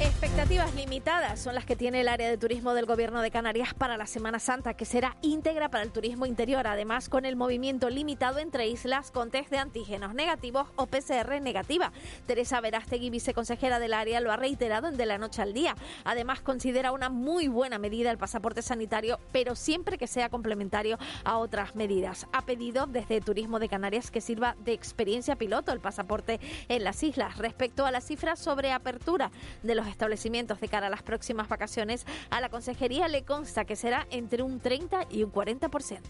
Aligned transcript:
Expectativas 0.00 0.74
limitadas 0.74 1.38
son 1.38 1.54
las 1.54 1.64
que 1.64 1.76
tiene 1.76 2.00
el 2.00 2.08
área 2.08 2.28
de 2.28 2.36
turismo 2.36 2.74
del 2.74 2.84
Gobierno 2.84 3.22
de 3.22 3.30
Canarias 3.30 3.74
para 3.74 3.96
la 3.96 4.06
Semana 4.06 4.40
Santa, 4.40 4.74
que 4.74 4.84
será 4.84 5.16
íntegra 5.22 5.68
para 5.68 5.84
el 5.84 5.92
turismo 5.92 6.26
interior, 6.26 6.66
además 6.66 7.08
con 7.08 7.24
el 7.24 7.36
movimiento 7.36 7.88
limitado 7.88 8.40
entre 8.40 8.66
islas 8.66 9.12
con 9.12 9.30
test 9.30 9.50
de 9.50 9.58
antígenos 9.58 10.12
negativos 10.12 10.66
o 10.74 10.86
PCR 10.86 11.40
negativa. 11.40 11.92
Teresa 12.26 12.60
Verástegui, 12.60 13.08
viceconsejera 13.10 13.78
del 13.78 13.94
área, 13.94 14.20
lo 14.20 14.32
ha 14.32 14.36
reiterado 14.36 14.88
en 14.88 14.96
De 14.96 15.06
la 15.06 15.16
Noche 15.16 15.42
al 15.42 15.54
Día. 15.54 15.76
Además, 16.02 16.40
considera 16.40 16.90
una 16.90 17.08
muy 17.08 17.46
buena 17.46 17.78
medida 17.78 18.10
el 18.10 18.18
pasaporte 18.18 18.62
sanitario, 18.62 19.20
pero 19.30 19.54
siempre 19.54 19.96
que 19.96 20.08
sea 20.08 20.28
complementario 20.28 20.98
a 21.22 21.38
otras 21.38 21.76
medidas. 21.76 22.26
Ha 22.32 22.42
pedido 22.42 22.86
desde 22.86 23.20
Turismo 23.20 23.60
de 23.60 23.68
Canarias 23.68 24.10
que 24.10 24.20
sirva 24.20 24.56
de 24.64 24.72
experiencia 24.72 25.36
piloto 25.36 25.70
el 25.70 25.78
pasaporte 25.78 26.40
en 26.68 26.82
las 26.82 27.00
islas. 27.04 27.38
Respecto 27.38 27.86
a 27.86 27.92
las 27.92 28.04
cifras 28.04 28.40
sobre 28.40 28.72
apertura 28.72 29.30
de 29.62 29.74
los 29.76 29.83
establecimientos 29.88 30.60
de 30.60 30.68
cara 30.68 30.88
a 30.88 30.90
las 30.90 31.02
próximas 31.02 31.48
vacaciones, 31.48 32.06
a 32.30 32.40
la 32.40 32.48
Consejería 32.48 33.08
le 33.08 33.24
consta 33.24 33.64
que 33.64 33.76
será 33.76 34.06
entre 34.10 34.42
un 34.42 34.60
30 34.60 35.06
y 35.10 35.22
un 35.22 35.32
40%. 35.32 36.00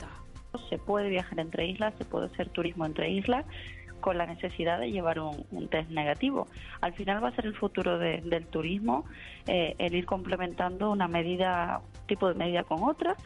Se 0.69 0.78
puede 0.78 1.09
viajar 1.09 1.41
entre 1.41 1.66
islas, 1.66 1.95
se 1.98 2.05
puede 2.05 2.27
hacer 2.27 2.48
turismo 2.51 2.87
entre 2.87 3.10
islas 3.10 3.45
con 4.01 4.18
la 4.18 4.27
necesidad 4.27 4.79
de 4.79 4.91
llevar 4.91 5.18
un, 5.18 5.68
test 5.68 5.91
negativo. 5.91 6.46
Al 6.82 6.92
final 6.92 7.24
va 7.24 7.29
a 7.29 7.34
ser 7.34 7.46
el 7.46 7.55
futuro 7.55 7.98
del 7.98 8.46
turismo 8.48 9.06
eh, 9.46 9.74
el 9.79 9.95
ir 9.95 10.04
complementando 10.04 10.91
una 10.91 11.09
medida, 11.09 11.80
tipo 12.06 12.29
de 12.29 12.34
medida 12.34 12.65
con 12.65 12.82
otra, 12.82 13.16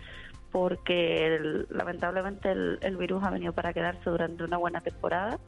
porque 0.53 1.67
lamentablemente 1.69 2.53
el 2.53 2.97
virus 2.97 3.25
ha 3.25 3.31
venido 3.31 3.53
para 3.53 3.73
quedarse 3.73 4.09
durante 4.09 4.45
una 4.45 4.57
buena 4.57 4.81
temporada 4.81 5.39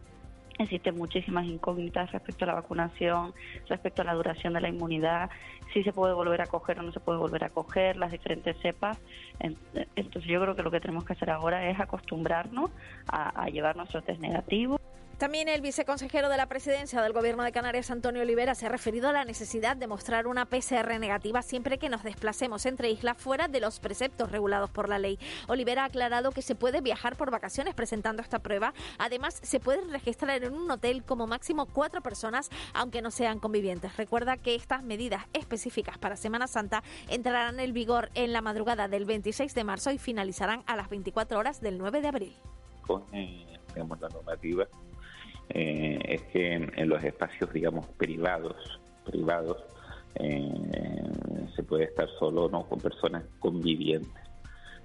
Existen 0.60 0.96
muchísimas 0.96 1.46
incógnitas 1.46 2.12
respecto 2.12 2.44
a 2.44 2.48
la 2.48 2.54
vacunación, 2.54 3.32
respecto 3.66 4.02
a 4.02 4.04
la 4.04 4.12
duración 4.12 4.52
de 4.52 4.60
la 4.60 4.68
inmunidad, 4.68 5.30
si 5.72 5.82
se 5.82 5.92
puede 5.92 6.12
volver 6.12 6.42
a 6.42 6.46
coger 6.46 6.78
o 6.78 6.82
no 6.82 6.92
se 6.92 7.00
puede 7.00 7.18
volver 7.18 7.44
a 7.44 7.48
coger, 7.48 7.96
las 7.96 8.12
diferentes 8.12 8.58
cepas. 8.60 8.98
Entonces 9.38 10.30
yo 10.30 10.40
creo 10.40 10.54
que 10.54 10.62
lo 10.62 10.70
que 10.70 10.80
tenemos 10.80 11.04
que 11.04 11.14
hacer 11.14 11.30
ahora 11.30 11.68
es 11.70 11.80
acostumbrarnos 11.80 12.70
a, 13.08 13.42
a 13.42 13.48
llevar 13.48 13.74
nuestro 13.76 14.02
test 14.02 14.20
negativo. 14.20 14.78
También 15.20 15.48
el 15.48 15.60
viceconsejero 15.60 16.30
de 16.30 16.38
la 16.38 16.46
presidencia 16.46 17.02
del 17.02 17.12
Gobierno 17.12 17.42
de 17.42 17.52
Canarias, 17.52 17.90
Antonio 17.90 18.22
Olivera, 18.22 18.54
se 18.54 18.64
ha 18.64 18.70
referido 18.70 19.10
a 19.10 19.12
la 19.12 19.26
necesidad 19.26 19.76
de 19.76 19.86
mostrar 19.86 20.26
una 20.26 20.46
PCR 20.46 20.98
negativa 20.98 21.42
siempre 21.42 21.76
que 21.76 21.90
nos 21.90 22.02
desplacemos 22.02 22.64
entre 22.64 22.88
islas 22.88 23.18
fuera 23.18 23.46
de 23.46 23.60
los 23.60 23.80
preceptos 23.80 24.32
regulados 24.32 24.70
por 24.70 24.88
la 24.88 24.98
ley. 24.98 25.18
Olivera 25.46 25.82
ha 25.82 25.88
aclarado 25.88 26.30
que 26.30 26.40
se 26.40 26.54
puede 26.54 26.80
viajar 26.80 27.16
por 27.16 27.30
vacaciones 27.30 27.74
presentando 27.74 28.22
esta 28.22 28.38
prueba. 28.38 28.72
Además, 28.96 29.38
se 29.42 29.60
puede 29.60 29.82
registrar 29.90 30.42
en 30.42 30.54
un 30.54 30.70
hotel 30.70 31.04
como 31.04 31.26
máximo 31.26 31.66
cuatro 31.66 32.00
personas, 32.00 32.48
aunque 32.72 33.02
no 33.02 33.10
sean 33.10 33.40
convivientes. 33.40 33.98
Recuerda 33.98 34.38
que 34.38 34.54
estas 34.54 34.82
medidas 34.82 35.26
específicas 35.34 35.98
para 35.98 36.16
Semana 36.16 36.46
Santa 36.46 36.82
entrarán 37.10 37.60
en 37.60 37.74
vigor 37.74 38.08
en 38.14 38.32
la 38.32 38.40
madrugada 38.40 38.88
del 38.88 39.04
26 39.04 39.54
de 39.54 39.64
marzo 39.64 39.90
y 39.90 39.98
finalizarán 39.98 40.62
a 40.66 40.76
las 40.76 40.88
24 40.88 41.38
horas 41.38 41.60
del 41.60 41.76
9 41.76 42.00
de 42.00 42.08
abril. 42.08 42.36
Con 42.86 43.04
eh, 43.12 43.58
la 43.76 44.08
normativa 44.08 44.66
eh, 45.50 45.98
es 46.04 46.22
que 46.24 46.54
en, 46.54 46.88
los 46.88 47.02
espacios, 47.02 47.52
digamos, 47.52 47.86
privados, 47.96 48.80
privados, 49.04 49.58
eh, 50.14 51.10
se 51.54 51.62
puede 51.62 51.84
estar 51.84 52.08
solo 52.18 52.48
no 52.48 52.64
con 52.64 52.80
personas 52.80 53.24
convivientes. 53.38 54.22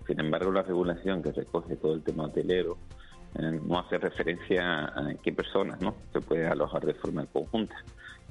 Sin 0.07 0.19
embargo, 0.19 0.51
la 0.51 0.63
regulación 0.63 1.21
que 1.21 1.31
recoge 1.31 1.75
todo 1.75 1.93
el 1.93 2.03
tema 2.03 2.25
hotelero 2.25 2.77
eh, 3.35 3.59
no 3.63 3.79
hace 3.79 3.97
referencia 3.97 4.85
a 4.85 5.13
qué 5.23 5.31
personas 5.31 5.79
no 5.81 5.95
se 6.13 6.21
puede 6.21 6.47
alojar 6.47 6.85
de 6.85 6.93
forma 6.95 7.25
conjunta. 7.27 7.75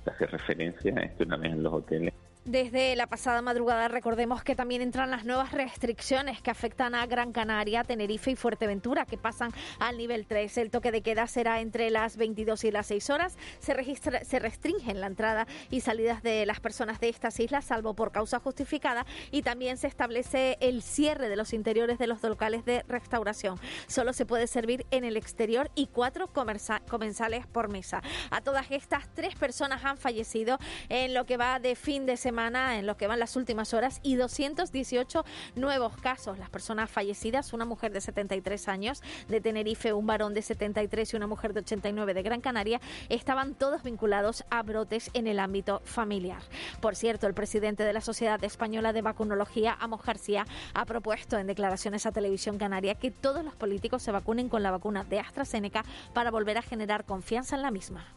Hace 0.07 0.27
referencia 0.27 0.93
a 0.97 1.09
que 1.09 1.23
una 1.23 1.37
vez 1.37 1.53
en 1.53 1.63
los 1.63 1.73
hoteles 1.73 2.15
desde 2.45 2.95
la 2.95 3.07
pasada 3.07 3.41
madrugada 3.41 3.89
recordemos 3.89 4.45
que 4.45 4.55
también 4.55 4.83
entran 4.83 5.11
las 5.11 5.25
nuevas 5.25 5.53
restricciones 5.53 6.43
que 6.43 6.51
afectan 6.51 6.95
a 6.95 7.07
Gran 7.07 7.33
Canaria, 7.33 7.85
Tenerife 7.85 8.33
y 8.33 8.37
Fuerteventura, 8.37 9.07
que 9.07 9.17
pasan 9.17 9.51
al 9.79 9.97
nivel 9.97 10.27
3. 10.27 10.59
El 10.59 10.71
toque 10.71 10.93
de 10.93 11.01
queda 11.01 11.27
será 11.27 11.61
entre 11.61 11.89
las 11.89 12.19
22 12.19 12.65
y 12.65 12.71
las 12.71 12.87
6 12.89 13.11
horas. 13.11 13.39
Se, 13.61 13.73
registra, 13.73 14.25
se 14.25 14.39
restringen 14.39 15.01
la 15.01 15.07
entrada 15.07 15.47
y 15.71 15.81
salidas 15.81 16.23
de 16.23 16.45
las 16.45 16.61
personas 16.61 17.01
de 17.01 17.09
estas 17.09 17.41
islas, 17.41 17.65
salvo 17.65 17.95
por 17.95 18.13
causa 18.13 18.41
justificada, 18.41 19.07
y 19.31 19.41
también 19.41 19.79
se 19.79 19.87
establece 19.87 20.59
el 20.61 20.83
cierre 20.83 21.31
de 21.31 21.37
los 21.37 21.55
interiores 21.55 21.99
de 21.99 22.07
los 22.07 22.23
locales 22.23 22.67
de 22.67 22.85
restauración. 22.89 23.59
Solo 23.87 24.13
se 24.13 24.27
puede 24.27 24.49
servir 24.49 24.85
en 24.91 25.05
el 25.05 25.17
exterior 25.17 25.71
y 25.75 25.87
cuatro 25.87 26.29
comensales 26.29 27.47
por 27.47 27.69
mesa. 27.69 28.03
A 28.31 28.43
todas 28.43 28.71
estas, 28.71 29.09
tres 29.15 29.35
personas 29.35 29.83
han 29.85 29.97
fallecido 29.97 30.59
en 30.91 31.15
lo 31.15 31.25
que 31.25 31.39
va 31.39 31.59
de 31.59 31.75
fin 31.75 32.05
de 32.05 32.19
semana 32.19 32.34
en 32.35 32.87
lo 32.87 32.97
que 32.97 33.07
van 33.07 33.21
las 33.21 33.37
últimas 33.37 33.75
horas 33.75 34.01
y 34.03 34.17
218 34.17 35.25
nuevos 35.55 35.97
casos. 35.97 36.37
Las 36.37 36.51
personas 36.51 36.91
fallecidas, 36.91 37.53
una 37.53 37.65
mujer 37.65 37.93
de 37.93 38.01
73 38.01 38.67
años 38.69 39.03
de 39.29 39.41
Tenerife, 39.41 39.93
un 39.93 40.07
varón 40.07 40.35
de 40.35 40.43
73 40.43 41.13
y 41.13 41.17
una 41.17 41.29
mujer 41.29 41.55
de 41.55 41.61
89 41.61 42.13
de 42.13 42.23
Gran 42.23 42.41
Canaria, 42.41 42.81
estaban 43.09 43.55
todos 43.55 43.85
vinculados 43.85 44.45
a 44.51 44.65
brotes 44.65 45.11
en 45.15 45.29
el 45.29 45.39
ámbito 45.39 45.81
familiar. 45.85 46.43
Por 46.81 46.97
cierto, 46.97 47.29
el 47.29 47.35
presidente 47.35 47.85
de 47.85 47.93
la 47.93 48.01
Sociedad 48.01 48.43
Española 48.43 48.93
de 48.93 49.03
Vacunología, 49.03 49.77
Amos 49.79 50.03
García, 50.03 50.45
ha 50.75 50.85
propuesto 50.87 51.39
en 51.39 51.47
declaraciones 51.47 52.05
a 52.05 52.13
Televisión 52.13 52.59
Canaria 52.59 52.97
que 52.97 53.13
todos 53.13 53.45
los 53.45 53.55
políticos 53.55 54.03
se 54.03 54.11
vacunen 54.11 54.49
con 54.49 54.65
la 54.65 54.73
vacuna 54.73 55.05
de 55.05 55.21
AstraZeneca 55.21 55.85
para 56.13 56.33
volver 56.33 56.59
a 56.59 56.63
generar 56.63 57.05
confianza 57.05 57.55
en 57.55 57.63
la 57.63 57.71
misma. 57.71 58.13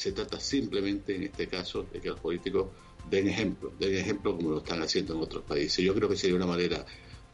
Se 0.00 0.12
trata 0.12 0.40
simplemente, 0.40 1.14
en 1.14 1.24
este 1.24 1.46
caso, 1.46 1.82
de 1.82 2.00
que 2.00 2.08
los 2.08 2.18
políticos 2.20 2.68
den 3.10 3.28
ejemplo, 3.28 3.72
den 3.78 3.96
ejemplo 3.96 4.36
como 4.36 4.50
lo 4.50 4.58
están 4.58 4.82
haciendo 4.82 5.14
en 5.14 5.20
otros 5.20 5.44
países. 5.44 5.84
Yo 5.84 5.94
creo 5.94 6.08
que 6.08 6.16
sería 6.16 6.36
una 6.36 6.46
manera 6.46 6.86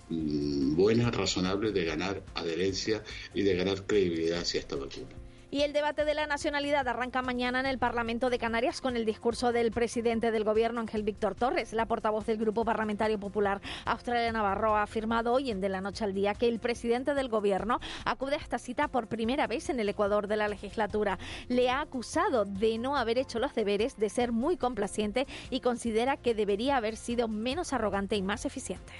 mm, 0.09 0.75
buena, 0.75 1.10
razonable 1.10 1.72
de 1.72 1.84
ganar 1.84 2.25
adherencia 2.34 3.03
y 3.34 3.42
de 3.42 3.54
ganar 3.56 3.87
credibilidad 3.87 4.41
hacia 4.41 4.60
esta 4.60 4.76
vacuna. 4.76 5.25
Y 5.48 5.62
el 5.62 5.72
debate 5.72 6.04
de 6.04 6.14
la 6.14 6.26
nacionalidad 6.26 6.88
arranca 6.88 7.22
mañana 7.22 7.60
en 7.60 7.66
el 7.66 7.78
Parlamento 7.78 8.30
de 8.30 8.38
Canarias 8.38 8.80
con 8.80 8.96
el 8.96 9.04
discurso 9.04 9.52
del 9.52 9.70
presidente 9.70 10.32
del 10.32 10.42
Gobierno, 10.42 10.80
Ángel 10.80 11.04
Víctor 11.04 11.36
Torres. 11.36 11.72
La 11.72 11.86
portavoz 11.86 12.26
del 12.26 12.36
Grupo 12.36 12.64
Parlamentario 12.64 13.20
Popular, 13.20 13.60
Australia 13.84 14.32
Navarro, 14.32 14.74
ha 14.74 14.82
afirmado 14.82 15.32
hoy 15.32 15.52
en 15.52 15.60
De 15.60 15.68
la 15.68 15.80
Noche 15.80 16.02
al 16.02 16.14
Día 16.14 16.34
que 16.34 16.48
el 16.48 16.58
presidente 16.58 17.14
del 17.14 17.28
Gobierno 17.28 17.78
acude 18.04 18.34
a 18.34 18.38
esta 18.38 18.58
cita 18.58 18.88
por 18.88 19.06
primera 19.06 19.46
vez 19.46 19.70
en 19.70 19.78
el 19.78 19.88
Ecuador 19.88 20.26
de 20.26 20.36
la 20.36 20.48
legislatura. 20.48 21.16
Le 21.46 21.70
ha 21.70 21.80
acusado 21.80 22.44
de 22.44 22.78
no 22.78 22.96
haber 22.96 23.16
hecho 23.16 23.38
los 23.38 23.54
deberes, 23.54 23.96
de 23.96 24.10
ser 24.10 24.32
muy 24.32 24.56
complaciente 24.56 25.28
y 25.50 25.60
considera 25.60 26.16
que 26.16 26.34
debería 26.34 26.76
haber 26.76 26.96
sido 26.96 27.28
menos 27.28 27.72
arrogante 27.72 28.16
y 28.16 28.22
más 28.22 28.46
eficiente 28.46 28.92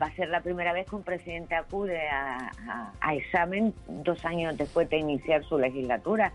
va 0.00 0.06
a 0.06 0.14
ser 0.14 0.28
la 0.28 0.40
primera 0.40 0.72
vez 0.72 0.88
que 0.88 0.96
un 0.96 1.02
presidente 1.02 1.54
acude 1.54 2.08
a, 2.08 2.50
examen 3.12 3.74
dos 3.88 4.24
años 4.24 4.56
después 4.56 4.88
de 4.88 4.98
iniciar 4.98 5.44
su 5.44 5.58
legislatura, 5.58 6.32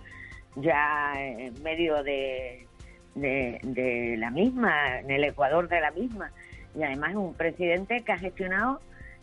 ya 0.56 1.14
en 1.18 1.62
medio 1.64 2.04
de, 2.04 2.68
de, 3.16 4.16
la 4.18 4.30
misma, 4.30 5.00
en 5.00 5.12
el 5.12 5.24
Ecuador 5.24 5.68
de 5.68 5.82
la 5.82 5.92
misma. 5.92 6.32
Y 6.76 6.84
además 6.84 7.12
es 7.12 7.16
un 7.16 7.34
presidente 7.34 8.02
que 8.02 8.12
ha 8.12 8.18
gestionado 8.18 8.80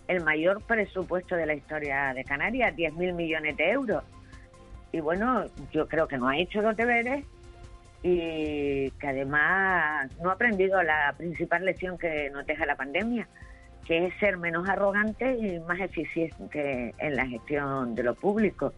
el 0.08 0.22
mayor 0.22 0.62
presupuesto 0.62 1.36
de 1.36 1.46
la 1.46 1.54
historia 1.54 2.12
de 2.14 2.24
Canarias, 2.24 2.74
10.000 2.76 3.14
millones 3.14 3.56
de 3.56 3.70
euros. 3.70 4.04
Y 4.92 5.00
bueno, 5.00 5.44
yo 5.72 5.88
creo 5.88 6.06
que 6.06 6.18
no 6.18 6.28
ha 6.28 6.38
hecho 6.38 6.60
los 6.60 6.76
deberes 6.76 7.24
y 8.02 8.90
que 8.90 9.06
además 9.08 10.10
no 10.22 10.30
ha 10.30 10.34
aprendido 10.34 10.82
la 10.82 11.14
principal 11.16 11.64
lección 11.64 11.96
que 11.96 12.28
nos 12.30 12.46
deja 12.46 12.66
la 12.66 12.76
pandemia, 12.76 13.26
que 13.84 14.06
es 14.06 14.18
ser 14.18 14.36
menos 14.36 14.68
arrogante 14.68 15.36
y 15.36 15.58
más 15.60 15.80
eficiente 15.80 16.94
en 16.98 17.16
la 17.16 17.26
gestión 17.26 17.94
de 17.94 18.02
lo 18.02 18.14
público. 18.14 18.72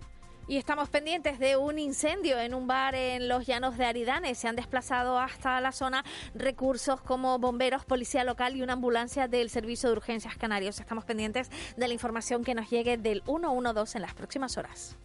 Y 0.48 0.58
estamos 0.58 0.88
pendientes 0.88 1.40
de 1.40 1.56
un 1.56 1.76
incendio 1.76 2.38
en 2.38 2.54
un 2.54 2.68
bar 2.68 2.94
en 2.94 3.28
los 3.28 3.46
llanos 3.46 3.76
de 3.76 3.84
Aridane. 3.84 4.32
Se 4.36 4.46
han 4.46 4.54
desplazado 4.54 5.18
hasta 5.18 5.60
la 5.60 5.72
zona 5.72 6.04
recursos 6.36 7.00
como 7.00 7.36
bomberos, 7.40 7.84
policía 7.84 8.22
local 8.22 8.54
y 8.54 8.62
una 8.62 8.74
ambulancia 8.74 9.26
del 9.26 9.50
Servicio 9.50 9.88
de 9.88 9.96
Urgencias 9.96 10.36
Canarios. 10.36 10.78
Estamos 10.78 11.04
pendientes 11.04 11.50
de 11.76 11.88
la 11.88 11.94
información 11.94 12.44
que 12.44 12.54
nos 12.54 12.70
llegue 12.70 12.96
del 12.96 13.22
112 13.24 13.98
en 13.98 14.02
las 14.02 14.14
próximas 14.14 14.56
horas. 14.56 14.96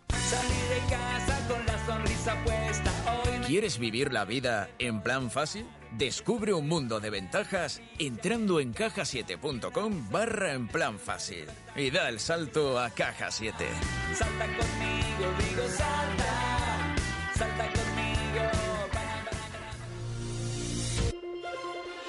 ¿Quieres 3.47 3.79
vivir 3.79 4.13
la 4.13 4.25
vida 4.25 4.69
en 4.77 5.01
plan 5.01 5.31
fácil? 5.31 5.65
Descubre 5.97 6.53
un 6.53 6.67
mundo 6.67 6.99
de 6.99 7.09
ventajas 7.09 7.81
entrando 7.99 8.59
en 8.59 8.71
cajasiete.com 8.71 10.09
barra 10.09 10.53
en 10.53 10.67
plan 10.67 10.97
fácil 10.97 11.45
y 11.75 11.91
da 11.91 12.07
el 12.07 12.19
salto 12.19 12.79
a 12.79 12.89
Caja 12.89 13.29
7. 13.29 13.65
Salta 14.13 14.45
conmigo, 14.45 15.33
digo 15.37 15.67
salta, 15.67 16.95
salta 17.35 17.65
conmigo. 17.65 18.60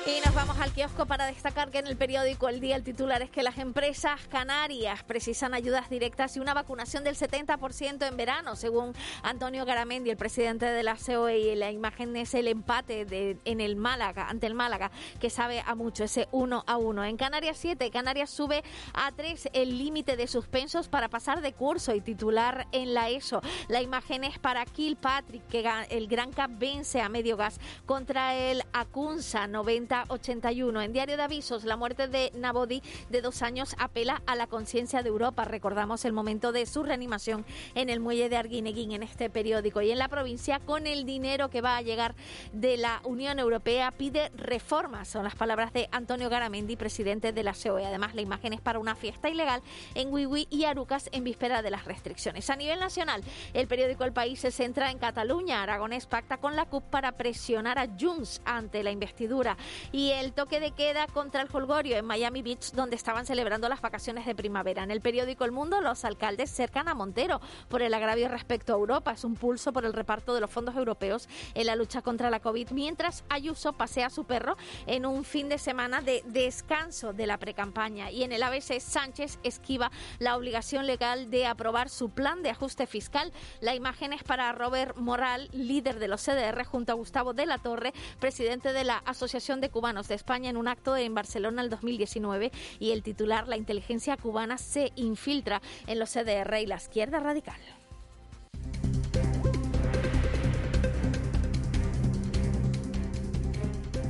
Y 0.05 0.21
nos 0.27 0.35
vamos 0.35 0.59
al 0.59 0.73
kiosco 0.73 1.07
para 1.07 1.27
destacar 1.27 1.71
que 1.71 1.79
en 1.79 1.87
el 1.87 1.97
periódico 1.97 2.49
El 2.49 2.59
Día 2.59 2.75
el 2.75 2.83
titular 2.83 3.23
es 3.23 3.31
que 3.31 3.45
las 3.45 3.59
empresas 3.59 4.21
canarias 4.27 5.05
precisan 5.05 5.55
ayudas 5.55 5.89
directas 5.91 6.37
y 6.37 6.41
una 6.41 6.55
vacunación 6.55 7.05
del 7.05 7.15
70% 7.15 8.09
en 8.09 8.17
verano, 8.17 8.57
según 8.57 8.95
Antonio 9.23 9.65
Garamendi, 9.65 10.11
el 10.11 10.17
presidente 10.17 10.67
de 10.67 10.83
la 10.83 10.97
COE. 10.97 11.39
Y 11.39 11.55
la 11.55 11.71
imagen 11.71 12.17
es 12.17 12.35
el 12.35 12.49
empate 12.49 13.05
de, 13.05 13.39
en 13.45 13.61
el 13.61 13.77
Málaga, 13.77 14.29
ante 14.29 14.49
el 14.49 14.55
Málaga, 14.55 14.91
que 15.21 15.31
sabe 15.31 15.63
a 15.65 15.77
mucho, 15.77 16.03
ese 16.03 16.27
1 16.33 16.65
a 16.67 16.77
1. 16.79 17.05
En 17.05 17.17
Canarias 17.17 17.59
7, 17.59 17.89
Canarias 17.93 18.31
sube 18.31 18.65
a 18.95 19.13
3 19.13 19.51
el 19.53 19.79
límite 19.79 20.17
de 20.17 20.27
suspensos 20.27 20.89
para 20.89 21.11
pasar 21.11 21.43
de 21.43 21.53
curso 21.53 21.95
y 21.95 22.01
titular 22.01 22.67
en 22.73 22.93
la 22.93 23.09
ESO. 23.09 23.41
La 23.69 23.81
imagen 23.81 24.25
es 24.25 24.41
para 24.41 24.65
Kilpatrick, 24.65 25.47
que 25.47 25.65
el 25.91 26.09
Gran 26.09 26.33
Cap 26.33 26.51
vence 26.59 27.01
a 27.01 27.09
medio 27.09 27.37
gas 27.37 27.61
contra 27.87 28.35
el 28.35 28.65
Acunsa 28.73 29.47
90-81. 29.93 30.85
En 30.85 30.93
Diario 30.93 31.17
de 31.17 31.23
Avisos, 31.23 31.65
la 31.65 31.77
muerte 31.77 32.09
de 32.09 32.33
Nabodi 32.35 32.83
de 33.11 33.21
dos 33.21 33.43
años 33.43 33.75
apela 33.79 34.23
a 34.27 34.37
la 34.37 34.47
conciencia 34.47 35.03
de 35.03 35.09
Europa. 35.09 35.45
Recordamos 35.45 36.05
el 36.05 36.13
momento 36.13 36.53
de 36.53 36.67
su 36.67 36.83
reanimación 36.83 37.45
en 37.75 37.91
el 37.91 38.01
muelle 38.01 38.29
de 38.29 38.37
Arguineguín 38.37 38.93
en 38.93 39.03
este 39.03 39.29
periódico. 39.31 39.83
Y 39.83 39.91
en 39.91 39.99
la 39.99 40.09
provincia, 40.09 40.61
con 40.61 40.87
el 40.87 41.05
dinero 41.05 41.51
que 41.51 41.61
va 41.61 41.77
a 41.77 41.83
llegar 41.83 42.15
de 42.53 42.77
la 42.77 43.01
Unión 43.05 43.39
Europea, 43.39 43.91
pide 43.91 44.31
reformas. 44.37 45.09
Son 45.09 45.25
las 45.25 45.35
palabras 45.35 45.73
de 45.73 45.89
Antonio 45.93 46.31
Garamendi, 46.31 46.77
presidente 46.77 47.33
de 47.33 47.43
la 47.43 47.55
COE. 47.55 47.85
Además, 47.85 48.15
la 48.15 48.23
imagen 48.23 48.53
es 48.53 48.61
para 48.61 48.79
una 48.79 48.95
fiesta 48.95 49.29
ilegal 49.29 49.63
en 49.95 50.13
Wiwi 50.13 50.47
y 50.51 50.65
Arucas 50.65 51.09
en 51.13 51.25
víspera 51.25 51.63
de 51.63 51.71
las 51.71 51.85
restricciones. 51.85 52.49
A 52.51 52.57
nivel 52.57 52.81
nacional, 52.81 53.23
el 53.53 53.67
periódico 53.67 54.05
El 54.05 54.13
País 54.13 54.41
se 54.41 54.51
centra 54.51 54.91
en 54.91 54.99
Cataluña. 54.99 55.63
Aragonés 55.63 56.07
pacta 56.07 56.39
con 56.39 56.57
la 56.57 56.67
CUP 56.67 56.85
para 56.85 57.13
presionar 57.13 57.79
a 57.79 57.89
Junts 57.99 58.41
ante 58.45 58.83
la 58.83 58.91
investidura. 58.91 59.57
Y 59.91 60.11
el 60.11 60.33
toque 60.33 60.61
de 60.61 60.71
queda 60.71 61.07
contra 61.07 61.43
el 61.43 61.49
Holgorio 61.53 61.97
en 61.97 62.05
Miami 62.05 62.43
Beach, 62.43 62.73
donde 62.73 62.97
estaban 62.97 63.27
celebrando 63.27 63.69
las 63.69 63.81
vacaciones 63.81 64.27
de 64.27 64.35
primavera. 64.35 64.83
En 64.83 64.91
el 64.91 65.01
periódico 65.01 65.45
El 65.45 65.53
Mundo, 65.53 65.81
los 65.81 66.05
alcaldes 66.05 66.51
cercan 66.51 66.89
a 66.89 66.95
Montero 66.95 67.41
por 67.69 67.83
el 67.83 67.95
agravio 67.95 68.29
respecto 68.29 68.73
a 68.73 68.77
Europa. 68.77 69.13
Es 69.13 69.25
un 69.25 69.35
pulso 69.35 69.73
por 69.73 69.85
el 69.85 69.93
reparto 69.93 70.35
de 70.35 70.41
los 70.41 70.51
fondos 70.51 70.77
europeos 70.77 71.29
en 71.55 71.67
la 71.67 71.77
lucha 71.77 72.03
contra 72.03 72.31
la 72.31 72.41
COVID, 72.41 72.71
mientras 72.71 73.25
Ayuso 73.29 73.73
pasea 73.73 74.07
a 74.07 74.11
su 74.11 74.25
perro 74.25 74.57
en 74.87 75.07
un 75.07 75.25
fin 75.25 75.49
de 75.49 75.59
semana 75.59 76.01
de 76.01 76.23
descanso 76.27 77.13
de 77.13 77.27
la 77.27 77.39
precampaña. 77.39 78.11
Y 78.11 78.23
en 78.23 78.33
el 78.33 78.43
ABC, 78.43 78.81
Sánchez 78.81 79.39
esquiva 79.43 79.91
la 80.19 80.37
obligación 80.37 80.87
legal 80.87 81.31
de 81.31 81.47
aprobar 81.47 81.89
su 81.89 82.11
plan 82.11 82.43
de 82.43 82.51
ajuste 82.51 82.87
fiscal. 82.87 83.33
La 83.61 83.75
imagen 83.75 84.13
es 84.13 84.23
para 84.23 84.53
Robert 84.53 84.97
Moral, 84.97 85.49
líder 85.53 85.99
de 85.99 86.09
los 86.09 86.23
CDR, 86.23 86.65
junto 86.65 86.93
a 86.93 86.97
Gustavo 86.97 87.33
de 87.33 87.47
la 87.47 87.59
Torre, 87.59 87.93
presidente 88.21 88.73
de 88.73 88.85
la 88.85 88.99
Asociación 88.99 89.61
de 89.61 89.71
Cubanos 89.73 90.07
de 90.07 90.15
España, 90.15 90.51
en 90.51 90.57
un 90.57 90.69
acto 90.69 90.97
en 90.97 91.15
Barcelona 91.15 91.63
el 91.63 91.71
2019. 91.71 92.53
Y 92.79 92.93
el 92.93 93.03
titular, 93.03 93.49
la 93.49 93.57
inteligencia 93.57 94.17
cubana 94.17 94.59
se 94.59 94.93
infiltra 94.95 95.61
en 95.89 95.99
los 95.99 96.11
CDR 96.13 96.61
y 96.61 96.67
la 96.67 96.77
izquierda 96.77 97.19
radical. 97.19 97.59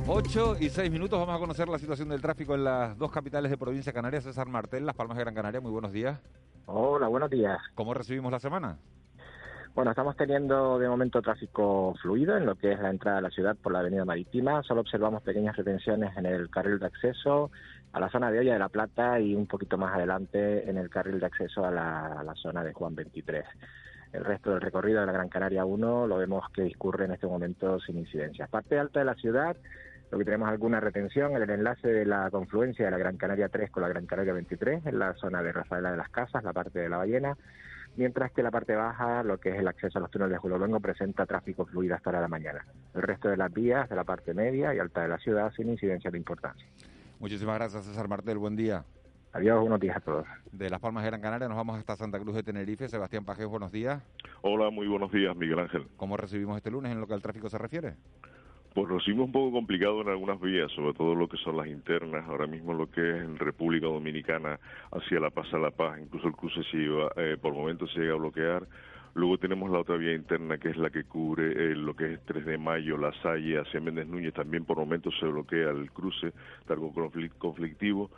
8 0.05 0.57
y 0.59 0.69
6 0.69 0.91
minutos 0.91 1.17
vamos 1.17 1.35
a 1.35 1.39
conocer 1.39 1.69
la 1.69 1.79
situación 1.79 2.09
del 2.09 2.21
tráfico 2.21 2.53
en 2.55 2.65
las 2.65 2.97
dos 2.97 3.09
capitales 3.09 3.49
de 3.49 3.57
provincia 3.57 3.93
canaria, 3.93 4.19
César 4.19 4.47
Martel, 4.47 4.85
Las 4.85 4.95
Palmas 4.95 5.17
de 5.17 5.23
Gran 5.23 5.33
Canaria. 5.33 5.61
Muy 5.61 5.71
buenos 5.71 5.93
días. 5.93 6.19
Hola, 6.65 7.07
buenos 7.07 7.29
días. 7.29 7.57
¿Cómo 7.73 7.93
recibimos 7.93 8.29
la 8.31 8.39
semana? 8.39 8.77
Bueno, 9.75 9.89
estamos 9.89 10.15
teniendo 10.15 10.77
de 10.77 10.87
momento 10.87 11.19
tráfico 11.23 11.95
fluido 11.99 12.37
en 12.37 12.45
lo 12.45 12.53
que 12.53 12.73
es 12.73 12.79
la 12.79 12.91
entrada 12.91 13.17
a 13.17 13.21
la 13.21 13.31
ciudad 13.31 13.55
por 13.55 13.73
la 13.73 13.79
avenida 13.79 14.05
marítima. 14.05 14.61
Solo 14.61 14.81
observamos 14.81 15.23
pequeñas 15.23 15.55
retenciones 15.55 16.15
en 16.15 16.27
el 16.27 16.47
carril 16.51 16.77
de 16.77 16.85
acceso 16.85 17.49
a 17.91 17.99
la 17.99 18.07
zona 18.11 18.29
de 18.29 18.37
Olla 18.37 18.53
de 18.53 18.59
la 18.59 18.69
Plata 18.69 19.19
y 19.19 19.33
un 19.33 19.47
poquito 19.47 19.75
más 19.79 19.95
adelante 19.95 20.69
en 20.69 20.77
el 20.77 20.91
carril 20.91 21.19
de 21.19 21.25
acceso 21.25 21.65
a 21.65 21.71
la, 21.71 22.33
zona 22.35 22.63
de 22.63 22.71
Juan 22.71 22.93
23. 22.93 23.45
El 24.11 24.23
resto 24.23 24.51
del 24.51 24.61
recorrido 24.61 24.99
de 24.99 25.07
la 25.07 25.11
Gran 25.11 25.29
Canaria 25.29 25.65
1 25.65 26.05
lo 26.05 26.17
vemos 26.17 26.43
que 26.51 26.61
discurre 26.61 27.05
en 27.05 27.13
este 27.13 27.25
momento 27.25 27.79
sin 27.79 27.97
incidencias. 27.97 28.47
Parte 28.51 28.77
alta 28.77 28.99
de 28.99 29.05
la 29.05 29.15
ciudad 29.15 29.57
lo 30.11 30.19
que 30.19 30.25
tenemos 30.25 30.49
alguna 30.49 30.81
retención 30.81 31.35
en 31.35 31.41
el 31.41 31.49
enlace 31.49 31.87
de 31.87 32.05
la 32.05 32.29
confluencia 32.29 32.85
de 32.85 32.91
la 32.91 32.99
Gran 32.99 33.17
Canaria 33.17 33.49
3 33.49 33.71
con 33.71 33.81
la 33.81 33.89
Gran 33.89 34.05
Canaria 34.05 34.33
23, 34.33 34.85
en 34.85 34.99
la 34.99 35.15
zona 35.15 35.41
de 35.41 35.51
Rafaela 35.51 35.89
de 35.89 35.97
las 35.97 36.09
Casas, 36.09 36.43
la 36.43 36.53
parte 36.53 36.77
de 36.77 36.89
la 36.89 36.97
ballena, 36.97 37.35
mientras 37.95 38.31
que 38.31 38.43
la 38.43 38.51
parte 38.51 38.75
baja, 38.75 39.23
lo 39.23 39.39
que 39.39 39.49
es 39.49 39.55
el 39.59 39.67
acceso 39.67 39.97
a 39.97 40.01
los 40.01 40.11
túneles 40.11 40.33
de 40.33 40.37
Julio 40.39 40.57
Luengo, 40.57 40.79
presenta 40.79 41.25
tráfico 41.25 41.65
fluido 41.65 41.95
hasta 41.95 42.11
la 42.11 42.27
mañana. 42.27 42.65
El 42.93 43.01
resto 43.01 43.29
de 43.29 43.37
las 43.37 43.51
vías 43.53 43.89
de 43.89 43.95
la 43.95 44.03
parte 44.03 44.33
media 44.33 44.73
y 44.73 44.79
alta 44.79 45.01
de 45.01 45.07
la 45.09 45.17
ciudad 45.17 45.51
sin 45.55 45.69
incidencia 45.69 46.11
de 46.11 46.17
importancia. 46.17 46.67
Muchísimas 47.19 47.55
gracias, 47.55 47.85
César 47.85 48.07
Martel. 48.07 48.37
Buen 48.37 48.55
día. 48.55 48.83
Adiós, 49.33 49.61
buenos 49.61 49.79
días 49.79 49.97
a 49.97 49.99
todos. 49.99 50.27
De 50.51 50.69
Las 50.69 50.79
Palmas 50.79 51.03
de 51.03 51.09
Gran 51.09 51.21
Canaria 51.21 51.47
nos 51.47 51.57
vamos 51.57 51.79
hasta 51.79 51.95
Santa 51.95 52.19
Cruz 52.19 52.35
de 52.35 52.43
Tenerife. 52.43 52.87
Sebastián 52.87 53.25
Pajés, 53.25 53.47
buenos 53.47 53.71
días. 53.71 54.03
Hola, 54.41 54.69
muy 54.69 54.87
buenos 54.87 55.11
días, 55.11 55.35
Miguel 55.35 55.57
Ángel. 55.57 55.87
¿Cómo 55.97 56.17
recibimos 56.17 56.57
este 56.57 56.69
lunes 56.69 56.91
en 56.91 56.99
lo 56.99 57.07
que 57.07 57.15
al 57.15 57.21
tráfico 57.21 57.49
se 57.49 57.57
refiere? 57.57 57.95
Pues 58.73 58.89
hicimos 59.03 59.27
un 59.27 59.31
poco 59.31 59.51
complicado 59.51 60.01
en 60.01 60.09
algunas 60.09 60.41
vías, 60.41 60.71
sobre 60.71 60.93
todo 60.93 61.13
lo 61.13 61.27
que 61.27 61.37
son 61.37 61.57
las 61.57 61.67
internas. 61.67 62.27
Ahora 62.27 62.47
mismo 62.47 62.73
lo 62.73 62.89
que 62.89 63.07
es 63.07 63.23
en 63.23 63.37
República 63.37 63.85
Dominicana 63.85 64.59
hacia 64.91 65.19
La 65.19 65.29
Paz 65.29 65.53
a 65.53 65.59
La 65.59 65.69
Paz, 65.69 65.99
incluso 66.01 66.27
el 66.27 66.33
cruce 66.33 66.63
se 66.71 66.77
iba, 66.77 67.11
eh, 67.15 67.37
por 67.39 67.53
momentos 67.53 67.93
se 67.93 67.99
llega 67.99 68.13
a 68.13 68.17
bloquear. 68.17 68.63
Luego 69.13 69.37
tenemos 69.37 69.69
la 69.69 69.77
otra 69.77 69.95
vía 69.95 70.15
interna 70.15 70.57
que 70.57 70.69
es 70.69 70.77
la 70.77 70.89
que 70.89 71.03
cubre 71.03 71.51
eh, 71.51 71.75
lo 71.75 71.95
que 71.95 72.13
es 72.13 72.25
3 72.25 72.47
de 72.47 72.57
mayo, 72.57 72.97
La 72.97 73.13
Salle, 73.21 73.59
hacia 73.59 73.79
Méndez 73.79 74.07
Núñez. 74.07 74.33
También 74.33 74.65
por 74.65 74.77
momentos 74.77 75.13
se 75.19 75.27
bloquea 75.27 75.69
el 75.69 75.91
cruce, 75.91 76.33
algo 76.67 76.91
conflictivo 77.37 78.09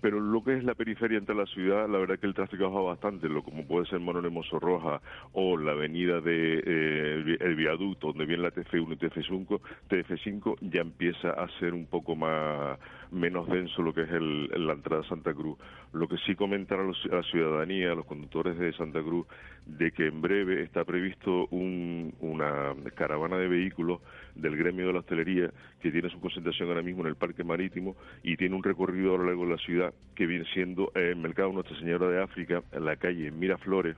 pero 0.00 0.20
lo 0.20 0.42
que 0.42 0.56
es 0.56 0.64
la 0.64 0.74
periferia 0.74 1.18
entre 1.18 1.34
la 1.34 1.46
ciudad, 1.46 1.88
la 1.88 1.98
verdad 1.98 2.18
que 2.18 2.26
el 2.26 2.34
tráfico 2.34 2.64
ha 2.64 2.68
bajado 2.68 2.86
bastante, 2.86 3.28
lo 3.28 3.42
como 3.42 3.66
puede 3.66 3.86
ser 3.86 4.00
Manuel 4.00 4.32
Roja 4.60 5.00
o 5.32 5.56
la 5.56 5.72
avenida 5.72 6.20
de 6.20 6.62
eh, 6.64 7.36
el 7.40 7.54
viaducto 7.54 8.08
donde 8.08 8.26
viene 8.26 8.42
la 8.42 8.52
TF1 8.52 8.92
y 8.92 8.96
TF5, 8.96 9.60
TF5 9.88 10.56
ya 10.60 10.80
empieza 10.80 11.30
a 11.30 11.48
ser 11.58 11.74
un 11.74 11.86
poco 11.86 12.16
más 12.16 12.78
menos 13.10 13.48
denso 13.48 13.82
lo 13.82 13.92
que 13.92 14.02
es 14.02 14.10
el, 14.10 14.48
la 14.66 14.74
entrada 14.74 15.02
a 15.02 15.08
Santa 15.08 15.34
Cruz. 15.34 15.58
Lo 15.92 16.08
que 16.08 16.16
sí 16.18 16.34
comentar 16.34 16.80
a, 16.80 16.84
la 16.84 17.22
ciudadanía, 17.24 17.92
a 17.92 17.94
los 17.94 18.06
conductores 18.06 18.58
de 18.58 18.72
Santa 18.72 19.02
Cruz, 19.02 19.26
de 19.66 19.92
que 19.92 20.06
en 20.06 20.20
breve 20.20 20.62
está 20.62 20.84
previsto 20.84 21.46
una 21.50 22.74
caravana 22.94 23.36
de 23.36 23.48
vehículos 23.48 24.00
del 24.34 24.56
gremio 24.56 24.86
de 24.86 24.92
la 24.92 25.00
hostelería 25.00 25.50
que 25.80 25.90
tiene 25.90 26.08
su 26.10 26.20
concentración 26.20 26.68
ahora 26.68 26.82
mismo 26.82 27.02
en 27.02 27.08
el 27.08 27.16
Parque 27.16 27.44
Marítimo 27.44 27.96
y 28.22 28.36
tiene 28.36 28.54
un 28.54 28.62
recorrido 28.62 29.14
a 29.14 29.18
lo 29.18 29.24
largo 29.24 29.44
de 29.44 29.52
la 29.52 29.58
ciudad 29.58 29.94
que 30.14 30.26
viene 30.26 30.44
siendo 30.52 30.92
el 30.94 31.16
mercado 31.16 31.52
Nuestra 31.52 31.78
Señora 31.78 32.08
de 32.08 32.22
África, 32.22 32.62
en 32.72 32.84
la 32.84 32.96
calle 32.96 33.30
Miraflores, 33.30 33.96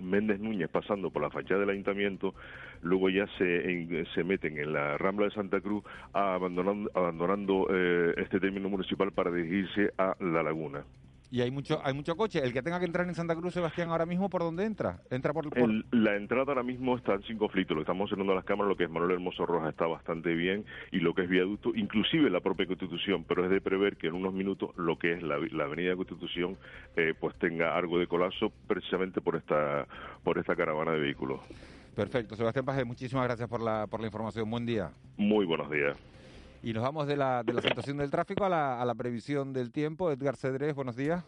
Méndez 0.00 0.40
Núñez 0.40 0.68
pasando 0.70 1.10
por 1.10 1.22
la 1.22 1.30
fachada 1.30 1.60
del 1.60 1.70
ayuntamiento, 1.70 2.34
luego 2.82 3.08
ya 3.10 3.26
se, 3.38 4.04
se 4.14 4.24
meten 4.24 4.58
en 4.58 4.72
la 4.72 4.98
Rambla 4.98 5.26
de 5.26 5.32
Santa 5.32 5.60
Cruz 5.60 5.84
abandonando, 6.12 6.90
abandonando 6.94 7.66
eh, 7.70 8.14
este 8.16 8.40
término 8.40 8.68
municipal 8.68 9.12
para 9.12 9.30
dirigirse 9.30 9.92
a 9.98 10.16
La 10.20 10.42
Laguna. 10.42 10.84
Y 11.32 11.40
hay 11.40 11.50
mucho 11.50 11.80
hay 11.82 11.94
mucho 11.94 12.14
coche. 12.14 12.40
El 12.44 12.52
que 12.52 12.60
tenga 12.60 12.78
que 12.78 12.84
entrar 12.84 13.08
en 13.08 13.14
Santa 13.14 13.34
Cruz, 13.34 13.54
Sebastián, 13.54 13.88
ahora 13.88 14.04
mismo, 14.04 14.28
¿por 14.28 14.42
dónde 14.42 14.66
entra? 14.66 15.00
Entra 15.08 15.32
por... 15.32 15.46
la 15.90 16.14
entrada 16.14 16.44
ahora 16.48 16.62
mismo 16.62 16.94
está 16.94 17.18
sin 17.22 17.38
conflicto. 17.38 17.72
Lo 17.72 17.80
que 17.80 17.84
estamos 17.84 18.04
observando 18.04 18.34
las 18.34 18.44
cámaras, 18.44 18.68
lo 18.68 18.76
que 18.76 18.84
es 18.84 18.90
Manuel 18.90 19.12
Hermoso 19.12 19.46
Roja 19.46 19.70
está 19.70 19.86
bastante 19.86 20.34
bien 20.34 20.66
y 20.90 20.98
lo 20.98 21.14
que 21.14 21.22
es 21.22 21.30
viaducto, 21.30 21.72
inclusive 21.74 22.28
la 22.28 22.40
propia 22.40 22.66
Constitución, 22.66 23.24
pero 23.26 23.46
es 23.46 23.50
de 23.50 23.62
prever 23.62 23.96
que 23.96 24.08
en 24.08 24.12
unos 24.12 24.34
minutos 24.34 24.76
lo 24.76 24.98
que 24.98 25.14
es 25.14 25.22
la, 25.22 25.36
avenida 25.64 25.96
Constitución 25.96 26.58
eh, 26.96 27.14
pues 27.18 27.34
tenga 27.36 27.78
algo 27.78 27.98
de 27.98 28.06
colapso 28.06 28.52
precisamente 28.66 29.22
por 29.22 29.36
esta, 29.36 29.86
por 30.22 30.36
esta 30.36 30.54
caravana 30.54 30.92
de 30.92 31.00
vehículos. 31.00 31.40
Perfecto. 31.96 32.36
Sebastián 32.36 32.66
Paje, 32.66 32.84
muchísimas 32.84 33.24
gracias 33.24 33.48
por 33.48 33.62
la, 33.62 33.86
por 33.86 34.00
la 34.00 34.06
información. 34.08 34.50
Buen 34.50 34.66
día. 34.66 34.90
Muy 35.16 35.46
buenos 35.46 35.70
días. 35.70 35.96
Y 36.62 36.72
nos 36.72 36.82
vamos 36.82 37.06
de 37.08 37.16
la, 37.16 37.42
de 37.42 37.52
la 37.52 37.60
situación 37.60 37.96
del 37.96 38.10
tráfico 38.10 38.44
a 38.44 38.48
la, 38.48 38.80
a 38.80 38.84
la 38.84 38.94
previsión 38.94 39.52
del 39.52 39.72
tiempo. 39.72 40.10
Edgar 40.12 40.36
Cedrés, 40.36 40.74
buenos 40.74 40.94
días. 40.94 41.24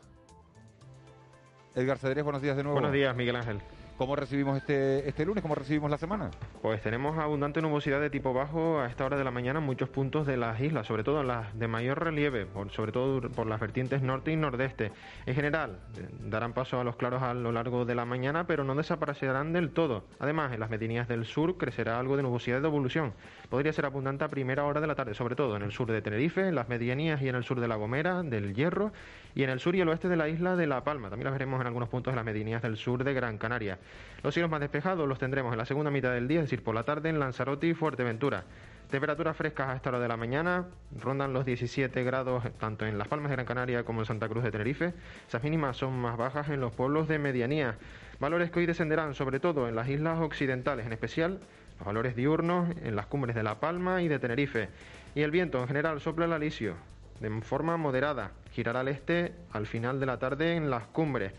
Edgar 1.75 1.99
Cedrés, 1.99 2.23
buenos 2.23 2.41
días 2.41 2.57
de 2.57 2.63
nuevo. 2.63 2.75
Buenos 2.75 2.93
días, 2.93 3.17
Miguel 3.17 3.37
Ángel. 3.37 3.61
¿Cómo 3.97 4.17
recibimos 4.17 4.57
este, 4.57 5.09
este 5.09 5.25
lunes? 5.25 5.41
¿Cómo 5.41 5.55
recibimos 5.55 5.89
la 5.89 5.99
semana? 5.99 6.33
Pues 6.63 6.83
tenemos 6.83 7.17
abundante 7.17 7.63
nubosidad 7.63 8.01
de 8.01 8.11
tipo 8.11 8.33
bajo 8.35 8.81
a 8.81 8.87
esta 8.87 9.05
hora 9.05 9.17
de 9.17 9.23
la 9.23 9.31
mañana 9.31 9.61
en 9.61 9.65
muchos 9.65 9.89
puntos 9.89 10.27
de 10.27 10.37
las 10.37 10.61
islas, 10.61 10.89
sobre 10.89 11.05
todo 11.05 11.21
en 11.21 11.29
las 11.29 11.57
de 11.57 11.69
mayor 11.69 12.03
relieve, 12.03 12.49
sobre 12.73 12.91
todo 12.91 13.21
por 13.31 13.47
las 13.47 13.61
vertientes 13.61 14.03
norte 14.03 14.33
y 14.33 14.37
nordeste. 14.37 14.91
En 15.27 15.37
general, 15.37 15.79
eh, 15.97 16.09
darán 16.23 16.55
paso 16.55 16.81
a 16.81 16.85
los 16.85 16.97
claros 16.97 17.23
a 17.23 17.35
lo 17.35 17.53
largo 17.53 17.85
de 17.85 17.95
la 17.95 18.05
mañana, 18.05 18.49
pero 18.49 18.65
no 18.65 18.75
desaparecerán 18.75 19.53
del 19.53 19.71
todo. 19.71 20.03
Además, 20.19 20.53
en 20.53 20.59
las 20.59 20.71
medianías 20.71 21.07
del 21.07 21.25
sur 21.25 21.57
crecerá 21.57 22.01
algo 22.01 22.17
de 22.17 22.25
nubosidad 22.25 22.61
de 22.61 22.67
evolución. 22.67 23.13
Podría 23.49 23.73
ser 23.73 23.87
abundante 23.87 24.25
a 24.25 24.29
primera 24.29 24.65
hora 24.65 24.81
de 24.81 24.89
la 24.89 24.97
tarde, 24.97 25.15
sobre 25.15 25.37
todo 25.37 25.55
en 25.55 25.63
el 25.63 25.71
sur 25.71 25.93
de 25.93 26.03
Tenerife, 26.03 26.49
en 26.49 26.57
las 26.57 26.69
medianías 26.69 27.23
y 27.23 27.29
en 27.29 27.37
el 27.37 27.45
sur 27.45 27.61
de 27.61 27.69
La 27.69 27.77
Gomera, 27.77 28.25
del 28.25 28.55
Hierro, 28.55 28.93
y 29.35 29.43
en 29.43 29.51
el 29.51 29.61
sur 29.61 29.75
y 29.75 29.81
el 29.81 29.89
oeste 29.89 30.09
de 30.09 30.17
la 30.17 30.29
isla 30.29 30.57
de 30.57 30.67
La 30.67 30.85
Palma. 30.85 31.11
También 31.11 31.25
las 31.25 31.35
veremos 31.35 31.61
en 31.61 31.67
algunos 31.67 31.89
puntos 31.89 32.13
de 32.13 32.17
las 32.17 32.25
medianías 32.25 32.63
del 32.63 32.77
sur 32.77 33.03
de 33.03 33.13
Gran 33.15 33.39
Canaria. 33.39 33.79
Los 34.23 34.35
cielos 34.35 34.51
más 34.51 34.61
despejados 34.61 35.09
los 35.09 35.19
tendremos 35.19 35.53
en 35.53 35.59
la 35.59 35.67
segunda 35.67 35.91
mitad 35.91 36.13
del 36.13 36.29
día, 36.29 36.41
es 36.41 36.45
decir, 36.45 36.63
por 36.63 36.75
la 36.75 36.85
tarde 36.85 37.09
en 37.09 37.19
Lanzarote 37.19 37.67
y 37.67 37.75
Fuerteventura. 37.75 38.45
Temperaturas 38.91 39.37
frescas 39.37 39.71
a 39.71 39.77
esta 39.77 39.89
hora 39.89 39.99
de 39.99 40.07
la 40.07 40.17
mañana, 40.17 40.67
rondan 41.01 41.33
los 41.33 41.45
17 41.45 42.05
grados 42.05 42.45
tanto 42.59 42.87
en 42.87 42.97
Las 42.97 43.09
Palmas 43.09 43.31
de 43.31 43.37
Gran 43.37 43.47
Canaria 43.47 43.83
como 43.83 44.03
en 44.03 44.07
Santa 44.07 44.29
Cruz 44.29 44.45
de 44.45 44.53
Tenerife. 44.53 44.93
Esas 45.27 45.43
mínimas 45.43 45.77
son 45.77 45.99
más 45.99 46.17
bajas 46.17 46.49
en 46.51 46.61
los 46.61 46.73
pueblos 46.73 47.09
de 47.09 47.19
medianía. 47.19 47.77
Valores 48.21 48.53
que 48.53 48.61
hoy 48.61 48.67
descenderán 48.67 49.15
sobre 49.15 49.41
todo 49.41 49.69
en 49.69 49.75
las 49.75 49.89
islas 49.89 50.21
occidentales, 50.21 50.87
en 50.87 50.93
especial 50.93 51.41
los 51.79 51.87
valores 51.87 52.15
diurnos 52.15 52.69
en 52.85 52.95
las 52.95 53.07
cumbres 53.07 53.35
de 53.35 53.43
La 53.43 53.59
Palma 53.59 54.01
y 54.03 54.07
de 54.07 54.21
Tenerife. 54.21 54.69
Y 55.17 55.23
el 55.23 55.33
viento 55.33 55.61
en 55.61 55.67
general 55.67 56.01
sopla 56.01 56.27
el 56.27 56.33
alisio 56.33 56.77
de 57.21 57.31
forma 57.43 57.77
moderada, 57.77 58.33
girará 58.53 58.81
al 58.81 58.89
este 58.89 59.35
al 59.53 59.67
final 59.67 60.01
de 60.01 60.07
la 60.07 60.19
tarde 60.19 60.57
en 60.57 60.71
las 60.71 60.85
cumbres. 60.87 61.33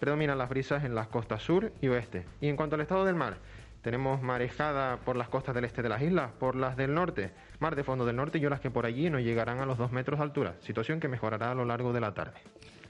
Predominan 0.00 0.38
las 0.38 0.48
brisas 0.48 0.84
en 0.84 0.94
las 0.94 1.08
costas 1.08 1.42
sur 1.42 1.72
y 1.80 1.88
oeste. 1.88 2.24
Y 2.40 2.48
en 2.48 2.56
cuanto 2.56 2.74
al 2.74 2.80
estado 2.80 3.04
del 3.04 3.14
mar, 3.14 3.36
tenemos 3.82 4.22
marejada 4.22 4.96
por 4.98 5.16
las 5.16 5.28
costas 5.28 5.54
del 5.54 5.64
este 5.64 5.82
de 5.82 5.88
las 5.88 6.02
islas, 6.02 6.30
por 6.38 6.56
las 6.56 6.76
del 6.76 6.94
norte, 6.94 7.30
mar 7.60 7.76
de 7.76 7.84
fondo 7.84 8.04
del 8.04 8.16
norte 8.16 8.38
y 8.38 8.46
olas 8.46 8.60
que 8.60 8.70
por 8.70 8.86
allí 8.86 9.10
no 9.10 9.20
llegarán 9.20 9.60
a 9.60 9.66
los 9.66 9.78
dos 9.78 9.92
metros 9.92 10.18
de 10.18 10.24
altura, 10.24 10.54
situación 10.60 11.00
que 11.00 11.08
mejorará 11.08 11.50
a 11.50 11.54
lo 11.54 11.64
largo 11.64 11.92
de 11.92 12.00
la 12.00 12.14
tarde. 12.14 12.40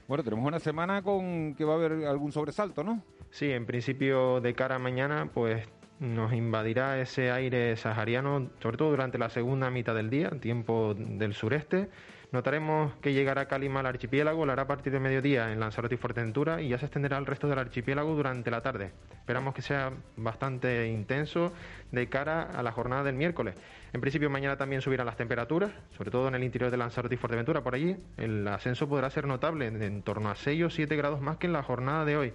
Bueno, 0.07 0.23
tenemos 0.23 0.45
una 0.45 0.59
semana 0.59 1.01
con 1.01 1.55
que 1.55 1.65
va 1.65 1.73
a 1.73 1.75
haber 1.77 2.05
algún 2.05 2.31
sobresalto, 2.31 2.83
¿no? 2.83 3.01
Sí, 3.31 3.51
en 3.51 3.65
principio 3.65 4.41
de 4.41 4.53
cara 4.53 4.75
a 4.75 4.79
mañana, 4.79 5.29
pues 5.33 5.67
nos 5.99 6.33
invadirá 6.33 6.99
ese 6.99 7.31
aire 7.31 7.75
sahariano, 7.77 8.49
sobre 8.61 8.77
todo 8.77 8.89
durante 8.89 9.17
la 9.17 9.29
segunda 9.29 9.69
mitad 9.69 9.95
del 9.95 10.09
día, 10.09 10.29
tiempo 10.29 10.93
del 10.95 11.33
sureste. 11.33 11.89
Notaremos 12.33 12.95
que 12.95 13.13
llegará 13.13 13.47
Calima 13.47 13.81
al 13.81 13.85
archipiélago, 13.85 14.43
lo 14.43 14.51
hará 14.51 14.63
a 14.63 14.67
partir 14.67 14.91
de 14.91 14.99
mediodía 14.99 15.51
en 15.51 15.59
Lanzarote 15.59 15.93
y 15.93 15.97
Fuerteventura 15.99 16.63
y 16.63 16.69
ya 16.69 16.79
se 16.79 16.85
extenderá 16.87 17.17
al 17.17 17.27
resto 17.27 17.47
del 17.47 17.59
archipiélago 17.59 18.15
durante 18.15 18.49
la 18.49 18.61
tarde. 18.61 18.89
Esperamos 19.11 19.53
que 19.53 19.61
sea 19.61 19.91
bastante 20.17 20.87
intenso 20.87 21.53
de 21.91 22.09
cara 22.09 22.41
a 22.41 22.63
la 22.63 22.71
jornada 22.71 23.03
del 23.03 23.13
miércoles. 23.13 23.53
En 23.93 24.01
principio 24.01 24.31
mañana 24.31 24.57
también 24.57 24.81
subirán 24.81 25.05
las 25.05 25.15
temperaturas, 25.15 25.69
sobre 25.95 26.09
todo 26.09 26.27
en 26.27 26.33
el 26.33 26.43
interior 26.43 26.71
de 26.71 26.77
Lanzarote 26.77 27.13
y 27.13 27.17
Fuerteventura. 27.19 27.61
Por 27.61 27.75
allí 27.75 27.95
el 28.17 28.47
ascenso 28.47 28.89
podrá 28.89 29.11
ser 29.11 29.27
notable, 29.27 29.67
en, 29.67 30.01
torno 30.01 30.31
a 30.31 30.35
6 30.35 30.63
o 30.63 30.69
7 30.71 30.95
grados 30.95 31.21
más 31.21 31.37
que 31.37 31.45
en 31.45 31.53
la 31.53 31.61
jornada 31.61 32.03
de 32.03 32.17
hoy. 32.17 32.33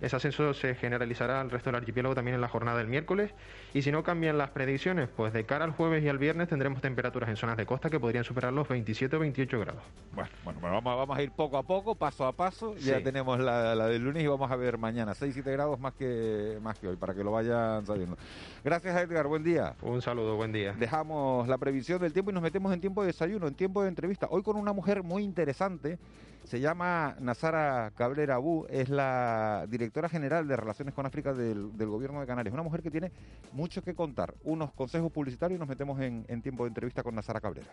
Ese 0.00 0.14
ascenso 0.14 0.54
se 0.54 0.76
generalizará 0.76 1.40
al 1.40 1.50
resto 1.50 1.70
del 1.70 1.80
archipiélago 1.80 2.14
también 2.14 2.36
en 2.36 2.40
la 2.40 2.46
jornada 2.46 2.78
del 2.78 2.86
miércoles. 2.86 3.34
Y 3.74 3.82
si 3.82 3.90
no 3.90 4.04
cambian 4.04 4.38
las 4.38 4.50
predicciones, 4.50 5.08
pues 5.08 5.32
de 5.32 5.44
cara 5.44 5.64
al 5.64 5.72
jueves 5.72 6.04
y 6.04 6.08
al 6.08 6.18
viernes 6.18 6.48
tendremos 6.48 6.80
temperaturas 6.80 7.28
en 7.28 7.36
zonas 7.36 7.56
de 7.56 7.66
costa 7.66 7.90
que 7.90 7.98
podrían 7.98 8.22
superar 8.22 8.52
los 8.52 8.68
27 8.68 9.16
o 9.16 9.18
28 9.18 9.31
grados. 9.32 9.82
Bueno, 10.14 10.30
bueno 10.44 10.60
vamos, 10.60 10.84
vamos, 10.84 11.16
a 11.16 11.22
ir 11.22 11.30
poco 11.30 11.56
a 11.56 11.62
poco, 11.62 11.94
paso 11.94 12.26
a 12.26 12.32
paso. 12.32 12.76
Ya 12.76 13.02
tenemos 13.02 13.40
la, 13.40 13.74
la, 13.74 13.86
del 13.86 14.02
lunes 14.02 14.22
y 14.22 14.26
vamos 14.26 14.50
a 14.50 14.56
ver 14.56 14.76
mañana 14.76 15.14
6, 15.14 15.32
7 15.32 15.50
grados 15.52 15.80
más 15.80 15.94
que, 15.94 16.58
más 16.60 16.78
que 16.78 16.88
hoy, 16.88 16.96
para 16.96 17.14
que 17.14 17.24
lo 17.24 17.32
vayan 17.32 17.86
sabiendo. 17.86 18.18
Gracias 18.62 18.94
Edgar, 18.94 19.26
buen 19.26 19.42
día. 19.42 19.74
Un 19.80 20.02
saludo, 20.02 20.36
buen 20.36 20.52
día. 20.52 20.74
Dejamos 20.74 21.48
la 21.48 21.56
previsión 21.56 22.00
del 22.00 22.12
tiempo 22.12 22.30
y 22.30 22.34
nos 22.34 22.42
metemos 22.42 22.74
en 22.74 22.80
tiempo 22.80 23.00
de 23.00 23.06
desayuno, 23.06 23.46
en 23.46 23.54
tiempo 23.54 23.82
de 23.82 23.88
entrevista. 23.88 24.26
Hoy 24.30 24.42
con 24.42 24.56
una 24.56 24.74
mujer 24.74 25.02
muy 25.02 25.22
interesante, 25.24 25.98
se 26.44 26.60
llama 26.60 27.16
Nazara 27.20 27.92
Cabrera 27.96 28.34
Abu, 28.36 28.66
es 28.68 28.88
la 28.88 29.66
directora 29.68 30.08
general 30.08 30.46
de 30.48 30.56
Relaciones 30.56 30.94
con 30.94 31.06
África 31.06 31.32
del, 31.32 31.70
Gobierno 31.76 32.20
de 32.20 32.26
Canarias. 32.26 32.52
Una 32.52 32.62
mujer 32.62 32.82
que 32.82 32.90
tiene 32.90 33.12
mucho 33.52 33.82
que 33.82 33.94
contar. 33.94 34.34
Unos 34.44 34.72
consejos 34.72 35.10
publicitarios 35.12 35.56
y 35.56 35.60
nos 35.60 35.68
metemos 35.68 36.00
en, 36.00 36.24
en 36.28 36.42
tiempo 36.42 36.64
de 36.64 36.68
entrevista 36.68 37.02
con 37.02 37.14
Nazara 37.14 37.40
Cabrera. 37.40 37.68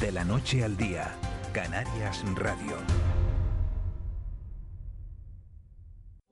De 0.00 0.12
la 0.12 0.24
noche 0.24 0.64
al 0.64 0.76
día, 0.76 1.10
Canarias 1.52 2.24
Radio. 2.34 2.76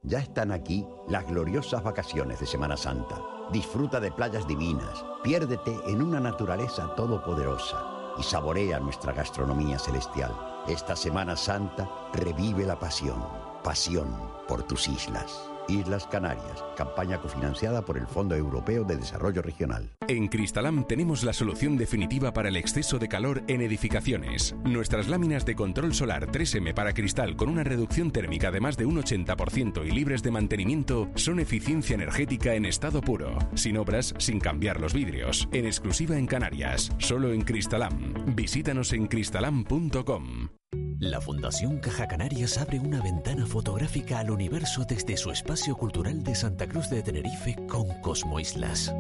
Ya 0.02 0.18
están 0.18 0.50
aquí 0.50 0.86
las 1.08 1.26
gloriosas 1.26 1.82
vacaciones 1.82 2.40
de 2.40 2.46
Semana 2.46 2.76
Santa. 2.76 3.20
Disfruta 3.52 4.00
de 4.00 4.10
playas 4.10 4.46
divinas, 4.46 5.04
piérdete 5.22 5.76
en 5.86 6.00
una 6.00 6.20
naturaleza 6.20 6.94
todopoderosa 6.94 8.14
y 8.18 8.22
saborea 8.22 8.80
nuestra 8.80 9.12
gastronomía 9.12 9.78
celestial. 9.78 10.49
Esta 10.68 10.94
Semana 10.94 11.36
Santa 11.36 11.88
revive 12.12 12.64
la 12.66 12.78
pasión, 12.78 13.24
pasión 13.64 14.14
por 14.46 14.62
tus 14.62 14.88
islas. 14.88 15.49
Islas 15.70 16.06
Canarias, 16.06 16.64
campaña 16.76 17.18
cofinanciada 17.18 17.82
por 17.82 17.96
el 17.96 18.06
Fondo 18.06 18.34
Europeo 18.34 18.84
de 18.84 18.96
Desarrollo 18.96 19.42
Regional. 19.42 19.90
En 20.08 20.28
Cristalam 20.28 20.86
tenemos 20.86 21.24
la 21.24 21.32
solución 21.32 21.76
definitiva 21.76 22.32
para 22.32 22.48
el 22.48 22.56
exceso 22.56 22.98
de 22.98 23.08
calor 23.08 23.42
en 23.48 23.60
edificaciones. 23.60 24.54
Nuestras 24.64 25.08
láminas 25.08 25.44
de 25.46 25.54
control 25.54 25.94
solar 25.94 26.26
3M 26.26 26.74
para 26.74 26.92
cristal 26.92 27.36
con 27.36 27.48
una 27.48 27.64
reducción 27.64 28.10
térmica 28.10 28.50
de 28.50 28.60
más 28.60 28.76
de 28.76 28.86
un 28.86 28.96
80% 29.02 29.86
y 29.86 29.90
libres 29.90 30.22
de 30.22 30.30
mantenimiento 30.30 31.08
son 31.14 31.40
eficiencia 31.40 31.94
energética 31.94 32.54
en 32.54 32.64
estado 32.64 33.00
puro, 33.00 33.38
sin 33.54 33.76
obras, 33.76 34.14
sin 34.18 34.40
cambiar 34.40 34.80
los 34.80 34.94
vidrios, 34.94 35.48
en 35.52 35.66
exclusiva 35.66 36.18
en 36.18 36.26
Canarias, 36.26 36.92
solo 36.98 37.32
en 37.32 37.42
Cristalam. 37.42 38.34
Visítanos 38.34 38.92
en 38.92 39.06
cristalam.com. 39.06 40.59
La 41.00 41.20
Fundación 41.22 41.78
Caja 41.78 42.06
Canarias 42.06 42.58
abre 42.58 42.78
una 42.78 43.00
ventana 43.00 43.46
fotográfica 43.46 44.18
al 44.18 44.30
universo 44.30 44.84
desde 44.84 45.16
su 45.16 45.30
espacio 45.30 45.74
cultural 45.74 46.22
de 46.22 46.34
Santa 46.34 46.66
Cruz 46.66 46.90
de 46.90 47.02
Tenerife 47.02 47.56
con 47.70 47.88
Cosmo 48.02 48.38
Islas. 48.38 48.94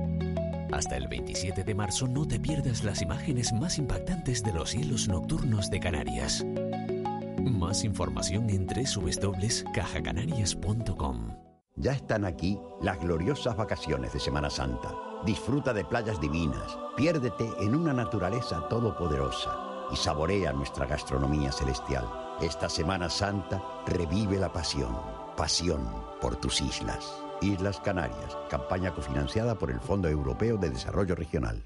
Hasta 0.72 0.96
el 0.96 1.08
27 1.08 1.62
de 1.62 1.74
marzo 1.74 2.08
no 2.08 2.26
te 2.26 2.40
pierdas 2.40 2.84
las 2.84 3.02
imágenes 3.02 3.52
más 3.52 3.76
impactantes 3.76 4.42
de 4.42 4.54
los 4.54 4.70
cielos 4.70 5.08
nocturnos 5.08 5.68
de 5.68 5.78
Canarias. 5.78 6.42
Más 7.38 7.84
información 7.84 8.48
en 8.48 8.66
www.cajacanarias.com. 8.66 11.36
Ya 11.76 11.92
están 11.92 12.24
aquí 12.24 12.58
las 12.80 12.98
gloriosas 12.98 13.58
vacaciones 13.58 14.14
de 14.14 14.20
Semana 14.20 14.48
Santa. 14.48 14.94
Disfruta 15.26 15.74
de 15.74 15.84
playas 15.84 16.18
divinas, 16.18 16.78
piérdete 16.96 17.44
en 17.60 17.74
una 17.74 17.92
naturaleza 17.92 18.66
todopoderosa 18.70 19.69
y 19.92 19.96
saborea 19.96 20.52
nuestra 20.52 20.86
gastronomía 20.86 21.52
celestial. 21.52 22.04
Esta 22.40 22.68
Semana 22.68 23.10
Santa 23.10 23.62
revive 23.86 24.38
la 24.38 24.52
pasión, 24.52 24.96
pasión 25.36 25.80
por 26.20 26.36
tus 26.36 26.60
islas. 26.60 27.12
Islas 27.42 27.80
Canarias, 27.80 28.36
campaña 28.48 28.92
cofinanciada 28.94 29.54
por 29.54 29.70
el 29.70 29.80
Fondo 29.80 30.08
Europeo 30.08 30.56
de 30.56 30.70
Desarrollo 30.70 31.14
Regional. 31.14 31.62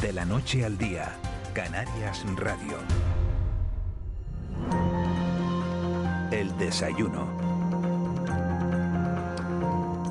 De 0.00 0.12
la 0.12 0.24
noche 0.24 0.64
al 0.64 0.78
día, 0.78 1.16
Canarias 1.54 2.24
Radio. 2.36 2.78
El 6.30 6.56
desayuno. 6.58 7.57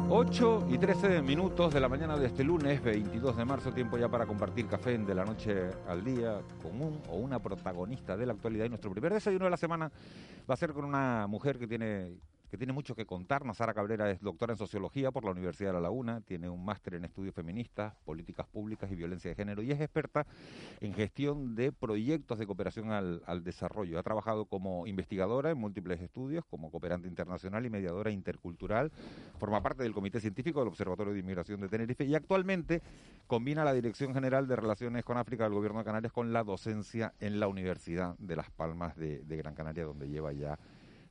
8 0.09 0.67
y 0.69 0.77
13 0.77 1.21
minutos 1.21 1.73
de 1.73 1.81
la 1.81 1.89
mañana 1.89 2.15
de 2.15 2.27
este 2.27 2.41
lunes, 2.41 2.81
22 2.81 3.35
de 3.35 3.43
marzo, 3.43 3.73
tiempo 3.73 3.97
ya 3.97 4.07
para 4.07 4.25
compartir 4.25 4.65
café 4.65 4.97
de 4.97 5.13
la 5.13 5.25
noche 5.25 5.69
al 5.85 6.01
día 6.01 6.39
con 6.63 6.81
un 6.81 7.01
o 7.09 7.17
una 7.17 7.39
protagonista 7.39 8.15
de 8.15 8.25
la 8.25 8.31
actualidad. 8.31 8.65
Y 8.65 8.69
nuestro 8.69 8.89
primer 8.89 9.13
desayuno 9.13 9.45
de 9.45 9.51
la 9.51 9.57
semana 9.57 9.91
va 10.49 10.53
a 10.53 10.57
ser 10.57 10.71
con 10.71 10.85
una 10.85 11.27
mujer 11.27 11.59
que 11.59 11.67
tiene 11.67 12.15
que 12.49 12.57
tiene 12.57 12.73
mucho 12.73 12.95
que 12.95 13.05
contarnos. 13.05 13.57
Sara 13.57 13.73
Cabrera 13.73 14.09
es 14.09 14.21
doctora 14.21 14.53
en 14.53 14.57
Sociología 14.57 15.11
por 15.11 15.25
la 15.25 15.31
Universidad 15.31 15.69
de 15.69 15.73
La 15.73 15.81
Laguna, 15.81 16.21
tiene 16.21 16.49
un 16.49 16.63
máster 16.63 16.95
en 16.95 17.05
Estudios 17.05 17.35
Feministas, 17.35 17.93
Políticas 18.05 18.47
Públicas 18.47 18.91
y 18.91 18.95
Violencia 18.95 19.29
de 19.29 19.35
Género 19.35 19.61
y 19.61 19.71
es 19.71 19.81
experta 19.81 20.25
en 20.79 20.93
gestión 20.93 21.55
de 21.55 21.71
proyectos 21.71 22.39
de 22.39 22.45
cooperación 22.47 22.91
al, 22.91 23.43
desarrollo. 23.43 23.99
Ha 23.99 24.03
trabajado 24.03 24.45
como 24.45 24.87
investigadora 24.87 25.51
en 25.51 25.57
múltiples 25.57 26.01
estudios, 26.01 26.43
como 26.45 26.71
cooperante 26.71 27.07
internacional 27.07 27.65
y 27.65 27.69
mediadora 27.69 28.11
intercultural. 28.11 28.91
Forma 29.37 29.61
parte 29.61 29.83
del 29.83 29.93
Comité 29.93 30.19
Científico 30.19 30.59
del 30.59 30.69
Observatorio 30.69 31.13
de 31.13 31.19
Inmigración 31.19 31.61
de 31.61 31.69
Tenerife 31.69 32.05
y 32.05 32.15
actualmente 32.15 32.81
combina 33.27 33.63
la 33.63 33.73
Dirección 33.73 34.13
General 34.13 34.47
de 34.47 34.55
Relaciones 34.55 35.05
con 35.05 35.17
África 35.17 35.43
del 35.43 35.53
Gobierno 35.53 35.79
de 35.79 35.85
Canarias 35.85 36.13
con 36.13 36.33
la 36.33 36.43
docencia 36.43 37.13
en 37.19 37.39
la 37.39 37.47
Universidad 37.47 38.17
de 38.17 38.35
Las 38.35 38.49
Palmas 38.49 38.95
de 38.95 39.37
Gran 39.37 39.53
Canaria, 39.53 39.85
donde 39.85 40.09
lleva 40.09 40.33
ya 40.33 40.57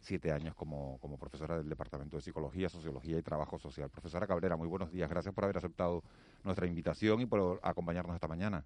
siete 0.07 0.31
años 0.31 0.55
como, 0.55 0.99
como 1.01 1.19
profesora 1.19 1.59
del 1.59 1.69
Departamento 1.69 2.17
de 2.17 2.23
Psicología, 2.23 2.69
Sociología 2.69 3.19
y 3.19 3.23
Trabajo 3.23 3.59
Social. 3.59 3.91
Profesora 3.91 4.27
Cabrera, 4.27 4.57
muy 4.57 4.69
buenos 4.69 4.93
días. 4.93 5.11
Gracias 5.11 5.35
por 5.35 5.45
haber 5.45 5.59
aceptado 5.59 6.03
nuestra 6.45 6.67
invitación 6.67 7.21
y 7.21 7.27
por 7.27 7.59
acompañarnos 7.63 8.15
esta 8.15 8.29
mañana. 8.29 8.65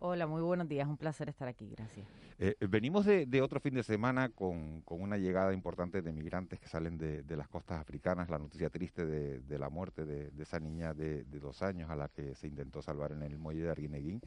Hola, 0.00 0.26
muy 0.26 0.42
buenos 0.42 0.68
días. 0.68 0.86
Un 0.86 0.98
placer 0.98 1.30
estar 1.30 1.48
aquí. 1.48 1.70
Gracias. 1.70 2.06
Eh, 2.38 2.54
venimos 2.68 3.06
de, 3.06 3.24
de, 3.24 3.40
otro 3.40 3.60
fin 3.60 3.72
de 3.72 3.82
semana 3.82 4.28
con, 4.28 4.82
con, 4.82 5.00
una 5.00 5.16
llegada 5.16 5.54
importante 5.54 6.02
de 6.02 6.12
migrantes 6.12 6.60
que 6.60 6.68
salen 6.68 6.98
de, 6.98 7.22
de 7.22 7.36
las 7.36 7.48
costas 7.48 7.80
africanas. 7.80 8.28
La 8.28 8.38
noticia 8.38 8.68
triste 8.68 9.06
de, 9.06 9.40
de 9.40 9.58
la 9.58 9.70
muerte 9.70 10.04
de, 10.04 10.30
esa 10.42 10.60
niña 10.60 10.92
de, 10.92 11.24
dos 11.24 11.62
años 11.62 11.88
a 11.88 11.96
la 11.96 12.08
que 12.08 12.34
se 12.34 12.46
intentó 12.46 12.82
salvar 12.82 13.12
en 13.12 13.22
el 13.22 13.38
muelle 13.38 13.62
de 13.62 13.70
Arguineguín. 13.70 14.20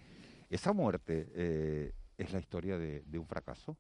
¿Esa 0.50 0.74
muerte 0.74 1.30
eh, 1.36 1.94
es 2.18 2.34
la 2.34 2.40
historia 2.40 2.80
de 2.80 3.20
un 3.20 3.28
fracaso? 3.28 3.78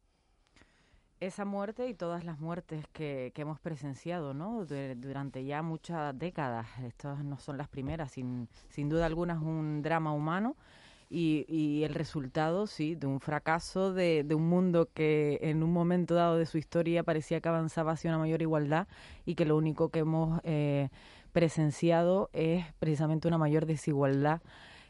Esa 1.20 1.46
muerte 1.46 1.88
y 1.88 1.94
todas 1.94 2.24
las 2.24 2.40
muertes 2.40 2.86
que, 2.94 3.32
que 3.34 3.42
hemos 3.42 3.60
presenciado 3.60 4.34
¿no? 4.34 4.66
durante 4.66 5.44
ya 5.46 5.62
muchas 5.62 6.18
décadas. 6.18 6.68
Estas 6.86 7.24
no 7.24 7.38
son 7.38 7.58
las 7.58 7.68
primeras, 7.68 8.12
sin, 8.12 8.48
sin 8.70 8.90
duda 8.90 9.06
alguna 9.06 9.34
es 9.34 9.42
un 9.42 9.82
drama 9.82 10.14
humano 10.14 10.56
y, 11.10 11.46
y 11.48 11.84
el 11.84 11.94
resultado, 11.94 12.68
sí, 12.68 12.96
de 12.96 13.08
un 13.08 13.20
fracaso 13.20 13.94
de, 13.94 14.24
de, 14.24 14.36
un 14.36 14.48
mundo 14.48 14.90
que 14.94 15.40
en 15.42 15.64
un 15.64 15.72
momento 15.72 16.16
dado 16.16 16.38
de 16.38 16.46
su 16.46 16.58
historia 16.58 17.04
parecía 17.04 17.40
que 17.40 17.50
avanzaba 17.50 17.94
hacia 17.94 18.12
una 18.12 18.20
mayor 18.20 18.42
igualdad 18.42 18.88
y 19.26 19.36
que 19.36 19.46
lo 19.46 19.56
único 19.56 19.90
que 19.90 20.00
hemos 20.00 20.42
eh, 20.44 20.90
presenciado 21.32 22.30
es 22.34 22.66
precisamente 22.80 23.28
una 23.28 23.38
mayor 23.38 23.66
desigualdad 23.66 24.42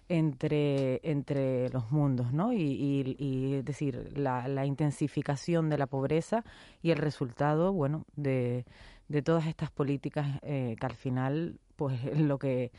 entre, 0.09 0.99
entre 1.09 1.69
los 1.69 1.91
mundos, 1.91 2.31
¿no? 2.33 2.53
Y, 2.53 3.55
es 3.55 3.65
decir, 3.65 4.17
la, 4.17 4.47
la, 4.47 4.65
intensificación 4.65 5.69
de 5.69 5.77
la 5.77 5.87
pobreza 5.87 6.43
y 6.81 6.91
el 6.91 6.97
resultado, 6.97 7.73
bueno, 7.73 8.05
de, 8.15 8.65
de 9.07 9.21
todas 9.21 9.47
estas 9.47 9.71
políticas 9.71 10.39
eh, 10.43 10.75
que 10.79 10.85
al 10.85 10.95
final 10.95 11.59
pues 11.75 12.17
lo 12.17 12.39
que, 12.39 12.71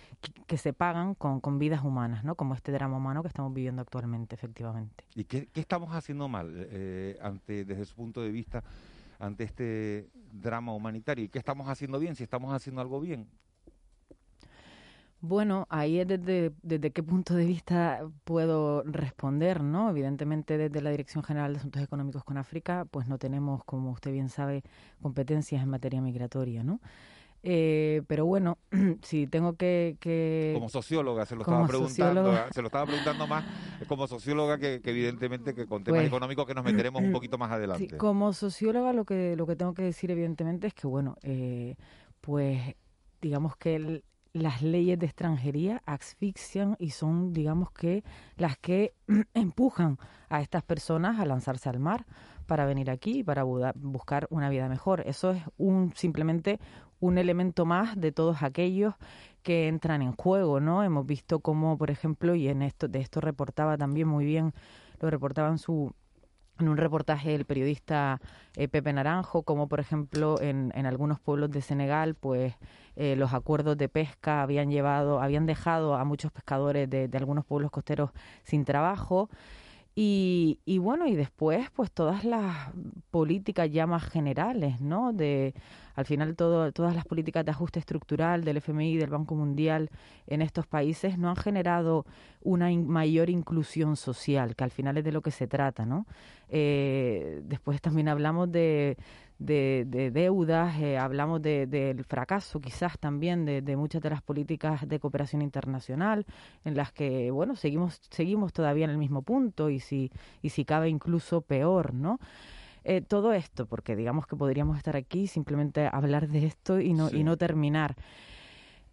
que 0.46 0.58
se 0.58 0.72
pagan 0.72 1.14
con, 1.14 1.40
con, 1.40 1.58
vidas 1.58 1.84
humanas, 1.84 2.24
¿no? 2.24 2.34
Como 2.34 2.54
este 2.54 2.72
drama 2.72 2.96
humano 2.96 3.22
que 3.22 3.28
estamos 3.28 3.54
viviendo 3.54 3.80
actualmente, 3.80 4.34
efectivamente. 4.34 5.04
¿Y 5.14 5.24
qué, 5.24 5.46
qué 5.46 5.60
estamos 5.60 5.94
haciendo 5.94 6.28
mal 6.28 6.52
eh, 6.52 7.16
ante, 7.22 7.64
desde 7.64 7.84
su 7.84 7.94
punto 7.94 8.20
de 8.20 8.30
vista 8.30 8.64
ante 9.20 9.44
este 9.44 10.08
drama 10.32 10.74
humanitario? 10.74 11.24
¿Y 11.24 11.28
qué 11.28 11.38
estamos 11.38 11.68
haciendo 11.68 12.00
bien? 12.00 12.16
Si 12.16 12.24
estamos 12.24 12.52
haciendo 12.52 12.80
algo 12.80 13.00
bien. 13.00 13.28
Bueno, 15.20 15.66
ahí 15.68 15.98
es 15.98 16.06
desde, 16.06 16.52
desde 16.62 16.92
qué 16.92 17.02
punto 17.02 17.34
de 17.34 17.44
vista 17.44 18.08
puedo 18.24 18.84
responder, 18.84 19.64
¿no? 19.64 19.90
Evidentemente 19.90 20.56
desde 20.56 20.80
la 20.80 20.90
Dirección 20.90 21.24
General 21.24 21.52
de 21.52 21.58
Asuntos 21.58 21.82
Económicos 21.82 22.22
con 22.22 22.36
África, 22.36 22.86
pues 22.88 23.08
no 23.08 23.18
tenemos, 23.18 23.64
como 23.64 23.90
usted 23.90 24.12
bien 24.12 24.28
sabe, 24.28 24.62
competencias 25.02 25.62
en 25.62 25.70
materia 25.70 26.00
migratoria, 26.00 26.62
¿no? 26.62 26.80
Eh, 27.42 28.02
pero 28.06 28.26
bueno, 28.26 28.58
si 29.02 29.26
tengo 29.26 29.54
que, 29.54 30.52
Como 30.54 30.68
socióloga, 30.68 31.26
se 31.26 31.34
lo 31.34 31.42
estaba 31.42 31.66
preguntando, 31.66 32.36
se 32.52 32.62
lo 32.62 32.68
estaba 32.68 32.86
preguntando 32.86 33.26
más 33.26 33.44
como 33.86 34.06
socióloga 34.06 34.58
que, 34.58 34.80
evidentemente 34.84 35.54
que 35.54 35.66
con 35.66 35.84
temas 35.84 36.00
pues, 36.00 36.08
económicos 36.08 36.46
que 36.46 36.54
nos 36.54 36.64
meteremos 36.64 37.02
un 37.02 37.12
poquito 37.12 37.38
más 37.38 37.50
adelante. 37.50 37.96
como 37.96 38.32
socióloga 38.32 38.92
lo 38.92 39.04
que, 39.04 39.36
lo 39.36 39.46
que 39.46 39.56
tengo 39.56 39.74
que 39.74 39.82
decir 39.82 40.10
evidentemente 40.10 40.68
es 40.68 40.74
que, 40.74 40.86
bueno, 40.86 41.16
eh, 41.22 41.76
pues 42.20 42.76
digamos 43.20 43.56
que 43.56 43.76
el, 43.76 44.04
las 44.42 44.62
leyes 44.62 44.98
de 44.98 45.06
extranjería 45.06 45.82
asfixian 45.86 46.76
y 46.78 46.90
son, 46.90 47.32
digamos 47.32 47.70
que, 47.72 48.04
las 48.36 48.56
que 48.58 48.94
empujan 49.34 49.98
a 50.28 50.40
estas 50.40 50.62
personas 50.62 51.18
a 51.20 51.26
lanzarse 51.26 51.68
al 51.68 51.80
mar 51.80 52.06
para 52.46 52.64
venir 52.64 52.90
aquí 52.90 53.20
y 53.20 53.24
para 53.24 53.44
buscar 53.44 54.26
una 54.30 54.48
vida 54.48 54.68
mejor. 54.68 55.02
Eso 55.06 55.32
es 55.32 55.42
un 55.56 55.92
simplemente 55.94 56.58
un 57.00 57.18
elemento 57.18 57.64
más 57.64 58.00
de 58.00 58.12
todos 58.12 58.42
aquellos 58.42 58.94
que 59.42 59.68
entran 59.68 60.02
en 60.02 60.12
juego, 60.12 60.60
¿no? 60.60 60.82
Hemos 60.82 61.06
visto 61.06 61.40
cómo, 61.40 61.78
por 61.78 61.90
ejemplo, 61.90 62.34
y 62.34 62.48
en 62.48 62.62
esto 62.62 62.88
de 62.88 63.00
esto 63.00 63.20
reportaba 63.20 63.76
también 63.76 64.08
muy 64.08 64.24
bien, 64.24 64.52
lo 65.00 65.10
reportaba 65.10 65.48
en 65.48 65.58
su 65.58 65.92
en 66.58 66.68
un 66.68 66.76
reportaje 66.76 67.30
del 67.30 67.44
periodista 67.44 68.20
eh, 68.56 68.68
Pepe 68.68 68.92
Naranjo, 68.92 69.42
como 69.42 69.68
por 69.68 69.80
ejemplo 69.80 70.40
en, 70.40 70.72
en 70.74 70.86
algunos 70.86 71.20
pueblos 71.20 71.50
de 71.50 71.62
Senegal, 71.62 72.14
pues 72.14 72.54
eh, 72.96 73.16
los 73.16 73.32
acuerdos 73.32 73.76
de 73.78 73.88
pesca 73.88 74.42
habían 74.42 74.70
llevado, 74.70 75.20
habían 75.20 75.46
dejado 75.46 75.94
a 75.94 76.04
muchos 76.04 76.32
pescadores 76.32 76.90
de, 76.90 77.08
de 77.08 77.18
algunos 77.18 77.44
pueblos 77.44 77.70
costeros 77.70 78.10
sin 78.42 78.64
trabajo. 78.64 79.28
Y, 80.00 80.60
y, 80.64 80.78
bueno, 80.78 81.08
y 81.08 81.16
después, 81.16 81.70
pues 81.72 81.90
todas 81.90 82.22
las 82.22 82.70
políticas 83.10 83.68
ya 83.68 83.84
más 83.84 84.04
generales, 84.04 84.80
¿no? 84.80 85.12
De, 85.12 85.54
al 85.96 86.04
final, 86.06 86.36
todo, 86.36 86.70
todas 86.70 86.94
las 86.94 87.04
políticas 87.04 87.44
de 87.44 87.50
ajuste 87.50 87.80
estructural 87.80 88.44
del 88.44 88.58
FMI, 88.58 88.96
del 88.96 89.10
Banco 89.10 89.34
Mundial 89.34 89.90
en 90.28 90.40
estos 90.40 90.68
países 90.68 91.18
no 91.18 91.30
han 91.30 91.34
generado 91.34 92.06
una 92.42 92.70
mayor 92.70 93.28
inclusión 93.28 93.96
social, 93.96 94.54
que 94.54 94.62
al 94.62 94.70
final 94.70 94.98
es 94.98 95.04
de 95.04 95.10
lo 95.10 95.20
que 95.20 95.32
se 95.32 95.48
trata, 95.48 95.84
¿no? 95.84 96.06
Eh, 96.48 97.40
después 97.42 97.80
también 97.80 98.06
hablamos 98.06 98.52
de 98.52 98.96
de, 99.38 100.10
deudas, 100.12 100.80
eh, 100.80 100.98
hablamos 100.98 101.40
del 101.40 102.04
fracaso 102.04 102.60
quizás 102.60 102.98
también 102.98 103.44
de, 103.44 103.76
muchas 103.76 104.02
de 104.02 104.10
las 104.10 104.22
políticas 104.22 104.88
de 104.88 104.98
cooperación 104.98 105.42
internacional, 105.42 106.26
en 106.64 106.76
las 106.76 106.92
que, 106.92 107.30
bueno, 107.30 107.54
seguimos, 107.56 108.00
seguimos 108.10 108.52
todavía 108.52 108.84
en 108.84 108.90
el 108.90 108.98
mismo 108.98 109.22
punto 109.22 109.70
y 109.70 109.80
si, 109.80 110.10
y 110.42 110.50
si 110.50 110.64
cabe 110.64 110.88
incluso 110.88 111.40
peor, 111.42 111.94
¿no? 111.94 112.18
Eh, 112.84 113.00
todo 113.02 113.32
esto, 113.32 113.66
porque 113.66 113.96
digamos 113.96 114.26
que 114.26 114.36
podríamos 114.36 114.76
estar 114.78 114.96
aquí 114.96 115.26
simplemente 115.26 115.88
hablar 115.92 116.28
de 116.28 116.46
esto 116.46 116.80
y 116.80 116.94
no, 116.94 117.10
y 117.10 117.22
no 117.22 117.36
terminar. 117.36 117.96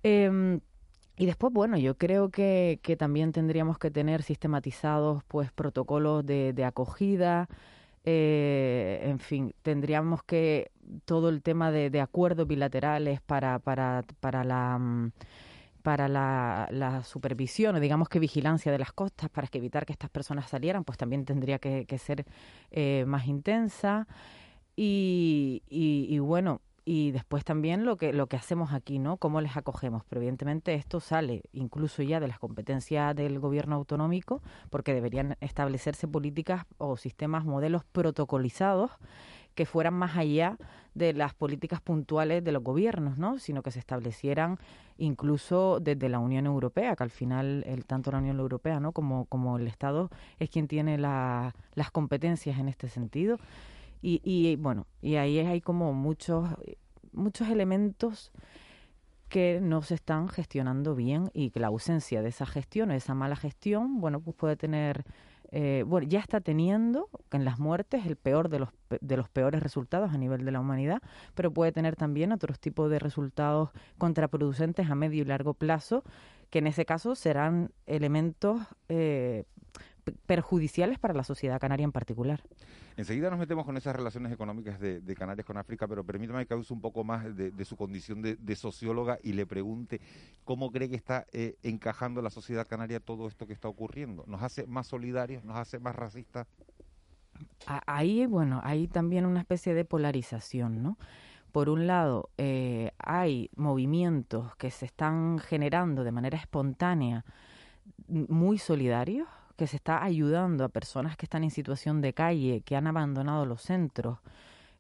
Em, 0.04 0.60
y 1.18 1.26
después, 1.26 1.54
bueno, 1.54 1.78
yo 1.78 1.98
creo 1.98 2.30
que, 2.30 2.80
que, 2.84 2.98
también 2.98 3.32
tendríamos 3.32 3.78
que 3.80 3.90
tener 3.90 4.22
sistematizados 4.22 5.24
pues 5.26 5.52
protocolos 5.52 6.26
de, 6.26 6.52
de 6.52 6.66
acogida, 6.66 7.48
eh, 8.06 9.02
en 9.04 9.20
fin, 9.20 9.54
tendríamos 9.64 10.24
que 10.24 10.72
todo 11.06 11.30
el 11.30 11.42
tema 11.42 11.72
de, 11.72 12.00
acuerdos 12.00 12.48
bilaterales 12.48 13.20
para, 13.22 13.60
para, 13.60 14.04
para 14.20 14.44
la 14.44 14.78
mm, 14.78 15.12
para 15.82 16.08
la, 16.08 17.04
supervisión 17.04 17.76
o 17.76 17.80
digamos 17.80 18.10
que 18.10 18.18
vigilancia 18.18 18.72
de 18.72 18.80
las 18.80 18.92
costas 18.92 19.30
para 19.30 19.48
que 19.48 19.60
evitar 19.60 19.86
que 19.86 19.94
estas 19.94 20.10
personas 20.10 20.50
salieran, 20.50 20.84
pues 20.84 20.98
también 20.98 21.26
tendría 21.26 21.60
que, 21.60 21.98
ser 22.00 22.26
eh, 22.72 23.06
más 23.06 23.28
intensa. 23.28 24.08
Y, 24.76 25.62
y, 25.70 26.08
y, 26.10 26.18
bueno, 26.18 26.62
y 26.86 27.12
después 27.12 27.44
también 27.44 27.84
lo 27.84 27.98
que 27.98 28.14
lo 28.14 28.28
que 28.28 28.38
hacemos 28.38 28.72
aquí, 28.72 29.00
¿no? 29.00 29.18
Cómo 29.18 29.42
les 29.42 29.58
acogemos. 29.58 30.04
Pero 30.08 30.22
evidentemente 30.22 30.76
esto 30.76 31.00
sale 31.00 31.42
incluso 31.52 32.04
ya 32.04 32.20
de 32.20 32.28
las 32.28 32.38
competencias 32.38 33.16
del 33.16 33.40
gobierno 33.40 33.76
autonómico, 33.76 34.44
porque 34.70 34.94
deberían 34.94 35.36
establecerse 35.42 36.08
políticas 36.08 36.66
o 36.78 36.96
sistemas, 36.96 37.44
modelos 37.44 37.84
protocolizados 37.84 38.92
que 39.56 39.66
fueran 39.66 39.94
más 39.94 40.18
allá 40.18 40.58
de 40.94 41.14
las 41.14 41.34
políticas 41.34 41.82
puntuales 41.82 42.44
de 42.44 42.52
los 42.52 42.62
gobiernos, 42.62 43.18
¿no? 43.18 43.40
Sino 43.40 43.64
que 43.64 43.72
se 43.72 43.80
establecieran 43.80 44.60
incluso 44.98 45.80
desde 45.80 46.10
la 46.10 46.20
Unión 46.20 46.46
Europea, 46.46 46.96
que 46.96 47.04
al 47.04 47.10
final 47.10 47.64
el, 47.66 47.86
tanto 47.86 48.12
la 48.12 48.20
Unión 48.20 48.38
Europea, 48.40 48.80
¿no? 48.80 48.92
Como, 48.92 49.26
como 49.26 49.58
el 49.58 49.68
Estado 49.68 50.10
es 50.40 50.50
quien 50.50 50.68
tiene 50.68 50.98
las 50.98 51.92
competencias 51.92 52.60
en 52.60 52.68
este 52.68 52.90
sentido. 52.90 53.40
Y, 54.08 54.22
y 54.24 54.56
bueno, 54.56 54.86
y 55.02 55.16
ahí 55.16 55.40
hay 55.40 55.62
como 55.62 55.92
muchos, 55.92 56.48
muchos 57.12 57.50
elementos 57.50 58.32
que 59.30 59.60
no 59.64 59.82
se 59.82 59.96
están 59.96 60.30
gestionando 60.30 60.94
bien 60.94 61.32
y 61.34 61.50
que 61.50 61.60
la 61.60 61.68
ausencia 61.68 62.22
de 62.22 62.30
esa 62.30 62.46
gestión, 62.46 62.92
esa 62.92 63.16
mala 63.16 63.36
gestión, 63.36 64.00
bueno, 64.00 64.20
pues 64.20 64.36
puede 64.36 64.58
tener, 64.58 65.06
eh, 65.52 65.84
bueno, 65.88 66.08
ya 66.08 66.20
está 66.20 66.40
teniendo 66.40 67.10
en 67.32 67.46
las 67.46 67.58
muertes 67.58 68.06
el 68.06 68.16
peor 68.16 68.50
de 68.50 68.60
los, 68.60 68.70
de 69.02 69.18
los 69.18 69.28
peores 69.28 69.64
resultados 69.64 70.14
a 70.14 70.20
nivel 70.20 70.46
de 70.46 70.52
la 70.52 70.60
humanidad, 70.60 71.02
pero 71.34 71.52
puede 71.52 71.72
tener 71.72 71.96
también 71.96 72.32
otros 72.32 72.60
tipos 72.60 72.92
de 72.92 73.00
resultados 73.00 73.72
contraproducentes 73.98 74.88
a 74.88 74.94
medio 74.94 75.24
y 75.24 75.26
largo 75.26 75.56
plazo, 75.56 76.04
que 76.52 76.60
en 76.60 76.68
ese 76.68 76.86
caso 76.86 77.16
serán 77.16 77.72
elementos 77.88 78.62
eh, 78.88 79.46
perjudiciales 80.26 81.00
para 81.00 81.14
la 81.14 81.24
sociedad 81.24 81.60
canaria 81.60 81.84
en 81.84 81.92
particular. 81.92 82.42
Enseguida 82.98 83.30
nos 83.30 83.40
metemos 83.40 83.66
con 83.66 83.78
esas 83.78 83.96
relaciones 83.96 84.32
económicas 84.32 84.80
de, 84.80 85.16
Canarias 85.16 85.46
con 85.46 85.58
África, 85.58 85.88
pero 85.88 86.04
permítame 86.04 86.46
que 86.46 86.56
use 86.56 86.74
un 86.74 86.82
poco 86.82 87.04
más 87.04 87.36
de, 87.36 87.66
su 87.66 87.76
condición 87.76 88.22
de, 88.22 88.56
socióloga 88.56 89.18
y 89.24 89.34
le 89.34 89.46
pregunte 89.46 90.02
cómo 90.44 90.72
cree 90.72 90.90
que 90.90 90.96
está 90.96 91.26
eh, 91.32 91.56
encajando 91.64 92.22
la 92.22 92.30
sociedad 92.30 92.68
canaria 92.68 93.00
todo 93.00 93.28
esto 93.28 93.48
que 93.48 93.54
está 93.54 93.68
ocurriendo. 93.68 94.24
¿Nos 94.28 94.42
hace 94.42 94.68
más 94.68 94.88
solidarios? 94.88 95.44
¿Nos 95.44 95.58
hace 95.58 95.80
más 95.80 95.96
racistas? 95.96 96.48
Ahí, 97.66 98.26
bueno, 98.26 98.62
hay 98.64 98.88
también 98.88 99.26
una 99.26 99.42
especie 99.42 99.74
de 99.74 99.86
polarización, 99.86 100.82
¿no? 100.82 100.98
Por 101.52 101.70
un 101.70 101.88
lado, 101.88 102.30
eh, 102.38 102.92
hay 102.98 103.50
movimientos 103.56 104.56
que 104.58 104.72
se 104.72 104.86
están 104.86 105.40
generando 105.40 106.04
de 106.04 106.12
manera 106.12 106.38
espontánea 106.38 107.24
muy 108.08 108.58
solidarios, 108.58 109.28
que 109.56 109.68
se 109.68 109.78
está 109.78 110.04
ayudando 110.04 110.64
a 110.64 110.70
personas 110.70 111.18
que 111.18 111.26
están 111.26 111.44
en 111.44 111.52
situación 111.52 112.02
de 112.02 112.14
calle, 112.14 112.62
que 112.62 112.76
han 112.76 112.88
abandonado 112.88 113.46
los 113.46 113.62
centros, 113.62 114.20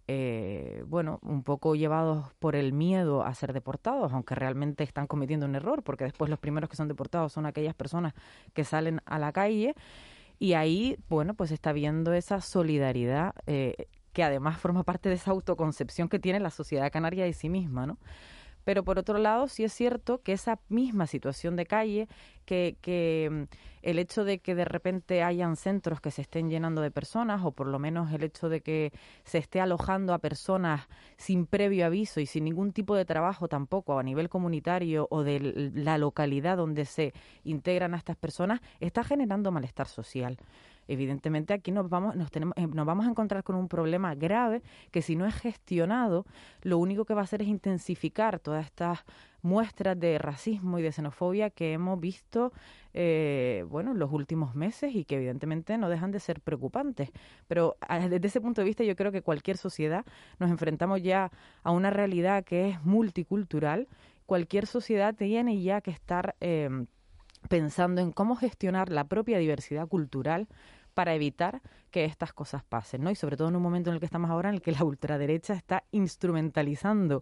eh, 0.08 0.84
bueno, 0.88 1.20
un 1.24 1.44
poco 1.44 1.76
llevados 1.76 2.32
por 2.40 2.56
el 2.56 2.74
miedo 2.74 3.24
a 3.24 3.34
ser 3.34 3.54
deportados, 3.54 4.14
aunque 4.14 4.36
realmente 4.36 4.84
están 4.84 5.08
cometiendo 5.08 5.48
un 5.48 5.56
error, 5.56 5.82
porque 5.82 6.04
después 6.04 6.30
los 6.30 6.40
primeros 6.40 6.70
que 6.70 6.76
son 6.76 6.88
deportados 6.88 7.34
son 7.34 7.46
aquellas 7.46 7.74
personas 7.74 8.14
que 8.54 8.64
salen 8.64 9.02
a 9.06 9.18
la 9.18 9.32
calle 9.32 9.74
y 10.38 10.54
ahí, 10.54 10.98
bueno, 11.10 11.34
pues 11.34 11.52
está 11.52 11.74
viendo 11.74 12.14
esa 12.14 12.42
solidaridad 12.42 13.34
eh, 13.48 13.88
que 14.14 14.24
además 14.24 14.58
forma 14.60 14.84
parte 14.84 15.10
de 15.10 15.16
esa 15.16 15.32
autoconcepción 15.32 16.08
que 16.08 16.20
tiene 16.20 16.40
la 16.40 16.52
sociedad 16.52 16.92
canaria 16.92 17.26
de 17.26 17.34
sí 17.34 17.50
misma, 17.50 17.88
¿no? 17.88 17.98
Pero 18.66 18.84
por 18.84 19.00
otro 19.00 19.18
lado, 19.20 19.48
sí 19.48 19.64
es 19.64 19.72
cierto 19.72 20.22
que 20.22 20.34
esa 20.34 20.60
misma 20.68 21.08
situación 21.08 21.56
de 21.56 21.66
calle, 21.66 22.10
que, 22.46 22.78
que 22.82 23.30
mm, 23.32 23.44
el 23.84 24.00
hecho 24.00 24.26
de 24.26 24.40
que 24.40 24.56
de 24.56 24.66
repente 24.66 25.24
hayan 25.24 25.56
centros 25.56 26.02
que 26.02 26.12
se 26.12 26.24
estén 26.24 26.50
llenando 26.50 26.82
de 26.82 26.92
personas, 26.92 27.42
o 27.46 27.52
por 27.52 27.68
lo 27.68 27.80
menos 27.80 28.12
el 28.12 28.24
hecho 28.24 28.50
de 28.50 28.62
que 28.62 28.92
se 29.24 29.38
esté 29.38 29.62
alojando 29.62 30.14
a 30.14 30.20
personas 30.20 30.88
sin 31.18 31.46
previo 31.46 31.86
aviso 31.86 32.20
y 32.20 32.26
sin 32.26 32.44
ningún 32.44 32.74
tipo 32.74 32.96
de 32.96 33.06
trabajo 33.06 33.48
tampoco 33.48 33.98
a 33.98 34.04
nivel 34.04 34.28
comunitario 34.28 35.08
o 35.12 35.24
de 35.24 35.72
la 35.74 35.98
localidad 36.00 36.58
donde 36.58 36.86
se 36.86 37.14
integran 37.44 37.94
a 37.94 37.98
estas 37.98 38.18
personas, 38.18 38.62
está 38.80 39.04
generando 39.04 39.52
malestar 39.52 39.88
social. 39.88 40.38
Evidentemente 40.88 41.54
aquí 41.54 41.72
nos 41.72 41.90
vamos, 41.90 42.16
nos, 42.16 42.32
tenemos, 42.32 42.56
eh, 42.58 42.68
nos 42.68 42.86
vamos 42.86 43.06
a 43.06 43.10
encontrar 43.10 43.44
con 43.44 43.56
un 43.56 43.68
problema 43.68 44.16
grave 44.16 44.62
que 44.92 45.02
si 45.02 45.16
no 45.16 45.26
es 45.26 45.36
gestionado, 45.36 46.26
lo 46.62 46.78
único 46.78 47.06
que 47.06 47.14
va 47.14 47.22
a 47.22 47.24
hacer 47.24 47.42
es 47.42 47.48
intensificar 47.48 48.40
todas 48.40 48.66
estas 48.66 49.00
muestras 49.42 50.00
de 50.00 50.18
racismo 50.18 50.80
y 50.80 50.82
de 50.82 50.92
xenofobia 50.92 51.52
que 51.52 51.74
hemos 51.74 52.00
visto 52.00 52.52
eh, 52.94 53.64
bueno, 53.70 53.92
en 53.92 54.00
los 54.00 54.12
últimos 54.12 54.56
meses 54.56 54.96
y 54.96 55.06
que 55.06 55.18
evidentemente 55.18 55.78
no 55.78 55.88
dejan 55.88 56.12
de 56.12 56.20
ser 56.20 56.42
preocupantes. 56.42 57.12
Pero 57.48 57.78
desde 58.10 58.28
ese 58.28 58.42
punto 58.42 58.62
de 58.62 58.66
vista 58.66 58.84
yo 58.84 58.96
creo 58.96 59.12
que 59.12 59.22
cualquier 59.22 59.58
sociedad 59.58 60.04
nos 60.40 60.50
enfrentamos 60.50 61.02
ya 61.04 61.32
a 61.62 61.72
una 61.72 61.92
realidad 61.92 62.44
que 62.44 62.70
es 62.70 62.84
multicultural. 62.84 63.88
Cualquier 64.26 64.66
sociedad 64.66 65.14
tiene 65.14 65.62
ya 65.62 65.82
que 65.82 65.92
estar 65.92 66.36
eh, 66.42 66.86
pensando 67.48 68.02
en 68.02 68.12
cómo 68.12 68.36
gestionar 68.36 68.90
la 68.90 69.04
propia 69.04 69.38
diversidad 69.38 69.88
cultural 69.88 70.48
para 70.96 71.14
evitar 71.14 71.62
que 71.92 72.06
estas 72.06 72.34
cosas 72.34 72.64
pasen, 72.64 73.04
¿no? 73.04 73.12
Y 73.12 73.16
sobre 73.16 73.38
todo 73.38 73.50
en 73.50 73.56
un 73.56 73.62
momento 73.62 73.92
en 73.92 73.94
el 73.94 74.00
que 74.00 74.08
estamos 74.08 74.32
ahora, 74.32 74.50
en 74.50 74.56
el 74.56 74.64
que 74.64 74.72
la 74.72 74.84
ultraderecha 74.84 75.54
está 75.54 75.84
instrumentalizando 75.92 77.22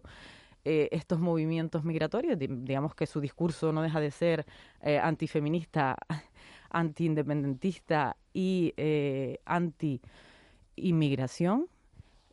eh, 0.64 0.88
estos 0.92 1.20
movimientos 1.20 1.84
migratorios. 1.84 2.38
digamos 2.38 2.94
que 2.94 3.06
su 3.06 3.20
discurso 3.20 3.70
no 3.72 3.82
deja 3.82 4.00
de 4.00 4.10
ser 4.10 4.46
eh, 4.80 4.98
antifeminista, 4.98 5.98
antiindependentista 6.70 8.16
y 8.32 8.72
eh, 8.78 9.40
anti-inmigración. 9.44 11.68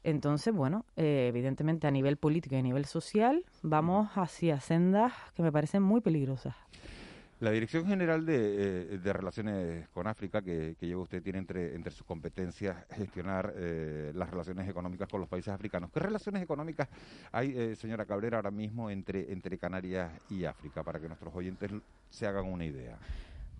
Entonces, 0.04 0.54
bueno, 0.54 0.86
eh, 0.96 1.28
evidentemente 1.28 1.88
a 1.88 1.92
nivel 1.92 2.18
político 2.18 2.56
y 2.56 2.60
a 2.60 2.62
nivel 2.62 2.86
social 2.86 3.46
vamos 3.62 4.10
hacia 4.16 4.60
sendas 4.60 5.14
que 5.36 5.44
me 5.44 5.52
parecen 5.52 5.84
muy 5.84 6.02
peligrosas. 6.02 6.56
La 7.42 7.50
Dirección 7.50 7.88
General 7.88 8.24
de, 8.24 9.00
eh, 9.04 9.14
Relaciones 9.14 9.90
con 9.90 10.06
África, 10.06 10.44
que, 10.44 10.76
lleva 10.80 11.02
usted, 11.02 11.24
tiene 11.24 11.40
entre, 11.40 11.74
entre 11.74 11.92
sus 11.92 12.06
competencias 12.06 12.86
gestionar 12.92 13.52
eh, 13.56 14.12
las 14.14 14.30
relaciones 14.30 14.70
económicas 14.70 15.08
con 15.08 15.22
los 15.22 15.28
países 15.28 15.52
africanos. 15.52 15.90
¿Qué 15.92 16.00
relaciones 16.00 16.44
económicas 16.44 16.88
hay, 17.32 17.58
eh, 17.58 17.76
señora 17.76 18.06
Cabrera, 18.06 18.38
ahora 18.38 18.52
mismo 18.52 18.92
entre, 18.92 19.34
entre 19.34 19.58
Canarias 19.58 20.12
y 20.30 20.46
África, 20.46 20.84
para 20.84 21.00
que 21.00 21.08
nuestros 21.08 21.34
oyentes 21.34 21.72
se 22.12 22.28
hagan 22.28 22.46
una 22.46 22.64
idea? 22.64 23.00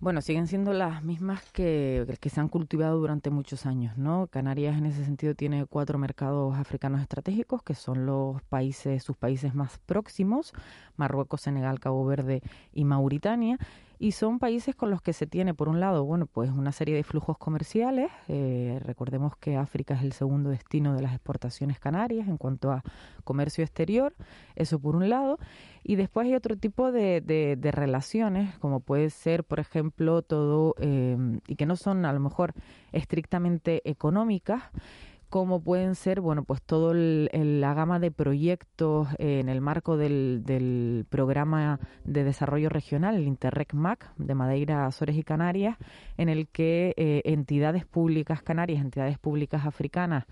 Bueno, 0.02 0.20
siguen 0.20 0.48
siendo 0.48 0.72
las 0.72 1.04
mismas 1.04 1.44
que, 1.52 2.04
que 2.20 2.28
se 2.28 2.40
han 2.40 2.48
cultivado 2.48 2.98
durante 2.98 3.30
muchos 3.30 3.66
años, 3.66 3.96
¿no? 3.96 4.26
Canarias 4.26 4.76
en 4.76 4.86
ese 4.86 5.04
sentido 5.04 5.36
tiene 5.36 5.64
cuatro 5.64 5.96
mercados 5.96 6.56
africanos 6.56 7.00
estratégicos, 7.00 7.62
que 7.62 7.76
son 7.76 8.04
los 8.04 8.42
países, 8.42 9.04
sus 9.04 9.16
países 9.16 9.54
más 9.54 9.78
próximos, 9.78 10.54
Marruecos, 10.96 11.42
Senegal, 11.42 11.78
Cabo 11.78 12.04
Verde 12.04 12.42
y 12.72 12.84
Mauritania 12.84 13.58
y 14.02 14.10
son 14.10 14.40
países 14.40 14.74
con 14.74 14.90
los 14.90 15.00
que 15.00 15.12
se 15.12 15.28
tiene, 15.28 15.54
por 15.54 15.68
un 15.68 15.78
lado, 15.78 16.04
bueno, 16.04 16.26
pues 16.26 16.50
una 16.50 16.72
serie 16.72 16.96
de 16.96 17.04
flujos 17.04 17.38
comerciales. 17.38 18.10
Eh, 18.26 18.80
recordemos 18.82 19.36
que 19.36 19.56
África 19.56 19.94
es 19.94 20.02
el 20.02 20.12
segundo 20.12 20.50
destino 20.50 20.92
de 20.96 21.02
las 21.02 21.12
exportaciones 21.12 21.78
canarias 21.78 22.26
en 22.26 22.36
cuanto 22.36 22.72
a 22.72 22.82
comercio 23.22 23.62
exterior, 23.62 24.12
eso 24.56 24.80
por 24.80 24.96
un 24.96 25.08
lado. 25.08 25.38
Y 25.84 25.94
después 25.94 26.26
hay 26.26 26.34
otro 26.34 26.56
tipo 26.56 26.90
de, 26.90 27.20
de, 27.20 27.70
relaciones, 27.70 28.58
como 28.58 28.80
puede 28.80 29.08
ser, 29.08 29.44
por 29.44 29.60
ejemplo, 29.60 30.22
todo, 30.22 30.74
eh, 30.80 31.16
y 31.46 31.54
que 31.54 31.66
no 31.66 31.76
son 31.76 32.04
a 32.04 32.12
lo 32.12 32.18
mejor 32.18 32.54
estrictamente 32.90 33.88
económicas, 33.88 34.64
como 35.32 35.62
pueden 35.62 35.94
ser, 35.94 36.20
bueno, 36.20 36.44
pues 36.44 36.60
toda 36.60 36.92
la 36.94 37.72
gama 37.72 37.98
de 37.98 38.10
proyectos 38.10 39.08
eh, 39.16 39.40
en 39.40 39.48
el 39.48 39.62
marco 39.62 39.96
del, 39.96 41.06
programa 41.08 41.80
de 42.04 42.22
desarrollo 42.22 42.68
regional, 42.68 43.14
el 43.14 43.26
Interreg 43.26 43.72
MAC 43.72 44.14
de 44.18 44.34
Madeira, 44.34 44.84
Azores 44.84 45.16
y 45.16 45.22
Canarias, 45.22 45.78
en 46.18 46.28
el 46.28 46.48
que 46.48 46.92
eh, 46.98 47.22
entidades 47.24 47.86
públicas 47.86 48.42
canarias, 48.42 48.82
entidades 48.82 49.18
públicas 49.18 49.64
africanas 49.64 50.26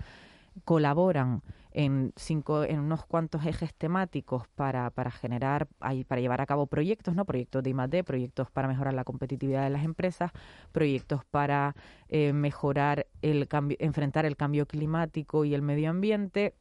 colaboran 0.66 1.40
en, 1.72 2.12
cinco, 2.16 2.64
en 2.64 2.80
unos 2.80 3.04
cuantos 3.06 3.44
ejes 3.46 3.74
temáticos 3.74 4.48
para, 4.48 4.90
para 4.90 5.10
generar, 5.10 5.68
para 5.78 6.20
llevar 6.20 6.40
a 6.40 6.46
cabo 6.46 6.66
proyectos, 6.66 7.14
¿no? 7.14 7.24
Proyectos 7.24 7.62
de 7.62 7.70
I+.D., 7.70 8.04
proyectos 8.04 8.50
para 8.50 8.68
mejorar 8.68 8.94
la 8.94 9.04
competitividad 9.04 9.64
de 9.64 9.70
las 9.70 9.84
empresas, 9.84 10.32
proyectos 10.72 11.24
para 11.24 11.74
eh, 12.08 12.32
mejorar 12.32 13.06
el 13.22 13.48
cambio, 13.48 13.76
enfrentar 13.80 14.26
el 14.26 14.36
cambio 14.36 14.66
climático 14.66 15.44
y 15.44 15.54
el 15.54 15.62
medio 15.62 15.90
ambiente, 15.90 16.54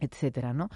etcétera, 0.00 0.52
¿no? 0.52 0.68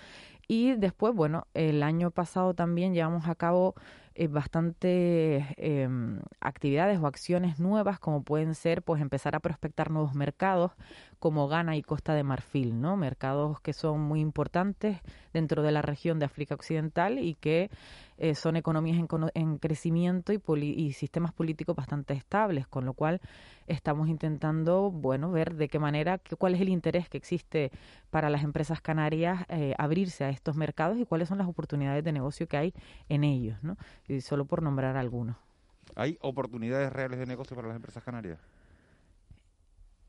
Y 0.49 0.75
después, 0.77 1.15
bueno, 1.15 1.49
el 1.55 1.83
año 1.83 2.11
pasado 2.13 2.55
también 2.55 2.95
llevamos 2.95 3.27
a 3.27 3.35
cabo 3.35 3.75
eh, 4.19 4.29
bastantes 4.29 5.45
em, 5.59 6.21
actividades 6.41 6.99
o 6.99 7.07
acciones 7.07 7.61
nuevas, 7.61 7.99
como 7.99 8.23
pueden 8.23 8.55
ser, 8.55 8.83
pues, 8.83 9.03
empezar 9.03 9.37
a 9.37 9.41
prospectar 9.41 9.91
nuevos 9.91 10.15
mercados, 10.15 10.73
como 11.19 11.49
Ghana 11.49 11.77
y 11.77 11.83
Costa 11.83 12.15
de 12.15 12.23
Marfil, 12.23 12.81
¿no? 12.81 12.97
Mercados 12.97 13.61
que 13.61 13.73
son 13.75 14.01
muy 14.01 14.21
importantes 14.21 15.01
dentro 15.33 15.63
de 15.63 15.73
la 15.73 15.83
región 15.83 16.19
de 16.19 16.27
África 16.27 16.55
Occidental 16.55 17.19
y 17.19 17.35
que 17.35 17.71
eh, 18.19 18.35
son 18.35 18.57
economías 18.57 18.99
en, 19.35 19.59
crecimiento 19.59 20.33
y, 20.33 20.41
y, 20.61 20.93
sistemas 20.93 21.33
políticos 21.33 21.77
bastante 21.77 22.15
estables, 22.15 22.67
con 22.67 22.85
lo 22.85 22.95
cual 22.95 23.21
estamos 23.67 24.09
intentando, 24.09 24.91
bueno, 24.91 25.31
ver 25.31 25.55
de 25.55 25.69
qué 25.69 25.79
manera, 25.79 26.19
cuál 26.39 26.55
es 26.55 26.61
el 26.61 26.69
interés 26.69 27.09
que 27.09 27.19
existe 27.19 27.71
para 28.11 28.31
las 28.31 28.43
empresas 28.43 28.81
canarias 28.81 29.45
eh, 29.49 29.75
abrirse 29.79 30.25
a 30.25 30.31
estos 30.31 30.57
mercados 30.57 30.99
y 30.99 31.05
cuáles 31.05 31.29
son 31.29 31.39
las 31.39 31.49
oportunidades 31.49 32.05
de 32.05 32.13
negocio 32.13 32.47
que 32.47 32.57
hay 32.57 32.75
en 33.09 33.25
ellos, 33.25 33.59
¿no? 33.63 33.77
Y 34.09 34.21
solo 34.21 34.45
por 34.45 34.63
nombrar 34.63 34.97
algunos. 34.97 35.37
¿Hay 35.95 36.19
oportunidades 36.21 36.93
reales 36.93 37.19
de 37.19 37.27
negocio 37.27 37.55
para 37.55 37.69
las 37.69 37.77
empresas 37.77 38.03
canarias? 38.03 38.39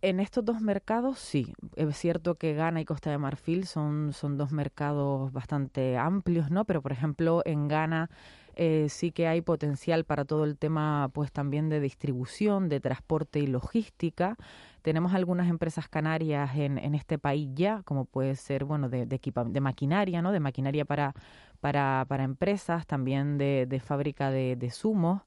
En 0.03 0.19
estos 0.19 0.45
dos 0.45 0.61
mercados 0.61 1.17
sí, 1.17 1.53
es 1.75 1.97
cierto 1.97 2.35
que 2.35 2.53
Ghana 2.53 2.81
y 2.81 2.85
Costa 2.85 3.09
de 3.09 3.17
Marfil 3.17 3.65
son, 3.65 4.13
son 4.13 4.37
dos 4.37 4.51
mercados 4.51 5.31
bastante 5.33 5.97
amplios, 5.97 6.51
¿no? 6.51 6.65
Pero 6.65 6.83
por 6.83 6.91
ejemplo 6.91 7.41
en 7.45 7.67
Ghana 7.67 8.11
eh, 8.55 8.87
sí 8.89 9.11
que 9.11 9.27
hay 9.27 9.41
potencial 9.41 10.03
para 10.03 10.23
todo 10.23 10.43
el 10.43 10.55
tema 10.55 11.09
pues 11.13 11.31
también 11.31 11.69
de 11.69 11.79
distribución, 11.79 12.69
de 12.69 12.79
transporte 12.79 13.39
y 13.39 13.47
logística. 13.47 14.35
Tenemos 14.83 15.15
algunas 15.15 15.49
empresas 15.49 15.89
canarias 15.89 16.55
en, 16.55 16.77
en 16.77 16.93
este 16.93 17.17
país 17.17 17.49
ya, 17.55 17.81
como 17.83 18.05
puede 18.05 18.35
ser, 18.35 18.65
bueno, 18.65 18.89
de, 18.89 19.07
de, 19.07 19.19
de 19.47 19.61
maquinaria, 19.61 20.21
¿no? 20.21 20.31
De 20.31 20.39
maquinaria 20.39 20.85
para, 20.85 21.15
para, 21.59 22.05
para 22.07 22.23
empresas, 22.23 22.85
también 22.85 23.39
de, 23.39 23.65
de 23.67 23.79
fábrica 23.79 24.29
de, 24.29 24.55
de 24.55 24.69
zumos. 24.69 25.23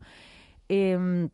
Eh, 0.69 1.29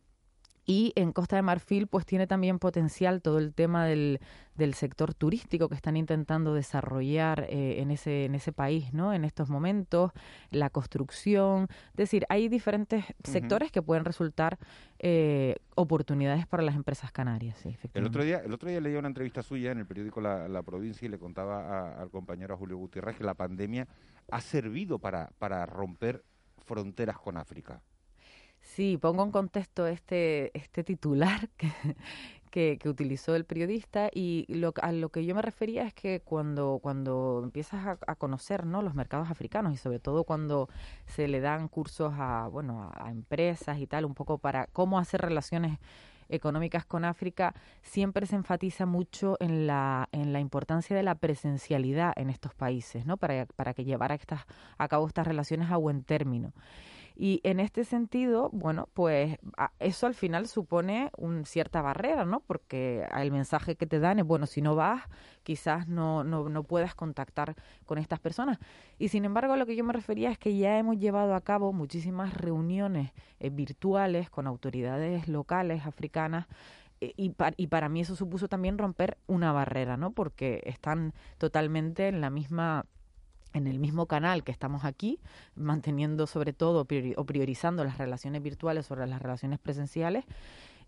y 0.69 0.91
en 0.97 1.13
Costa 1.13 1.37
de 1.37 1.41
Marfil, 1.41 1.87
pues 1.87 2.05
tiene 2.05 2.27
también 2.27 2.59
potencial 2.59 3.21
todo 3.21 3.39
el 3.39 3.53
tema 3.53 3.85
del, 3.85 4.19
del 4.55 4.73
sector 4.73 5.13
turístico 5.13 5.69
que 5.69 5.75
están 5.75 5.95
intentando 5.95 6.53
desarrollar 6.53 7.47
eh, 7.49 7.81
en, 7.81 7.89
ese, 7.89 8.25
en 8.25 8.35
ese 8.35 8.51
país, 8.51 8.93
¿no? 8.93 9.13
En 9.13 9.23
estos 9.23 9.49
momentos, 9.49 10.11
la 10.51 10.69
construcción. 10.69 11.67
Es 11.91 11.95
decir, 11.95 12.25
hay 12.27 12.49
diferentes 12.49 13.05
sectores 13.23 13.71
que 13.71 13.81
pueden 13.81 14.03
resultar 14.03 14.59
eh, 14.99 15.55
oportunidades 15.75 16.45
para 16.45 16.63
las 16.63 16.75
empresas 16.75 17.13
canarias. 17.13 17.65
el, 17.93 18.05
otro 18.05 18.25
día, 18.25 18.39
el 18.39 18.53
otro 18.53 18.69
día 18.69 18.81
leía 18.81 18.99
una 18.99 19.07
entrevista 19.07 19.41
suya 19.41 19.71
en 19.71 19.77
el 19.79 19.85
periódico 19.85 20.19
La, 20.19 20.49
la 20.49 20.63
Provincia 20.63 21.05
y 21.05 21.09
le 21.09 21.17
contaba 21.17 21.97
al 21.97 22.09
compañero 22.09 22.57
Julio 22.57 22.75
Gutiérrez 22.75 23.15
que 23.15 23.23
la 23.23 23.35
pandemia 23.35 23.87
ha 24.29 24.41
servido 24.41 24.99
para, 24.99 25.29
para 25.39 25.65
romper 25.65 26.25
fronteras 26.65 27.17
con 27.19 27.37
África. 27.37 27.81
Sí, 28.67 28.97
pongo 28.97 29.23
en 29.23 29.31
contexto 29.31 29.87
este, 29.87 30.51
este 30.55 30.83
titular 30.83 31.49
que, 32.51 32.77
que, 32.77 32.89
utilizó 32.89 33.33
el 33.35 33.45
periodista 33.45 34.09
y 34.13 34.45
lo, 34.49 34.73
a 34.81 34.91
lo 34.91 35.09
que 35.09 35.25
yo 35.25 35.33
me 35.33 35.41
refería 35.41 35.83
es 35.83 35.93
que 35.93 36.19
cuando, 36.19 36.79
cuando 36.83 37.41
empiezas 37.43 37.97
a, 38.05 38.15
conocer 38.15 38.65
¿no? 38.65 38.81
los 38.81 38.93
mercados 38.93 39.31
africanos 39.31 39.73
y 39.73 39.77
sobre 39.77 39.99
todo 39.99 40.25
cuando 40.25 40.69
se 41.05 41.27
le 41.27 41.39
dan 41.39 41.69
cursos 41.69 42.13
a, 42.17 42.49
bueno, 42.51 42.91
a, 42.93 43.09
empresas 43.09 43.79
y 43.79 43.87
tal, 43.87 44.05
un 44.05 44.13
poco 44.13 44.37
para 44.37 44.67
cómo 44.67 44.99
hacer 44.99 45.21
relaciones 45.21 45.79
económicas 46.29 46.85
con 46.85 47.05
África, 47.05 47.55
siempre 47.81 48.25
se 48.25 48.35
enfatiza 48.35 48.85
mucho 48.85 49.37
en 49.39 49.65
la, 49.65 50.09
en 50.11 50.33
la 50.33 50.41
importancia 50.41 50.95
de 50.95 51.03
la 51.03 51.15
presencialidad 51.15 52.11
en 52.17 52.29
estos 52.29 52.53
países, 52.53 53.05
¿no? 53.05 53.15
Para, 53.15 53.45
para 53.45 53.73
que 53.73 53.85
llevar 53.85 54.11
a, 54.11 54.15
estas, 54.15 54.41
a 54.77 54.87
cabo 54.89 55.07
estas 55.07 55.25
relaciones 55.25 55.71
a 55.71 55.77
buen 55.77 56.03
término. 56.03 56.51
Y 57.19 57.41
en 57.43 57.59
este 57.59 57.83
sentido, 57.83 58.51
bueno, 58.53 58.89
pues 58.93 59.39
eso 59.79 60.05
al 60.05 60.13
final 60.13 60.47
supone 60.47 61.09
una 61.17 61.45
cierta 61.45 61.81
barrera, 61.81 62.25
¿no? 62.25 62.41
Porque 62.41 63.07
el 63.11 63.31
mensaje 63.31 63.75
que 63.75 63.87
te 63.87 63.99
dan 63.99 64.19
es, 64.19 64.25
bueno, 64.25 64.45
si 64.45 64.61
no 64.61 64.75
vas, 64.75 65.01
quizás 65.41 65.87
no, 65.87 66.23
no, 66.23 66.47
no 66.47 66.63
puedas 66.63 66.93
contactar 66.93 67.55
con 67.87 67.97
estas 67.97 68.19
personas. 68.19 68.59
Y 68.99 69.07
sin 69.07 69.25
embargo, 69.25 69.53
a 69.53 69.57
lo 69.57 69.65
que 69.65 69.75
yo 69.75 69.83
me 69.83 69.93
refería 69.93 70.29
es 70.29 70.37
que 70.37 70.55
ya 70.55 70.77
hemos 70.77 70.99
llevado 70.99 71.33
a 71.33 71.41
cabo 71.41 71.73
muchísimas 71.73 72.35
reuniones 72.35 73.13
eh, 73.39 73.49
virtuales 73.49 74.29
con 74.29 74.45
autoridades 74.45 75.27
locales 75.27 75.87
africanas 75.87 76.45
eh, 77.01 77.13
y, 77.17 77.33
y, 77.57 77.67
para 77.67 77.89
mí 77.89 78.01
eso 78.01 78.15
supuso 78.15 78.47
también 78.47 78.77
romper 78.77 79.17
una 79.25 79.51
barrera, 79.51 79.97
¿no? 79.97 80.11
Porque 80.11 80.61
están 80.65 81.13
totalmente 81.39 82.09
en 82.09 82.21
la 82.21 82.29
misma 82.29 82.85
en 83.53 83.67
el 83.67 83.79
mismo 83.79 84.05
canal 84.05 84.43
que 84.43 84.51
estamos 84.51 84.85
aquí, 84.85 85.19
manteniendo 85.55 86.27
sobre 86.27 86.53
todo 86.53 86.85
o 87.15 87.25
priorizando 87.25 87.83
las 87.83 87.97
relaciones 87.97 88.41
virtuales 88.43 88.85
sobre 88.85 89.07
las 89.07 89.21
relaciones 89.21 89.59
presenciales. 89.59 90.25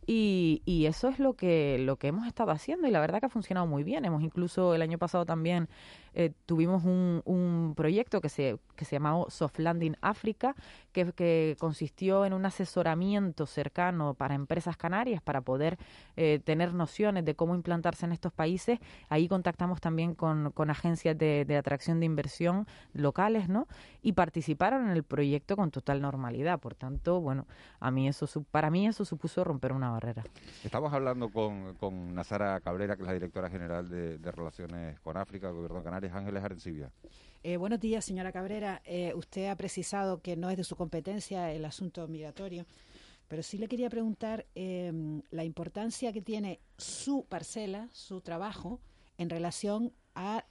Y, 0.07 0.63
y, 0.65 0.87
eso 0.87 1.09
es 1.09 1.19
lo 1.19 1.33
que, 1.33 1.77
lo 1.79 1.97
que 1.97 2.07
hemos 2.07 2.25
estado 2.25 2.49
haciendo 2.49 2.87
y 2.87 2.91
la 2.91 2.99
verdad 2.99 3.19
que 3.19 3.27
ha 3.27 3.29
funcionado 3.29 3.67
muy 3.67 3.83
bien. 3.83 4.05
Hemos 4.05 4.23
incluso 4.23 4.73
el 4.73 4.81
año 4.81 4.97
pasado 4.97 5.25
también 5.25 5.69
eh, 6.13 6.31
tuvimos 6.45 6.83
un, 6.83 7.21
un, 7.25 7.73
proyecto 7.75 8.21
que 8.21 8.29
se, 8.29 8.57
que 8.75 8.85
se 8.85 8.95
llamaba 8.95 9.25
Soft 9.29 9.59
Landing 9.59 9.95
África, 10.01 10.55
que, 10.91 11.11
que, 11.13 11.55
consistió 11.59 12.25
en 12.25 12.33
un 12.33 12.45
asesoramiento 12.45 13.45
cercano 13.45 14.13
para 14.13 14.35
empresas 14.35 14.77
canarias 14.77 15.21
para 15.21 15.41
poder 15.41 15.77
eh, 16.15 16.39
tener 16.43 16.73
nociones 16.73 17.25
de 17.25 17.35
cómo 17.35 17.55
implantarse 17.55 18.05
en 18.05 18.11
estos 18.11 18.33
países. 18.33 18.79
Ahí 19.09 19.27
contactamos 19.27 19.81
también 19.81 20.15
con, 20.15 20.51
con 20.51 20.69
agencias 20.69 21.17
de, 21.17 21.45
atracción 21.57 21.99
de 21.99 22.05
inversión 22.05 22.67
locales, 22.93 23.49
¿no? 23.49 23.67
Y 24.01 24.13
participaron 24.13 24.85
en 24.85 24.91
el 24.91 25.03
proyecto 25.03 25.55
con 25.55 25.71
total 25.71 26.01
normalidad. 26.01 26.59
Por 26.59 26.75
tanto, 26.75 27.21
bueno, 27.21 27.45
a 27.79 27.91
mí 27.91 28.07
eso 28.07 28.27
para 28.51 28.69
mí 28.69 28.87
eso 28.87 29.05
supuso 29.05 29.43
romper 29.43 29.73
una 29.73 29.91
barrera. 29.91 30.23
Estamos 30.63 30.93
hablando 30.93 31.29
con, 31.29 31.75
con 31.75 32.13
Nazara 32.13 32.59
Cabrera, 32.61 32.95
que 32.95 33.03
es 33.03 33.07
la 33.07 33.13
directora 33.13 33.49
general 33.49 33.89
de, 33.89 34.29
Relaciones 34.29 34.99
con 34.99 35.17
África, 35.17 35.49
Gobierno 35.49 35.79
de 35.79 35.83
Ángeles 36.07 36.43
Arencibia. 36.43 36.91
Eh, 37.43 37.57
buenos 37.57 37.79
días, 37.79 38.05
señora 38.05 38.31
Cabrera. 38.31 38.81
Eh, 38.85 39.13
usted 39.15 39.47
ha 39.47 39.55
precisado 39.55 40.21
que 40.21 40.35
no 40.35 40.49
es 40.49 40.57
de 40.57 40.63
su 40.63 40.75
competencia 40.75 41.51
el 41.51 41.65
asunto 41.65 42.07
migratorio, 42.07 42.65
pero 43.27 43.43
sí 43.43 43.57
le 43.57 43.67
quería 43.67 43.89
preguntar 43.89 44.45
eh, 44.55 45.21
la 45.31 45.43
importancia 45.43 46.11
que 46.13 46.21
tiene 46.21 46.59
su 46.77 47.25
parcela, 47.27 47.89
su 47.91 48.21
trabajo, 48.21 48.79
en 49.17 49.29
relación 49.29 49.91
a 50.15 50.45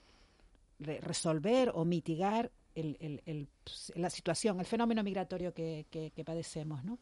re 0.79 1.01
resolver 1.01 1.73
o 1.75 1.85
mitigar 1.85 2.51
el, 2.75 2.97
el, 3.01 3.23
el, 3.27 3.49
la 3.97 4.11
situación, 4.11 4.61
el 4.61 4.67
fenómeno 4.67 5.03
migratorio 5.03 5.53
que, 5.53 5.87
que, 5.91 6.11
que 6.11 6.25
padecemos, 6.25 6.85
¿no? 6.85 6.99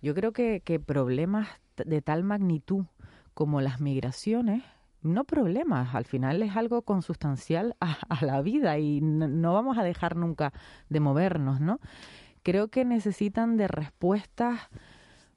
Yo 0.00 0.14
creo 0.14 0.32
que, 0.32 0.60
que 0.64 0.78
problemas 0.78 1.48
de 1.76 2.00
tal 2.00 2.22
magnitud 2.22 2.84
como 3.34 3.60
las 3.60 3.80
migraciones 3.80 4.62
no 5.02 5.24
problemas, 5.24 5.94
al 5.94 6.04
final 6.04 6.42
es 6.42 6.56
algo 6.56 6.82
consustancial 6.82 7.76
a, 7.80 7.98
la 8.24 8.42
vida 8.42 8.78
y 8.78 9.00
no, 9.00 9.28
no, 9.28 9.52
vamos 9.52 9.78
a 9.78 9.82
dejar 9.82 10.16
nunca 10.16 10.52
de 10.88 11.00
movernos, 11.00 11.60
¿no? 11.60 11.80
Creo 12.42 12.68
que 12.68 12.84
necesitan 12.84 13.56
de 13.56 13.68
respuestas 13.68 14.60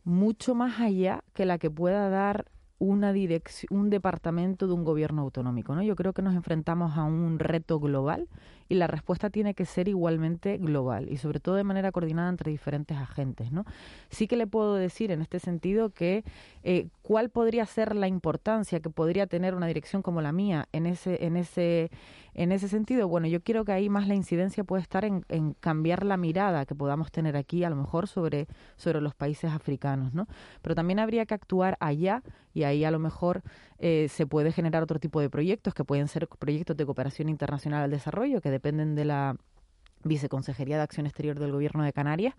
mucho 0.03 0.55
más 0.55 0.79
allá 0.79 1.23
que 1.33 1.45
la 1.45 1.57
que 1.57 1.69
pueda 1.69 2.09
dar 2.09 2.45
una 2.77 3.13
dirección, 3.13 3.79
un 3.79 3.89
departamento 3.89 4.67
de 4.67 4.73
un 4.73 4.83
gobierno 4.83 5.21
autonómico, 5.21 5.75
¿no? 5.75 5.83
Yo 5.83 5.95
creo 5.95 6.13
que 6.13 6.21
nos 6.21 6.35
enfrentamos 6.35 6.97
a 6.97 7.03
un 7.03 7.39
reto 7.39 7.79
global 7.79 8.27
y 8.67 8.75
la 8.75 8.87
respuesta 8.87 9.29
tiene 9.29 9.53
que 9.53 9.65
ser 9.65 9.87
igualmente 9.87 10.57
global 10.57 11.07
y 11.09 11.17
sobre 11.17 11.39
todo 11.39 11.55
de 11.55 11.63
manera 11.63 11.91
coordinada 11.91 12.29
entre 12.29 12.51
diferentes 12.51 12.97
agentes, 12.97 13.51
¿no? 13.51 13.65
Sí 14.09 14.27
que 14.27 14.37
le 14.37 14.47
puedo 14.47 14.75
decir 14.75 15.11
en 15.11 15.21
este 15.21 15.39
sentido 15.39 15.91
que 15.91 16.23
eh, 16.63 16.87
cuál 17.01 17.29
podría 17.29 17.65
ser 17.65 17.95
la 17.95 18.07
importancia 18.07 18.79
que 18.79 18.89
podría 18.89 19.27
tener 19.27 19.55
una 19.55 19.67
dirección 19.67 20.01
como 20.01 20.21
la 20.21 20.31
mía 20.31 20.67
en 20.71 20.85
ese 20.85 21.25
en 21.25 21.37
ese 21.37 21.91
en 22.35 22.51
ese 22.51 22.67
sentido, 22.67 23.07
bueno, 23.07 23.27
yo 23.27 23.41
quiero 23.41 23.63
que 23.63 23.71
ahí 23.71 23.87
más 23.89 24.09
la 24.09 24.13
incidencia 24.13 24.65
puede 24.65 24.81
estar 24.81 25.05
en, 25.05 25.25
en, 25.29 25.53
cambiar 25.53 26.03
la 26.03 26.17
mirada 26.17 26.65
que 26.65 26.75
podamos 26.75 27.09
tener 27.09 27.37
aquí, 27.37 27.63
a 27.63 27.69
lo 27.69 27.77
mejor 27.77 28.07
sobre, 28.07 28.47
sobre 28.75 28.99
los 28.99 29.15
países 29.15 29.51
africanos, 29.53 30.13
¿no? 30.13 30.27
Pero 30.61 30.75
también 30.75 30.99
habría 30.99 31.25
que 31.25 31.33
actuar 31.33 31.77
allá 31.79 32.23
y 32.53 32.63
ahí 32.63 32.83
a 32.83 32.91
lo 32.91 32.99
mejor 32.99 33.41
eh, 33.79 34.07
se 34.09 34.25
puede 34.25 34.51
generar 34.51 34.83
otro 34.83 34.99
tipo 34.99 35.19
de 35.19 35.29
proyectos 35.29 35.73
que 35.73 35.83
pueden 35.83 36.07
ser 36.07 36.27
proyectos 36.27 36.77
de 36.77 36.85
cooperación 36.85 37.29
internacional 37.29 37.83
al 37.83 37.91
desarrollo 37.91 38.41
que 38.41 38.49
dependen 38.49 38.95
de 38.95 39.05
la 39.05 39.37
Viceconsejería 40.05 40.77
de 40.77 40.83
Acción 40.83 41.07
Exterior 41.07 41.37
del 41.39 41.51
Gobierno 41.51 41.83
de 41.83 41.91
Canarias, 41.91 42.35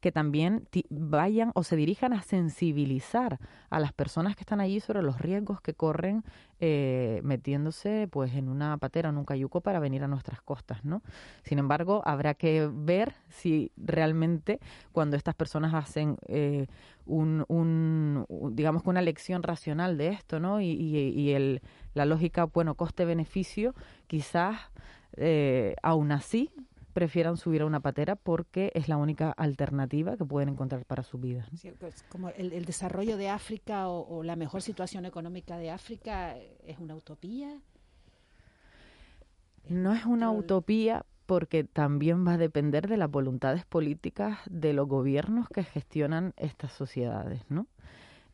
que 0.00 0.12
también 0.12 0.68
vayan 0.90 1.52
o 1.54 1.62
se 1.62 1.76
dirijan 1.76 2.12
a 2.12 2.22
sensibilizar 2.22 3.38
a 3.70 3.80
las 3.80 3.92
personas 3.92 4.36
que 4.36 4.42
están 4.42 4.60
allí 4.60 4.80
sobre 4.80 5.00
los 5.00 5.18
riesgos 5.18 5.62
que 5.62 5.72
corren 5.72 6.24
eh, 6.60 7.20
metiéndose 7.24 8.08
pues 8.10 8.34
en 8.34 8.48
una 8.48 8.76
patera 8.76 9.08
o 9.08 9.12
en 9.12 9.18
un 9.18 9.24
cayuco 9.24 9.60
para 9.62 9.78
venir 9.78 10.02
a 10.04 10.08
nuestras 10.08 10.42
costas, 10.42 10.84
¿no? 10.84 11.02
Sin 11.42 11.58
embargo, 11.58 12.02
habrá 12.04 12.34
que 12.34 12.68
ver 12.70 13.14
si 13.28 13.72
realmente 13.76 14.60
cuando 14.92 15.16
estas 15.16 15.34
personas 15.34 15.72
hacen 15.72 16.16
eh, 16.26 16.66
un, 17.06 18.26
digamos 18.52 18.82
que 18.82 18.90
una 18.90 19.02
lección 19.02 19.42
racional 19.42 19.96
de 19.96 20.08
esto, 20.08 20.40
¿no? 20.40 20.60
Y 20.60 21.30
el, 21.30 21.62
la 21.94 22.04
lógica, 22.04 22.44
bueno, 22.44 22.74
coste-beneficio, 22.74 23.74
quizás 24.06 24.58
eh, 25.16 25.76
aún 25.82 26.12
así 26.12 26.50
prefieran 26.94 27.36
subir 27.36 27.60
a 27.62 27.66
una 27.66 27.80
patera 27.80 28.16
porque 28.16 28.70
es 28.74 28.88
la 28.88 28.96
única 28.96 29.30
alternativa 29.32 30.16
que 30.16 30.24
pueden 30.24 30.48
encontrar 30.48 30.86
para 30.86 31.02
su 31.02 31.18
vida. 31.18 31.46
Sí, 31.56 31.70
pues 31.78 32.04
como 32.08 32.30
el, 32.30 32.52
el, 32.52 32.64
desarrollo 32.64 33.18
de 33.18 33.28
África 33.28 33.88
o, 33.88 34.06
o, 34.08 34.22
la 34.22 34.36
mejor 34.36 34.62
situación 34.62 35.04
económica 35.04 35.58
de 35.58 35.70
África 35.70 36.36
es 36.64 36.78
una 36.78 36.94
utopía. 36.94 37.60
No 39.68 39.92
es 39.92 40.06
una 40.06 40.30
utopía 40.30 41.04
porque 41.26 41.64
también 41.64 42.26
va 42.26 42.34
a 42.34 42.38
depender 42.38 42.88
de 42.88 42.96
las 42.96 43.10
voluntades 43.10 43.64
políticas 43.64 44.38
de 44.48 44.72
los 44.72 44.88
gobiernos 44.88 45.48
que 45.48 45.64
gestionan 45.64 46.32
estas 46.36 46.72
sociedades, 46.72 47.42
¿no? 47.48 47.66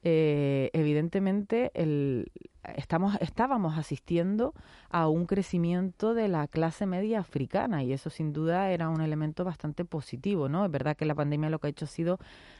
Eh, 0.02 0.70
evidentemente 0.72 1.70
el, 1.74 2.32
estamos, 2.76 3.16
estábamos 3.20 3.78
asistiendo 3.78 4.54
a 4.90 5.08
un 5.08 5.26
crecimiento 5.26 6.14
de 6.14 6.28
la 6.28 6.46
clase 6.46 6.86
media 6.86 7.20
africana 7.20 7.82
y 7.82 7.92
eso 7.92 8.10
sin 8.10 8.32
duda 8.32 8.70
era 8.70 8.88
un 8.88 9.00
elemento 9.00 9.44
bastante 9.44 9.84
positivo, 9.84 10.48
¿no? 10.48 10.64
Es 10.64 10.70
verdad 10.70 10.96
que 10.96 11.04
la 11.04 11.14
pandemia 11.14 11.50
lo 11.50 11.58
que 11.58 11.68
ha 11.68 11.70
hecho 11.70 11.86
ha 11.86 11.88
sido 11.88 12.18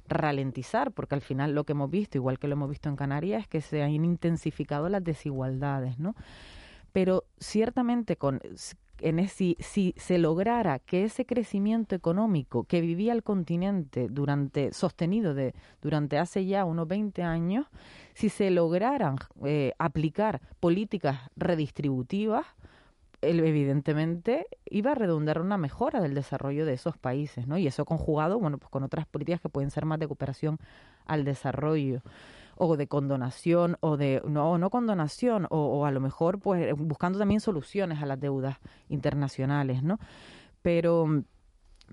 ralentizar, 0.08 0.92
porque 0.92 1.14
al 1.14 1.20
final 1.20 1.54
lo 1.54 1.64
que 1.64 1.72
hemos 1.72 1.90
visto, 1.90 2.18
igual 2.18 2.38
que 2.38 2.48
lo 2.48 2.54
hemos 2.54 2.70
visto 2.70 2.88
en 2.88 2.96
Canarias, 2.96 3.42
es 3.42 3.48
que 3.48 3.60
se 3.60 3.82
han 3.82 3.90
intensificado 3.90 4.88
las 4.88 5.04
desigualdades, 5.04 5.98
¿no? 5.98 6.14
Pero 6.92 7.24
ciertamente 7.38 8.16
con 8.16 8.40
en 9.02 9.28
si, 9.28 9.56
si 9.60 9.94
se 9.96 10.18
lograra 10.18 10.78
que 10.78 11.04
ese 11.04 11.26
crecimiento 11.26 11.94
económico 11.94 12.64
que 12.64 12.80
vivía 12.80 13.12
el 13.12 13.22
continente 13.22 14.08
durante 14.08 14.72
sostenido 14.72 15.34
de 15.34 15.54
durante 15.82 16.18
hace 16.18 16.46
ya 16.46 16.64
unos 16.64 16.88
20 16.88 17.22
años, 17.22 17.66
si 18.14 18.28
se 18.28 18.50
lograran 18.50 19.16
eh, 19.44 19.72
aplicar 19.78 20.40
políticas 20.60 21.20
redistributivas, 21.36 22.46
evidentemente 23.22 24.46
iba 24.64 24.92
a 24.92 24.94
redundar 24.94 25.40
una 25.40 25.58
mejora 25.58 26.00
del 26.00 26.14
desarrollo 26.14 26.64
de 26.64 26.72
esos 26.74 26.96
países, 26.96 27.46
¿no? 27.46 27.58
Y 27.58 27.66
eso 27.66 27.84
conjugado, 27.84 28.38
bueno, 28.38 28.58
pues 28.58 28.70
con 28.70 28.82
otras 28.82 29.06
políticas 29.06 29.40
que 29.40 29.48
pueden 29.48 29.70
ser 29.70 29.84
más 29.84 29.98
de 29.98 30.06
cooperación 30.06 30.58
al 31.06 31.24
desarrollo 31.24 32.02
o 32.60 32.76
de 32.76 32.86
condonación 32.86 33.78
o 33.80 33.96
de 33.96 34.22
no 34.26 34.58
no 34.58 34.70
condonación 34.70 35.46
o, 35.50 35.58
o, 35.58 35.86
a 35.86 35.90
lo 35.90 36.00
mejor 36.00 36.38
pues 36.38 36.74
buscando 36.76 37.18
también 37.18 37.40
soluciones 37.40 38.02
a 38.02 38.06
las 38.06 38.20
deudas 38.20 38.58
internacionales 38.88 39.82
no 39.82 39.98
pero 40.60 41.24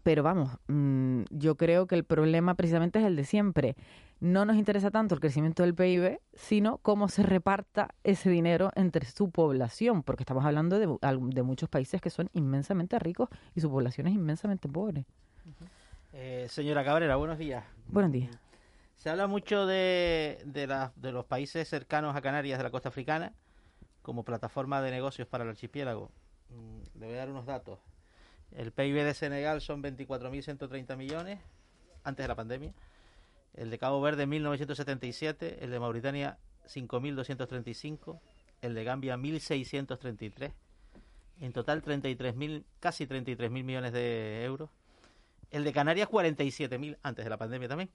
pero 0.04 0.24
vamos 0.24 0.50
mmm, 0.68 1.22
yo 1.32 1.56
creo 1.56 1.88
que 1.88 1.96
el 1.96 2.04
problema 2.04 2.56
precisamente 2.56 3.00
es 3.00 3.06
el 3.06 3.16
de 3.16 3.24
siempre 3.24 3.76
no 4.20 4.46
nos 4.46 4.58
interesa 4.58 4.92
tanto 4.92 5.14
el 5.14 5.22
crecimiento 5.22 5.62
del 5.62 5.76
PIB, 5.76 6.20
sino 6.34 6.80
cómo 6.80 7.08
se 7.08 7.22
reparta 7.22 7.94
ese 8.04 8.32
dinero 8.32 8.72
entre 8.76 9.06
su 9.06 9.30
población, 9.30 10.02
porque 10.02 10.24
estamos 10.24 10.44
hablando 10.44 10.80
de, 10.80 10.88
de 10.88 11.44
muchos 11.44 11.70
países 11.70 12.02
que 12.02 12.10
son 12.10 12.28
inmensamente 12.34 12.98
ricos 12.98 13.30
y 13.54 13.62
su 13.62 13.70
población 13.70 14.08
es 14.08 14.16
inmensamente 14.16 14.68
pobre. 14.68 15.06
Uh 15.46 15.50
-huh. 15.50 15.68
eh, 16.14 16.48
señora 16.50 16.84
Cabrera, 16.84 17.16
buenos 17.16 17.38
días. 17.38 17.64
Buenos 17.90 18.12
días. 18.12 18.47
Se 19.08 19.12
habla 19.12 19.28
mucho 19.28 19.66
de, 19.66 20.38
de, 20.44 20.68
la, 20.68 20.92
de, 20.98 21.14
los 21.14 21.24
países 21.24 21.66
cercanos 21.70 22.14
a 22.14 22.22
Canarias 22.22 22.58
de 22.60 22.64
la 22.66 22.72
costa 22.72 22.90
africana 22.90 23.32
como 24.02 24.26
plataforma 24.26 24.82
de 24.82 24.92
negocios 24.92 25.30
para 25.30 25.46
el 25.46 25.52
archipiélago. 25.52 26.12
Mm, 26.50 27.00
le 27.00 27.06
voy 27.06 27.16
a 27.16 27.20
dar 27.20 27.30
unos 27.30 27.46
datos. 27.46 27.80
El 28.52 28.74
PIB 28.74 29.06
de 29.06 29.14
Senegal 29.14 29.62
son 29.62 29.82
24.130 29.82 30.98
millones 30.98 31.40
antes 32.04 32.22
de 32.22 32.28
la 32.28 32.36
pandemia. 32.36 32.74
El 33.54 33.70
de 33.70 33.78
Cabo 33.78 34.02
Verde 34.02 34.28
1977, 34.28 35.64
el 35.64 35.72
de 35.72 35.80
Mauritania 35.80 36.38
5.235, 36.68 38.20
el 38.62 38.76
de 38.76 38.84
Gambia 38.84 39.16
1.633. 39.16 40.52
En 41.40 41.54
total 41.54 41.82
33.000, 41.82 42.66
casi 42.82 43.08
33.000 43.08 43.64
millones 43.64 43.94
de 43.94 44.44
euros. 44.44 44.70
El 45.50 45.64
de 45.64 45.72
Canarias 45.72 46.10
47.000 46.10 46.98
antes 47.04 47.24
de 47.24 47.30
la 47.30 47.38
pandemia 47.38 47.70
también. 47.70 47.90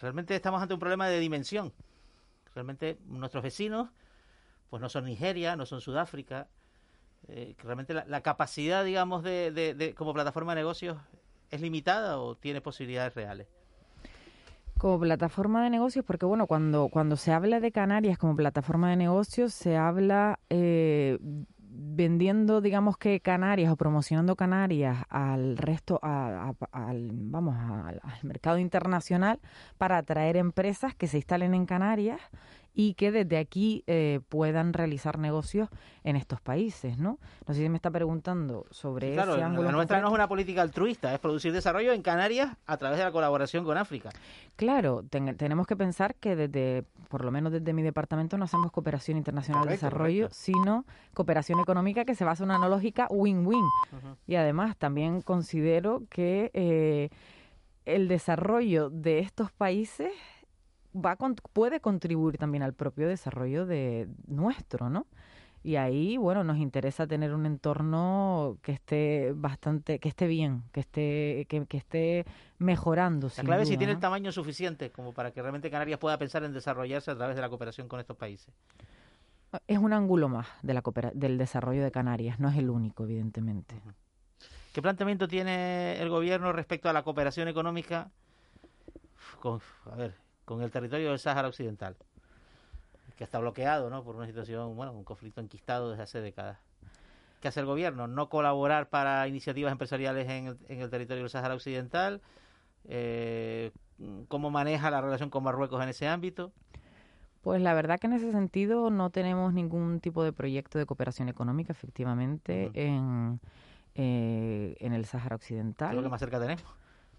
Realmente 0.00 0.34
estamos 0.34 0.60
ante 0.60 0.74
un 0.74 0.80
problema 0.80 1.08
de 1.08 1.18
dimensión. 1.20 1.72
Realmente 2.54 2.98
nuestros 3.06 3.42
vecinos, 3.42 3.90
pues 4.70 4.80
no 4.80 4.88
son 4.88 5.04
Nigeria, 5.04 5.56
no 5.56 5.66
son 5.66 5.80
Sudáfrica. 5.80 6.48
Eh, 7.28 7.54
realmente 7.62 7.94
la, 7.94 8.20
capacidad, 8.20 8.84
digamos, 8.84 9.22
de, 9.22 9.94
como 9.96 10.12
plataforma 10.12 10.54
de 10.54 10.60
negocios 10.60 10.98
es 11.50 11.60
limitada 11.60 12.18
o 12.18 12.36
tiene 12.36 12.60
posibilidades 12.60 13.14
reales. 13.14 13.46
Como 14.78 15.00
plataforma 15.00 15.62
de 15.64 15.70
negocios, 15.70 16.04
porque 16.04 16.26
bueno, 16.26 16.46
cuando, 16.46 16.88
cuando 16.88 17.16
se 17.16 17.32
habla 17.32 17.60
de 17.60 17.72
Canarias 17.72 18.18
como 18.18 18.36
plataforma 18.36 18.90
de 18.90 18.96
negocios, 18.96 19.54
se 19.54 19.76
habla 19.76 20.40
eh, 20.50 21.18
vendiendo, 21.76 22.60
digamos 22.60 22.96
que 22.96 23.20
Canarias 23.20 23.72
o 23.72 23.76
promocionando 23.76 24.36
Canarias 24.36 25.04
al 25.08 25.56
resto, 25.56 25.98
al, 26.02 26.54
vamos, 27.12 27.56
al 27.56 28.00
mercado 28.22 28.58
internacional 28.58 29.40
para 29.76 29.98
atraer 29.98 30.36
empresas 30.36 30.94
que 30.94 31.08
se 31.08 31.18
instalen 31.18 31.54
en 31.54 31.66
Canarias 31.66 32.20
y 32.74 32.94
que 32.94 33.12
desde 33.12 33.38
aquí 33.38 33.84
eh, 33.86 34.20
puedan 34.28 34.72
realizar 34.72 35.18
negocios 35.18 35.68
en 36.02 36.16
estos 36.16 36.40
países, 36.40 36.98
¿no? 36.98 37.20
No 37.46 37.54
sé 37.54 37.62
si 37.62 37.68
me 37.68 37.76
está 37.76 37.90
preguntando 37.90 38.66
sobre 38.70 39.12
claro, 39.12 39.34
ese 39.34 39.44
ángulo. 39.44 39.68
La 39.68 39.72
nuestra 39.72 40.00
no 40.00 40.08
es 40.08 40.14
una 40.14 40.26
política 40.26 40.60
altruista, 40.62 41.14
es 41.14 41.20
producir 41.20 41.52
desarrollo 41.52 41.92
en 41.92 42.02
Canarias 42.02 42.56
a 42.66 42.76
través 42.76 42.98
de 42.98 43.04
la 43.04 43.12
colaboración 43.12 43.64
con 43.64 43.78
África. 43.78 44.10
Claro, 44.56 45.04
tenemos 45.08 45.68
que 45.68 45.76
pensar 45.76 46.16
que 46.16 46.34
desde, 46.34 46.84
por 47.08 47.24
lo 47.24 47.30
menos 47.30 47.52
desde 47.52 47.72
mi 47.72 47.82
departamento, 47.82 48.36
no 48.36 48.44
hacemos 48.44 48.72
cooperación 48.72 49.16
internacional 49.18 49.64
de 49.64 49.70
desarrollo, 49.70 50.28
sino 50.30 50.84
cooperación 51.14 51.60
económica 51.60 52.04
que 52.04 52.16
se 52.16 52.24
basa 52.24 52.42
en 52.42 52.50
una 52.50 52.68
lógica 52.68 53.06
win-win. 53.08 53.64
Y 54.26 54.34
además 54.34 54.76
también 54.76 55.22
considero 55.22 56.02
que 56.10 56.50
eh, 56.54 57.10
el 57.84 58.08
desarrollo 58.08 58.90
de 58.90 59.20
estos 59.20 59.52
países 59.52 60.10
va 60.94 61.16
puede 61.52 61.80
contribuir 61.80 62.38
también 62.38 62.62
al 62.62 62.74
propio 62.74 63.08
desarrollo 63.08 63.66
de 63.66 64.08
nuestro, 64.26 64.90
¿no? 64.90 65.06
Y 65.62 65.76
ahí, 65.76 66.18
bueno, 66.18 66.44
nos 66.44 66.58
interesa 66.58 67.06
tener 67.06 67.32
un 67.32 67.46
entorno 67.46 68.58
que 68.60 68.72
esté 68.72 69.32
bastante, 69.34 69.98
que 69.98 70.10
esté 70.10 70.26
bien, 70.26 70.62
que 70.72 70.80
esté, 70.80 71.46
que, 71.48 71.76
esté 71.78 72.26
mejorando. 72.58 73.30
La 73.34 73.44
clave 73.44 73.62
es 73.62 73.70
si 73.70 73.78
tiene 73.78 73.94
el 73.94 73.98
tamaño 73.98 74.30
suficiente 74.30 74.90
como 74.90 75.14
para 75.14 75.30
que 75.30 75.40
realmente 75.40 75.70
Canarias 75.70 75.98
pueda 75.98 76.18
pensar 76.18 76.44
en 76.44 76.52
desarrollarse 76.52 77.10
a 77.10 77.16
través 77.16 77.34
de 77.34 77.40
la 77.40 77.48
cooperación 77.48 77.88
con 77.88 77.98
estos 77.98 78.14
países. 78.14 78.52
Es 79.66 79.78
un 79.78 79.94
ángulo 79.94 80.28
más 80.28 80.48
de 80.62 80.74
la 80.74 80.82
del 81.14 81.38
desarrollo 81.38 81.82
de 81.82 81.90
Canarias, 81.90 82.38
no 82.40 82.50
es 82.50 82.58
el 82.58 82.68
único, 82.68 83.04
evidentemente. 83.04 83.80
¿Qué 84.74 84.82
planteamiento 84.82 85.28
tiene 85.28 85.98
el 86.02 86.10
gobierno 86.10 86.52
respecto 86.52 86.90
a 86.90 86.92
la 86.92 87.04
cooperación 87.04 87.48
económica? 87.48 88.10
Con, 89.40 89.60
a 89.90 89.96
ver, 89.96 90.14
con 90.44 90.62
el 90.62 90.70
territorio 90.70 91.10
del 91.10 91.18
Sáhara 91.18 91.48
Occidental, 91.48 91.96
que 93.16 93.24
está 93.24 93.38
bloqueado 93.38 93.90
¿no? 93.90 94.02
por 94.04 94.16
una 94.16 94.26
situación, 94.26 94.76
bueno, 94.76 94.92
un 94.92 95.04
conflicto 95.04 95.40
enquistado 95.40 95.90
desde 95.90 96.02
hace 96.02 96.20
décadas. 96.20 96.58
¿Qué 97.40 97.48
hace 97.48 97.60
el 97.60 97.66
gobierno? 97.66 98.06
No 98.06 98.28
colaborar 98.28 98.88
para 98.88 99.28
iniciativas 99.28 99.70
empresariales 99.70 100.28
en 100.30 100.46
el, 100.46 100.58
en 100.68 100.80
el 100.80 100.88
territorio 100.90 101.22
del 101.22 101.30
Sáhara 101.30 101.54
Occidental. 101.54 102.22
Eh, 102.86 103.70
¿Cómo 104.28 104.50
maneja 104.50 104.90
la 104.90 105.00
relación 105.00 105.30
con 105.30 105.44
Marruecos 105.44 105.82
en 105.82 105.90
ese 105.90 106.08
ámbito? 106.08 106.52
Pues 107.42 107.60
la 107.60 107.74
verdad 107.74 108.00
que 108.00 108.06
en 108.06 108.14
ese 108.14 108.32
sentido 108.32 108.88
no 108.90 109.10
tenemos 109.10 109.52
ningún 109.52 110.00
tipo 110.00 110.24
de 110.24 110.32
proyecto 110.32 110.78
de 110.78 110.86
cooperación 110.86 111.28
económica, 111.28 111.72
efectivamente, 111.72 112.70
en, 112.72 113.38
eh, 113.94 114.74
en 114.80 114.94
el 114.94 115.04
Sáhara 115.04 115.36
Occidental. 115.36 115.90
¿Qué 115.90 115.96
es 115.96 116.02
lo 116.02 116.02
que 116.02 116.10
más 116.10 116.20
cerca 116.20 116.40
tenemos? 116.40 116.64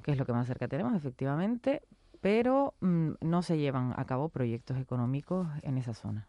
¿Qué 0.01 0.11
es 0.11 0.17
lo 0.17 0.25
que 0.25 0.33
más 0.33 0.47
cerca 0.47 0.67
tenemos, 0.67 0.95
efectivamente? 0.95 1.83
Pero 2.25 2.73
mm, 2.81 3.11
no 3.21 3.43
se 3.43 3.59
llevan 3.59 3.93
a 3.95 4.03
cabo 4.05 4.29
proyectos 4.29 4.79
económicos 4.79 5.47
en 5.61 5.77
esa 5.77 5.93
zona. 5.93 6.27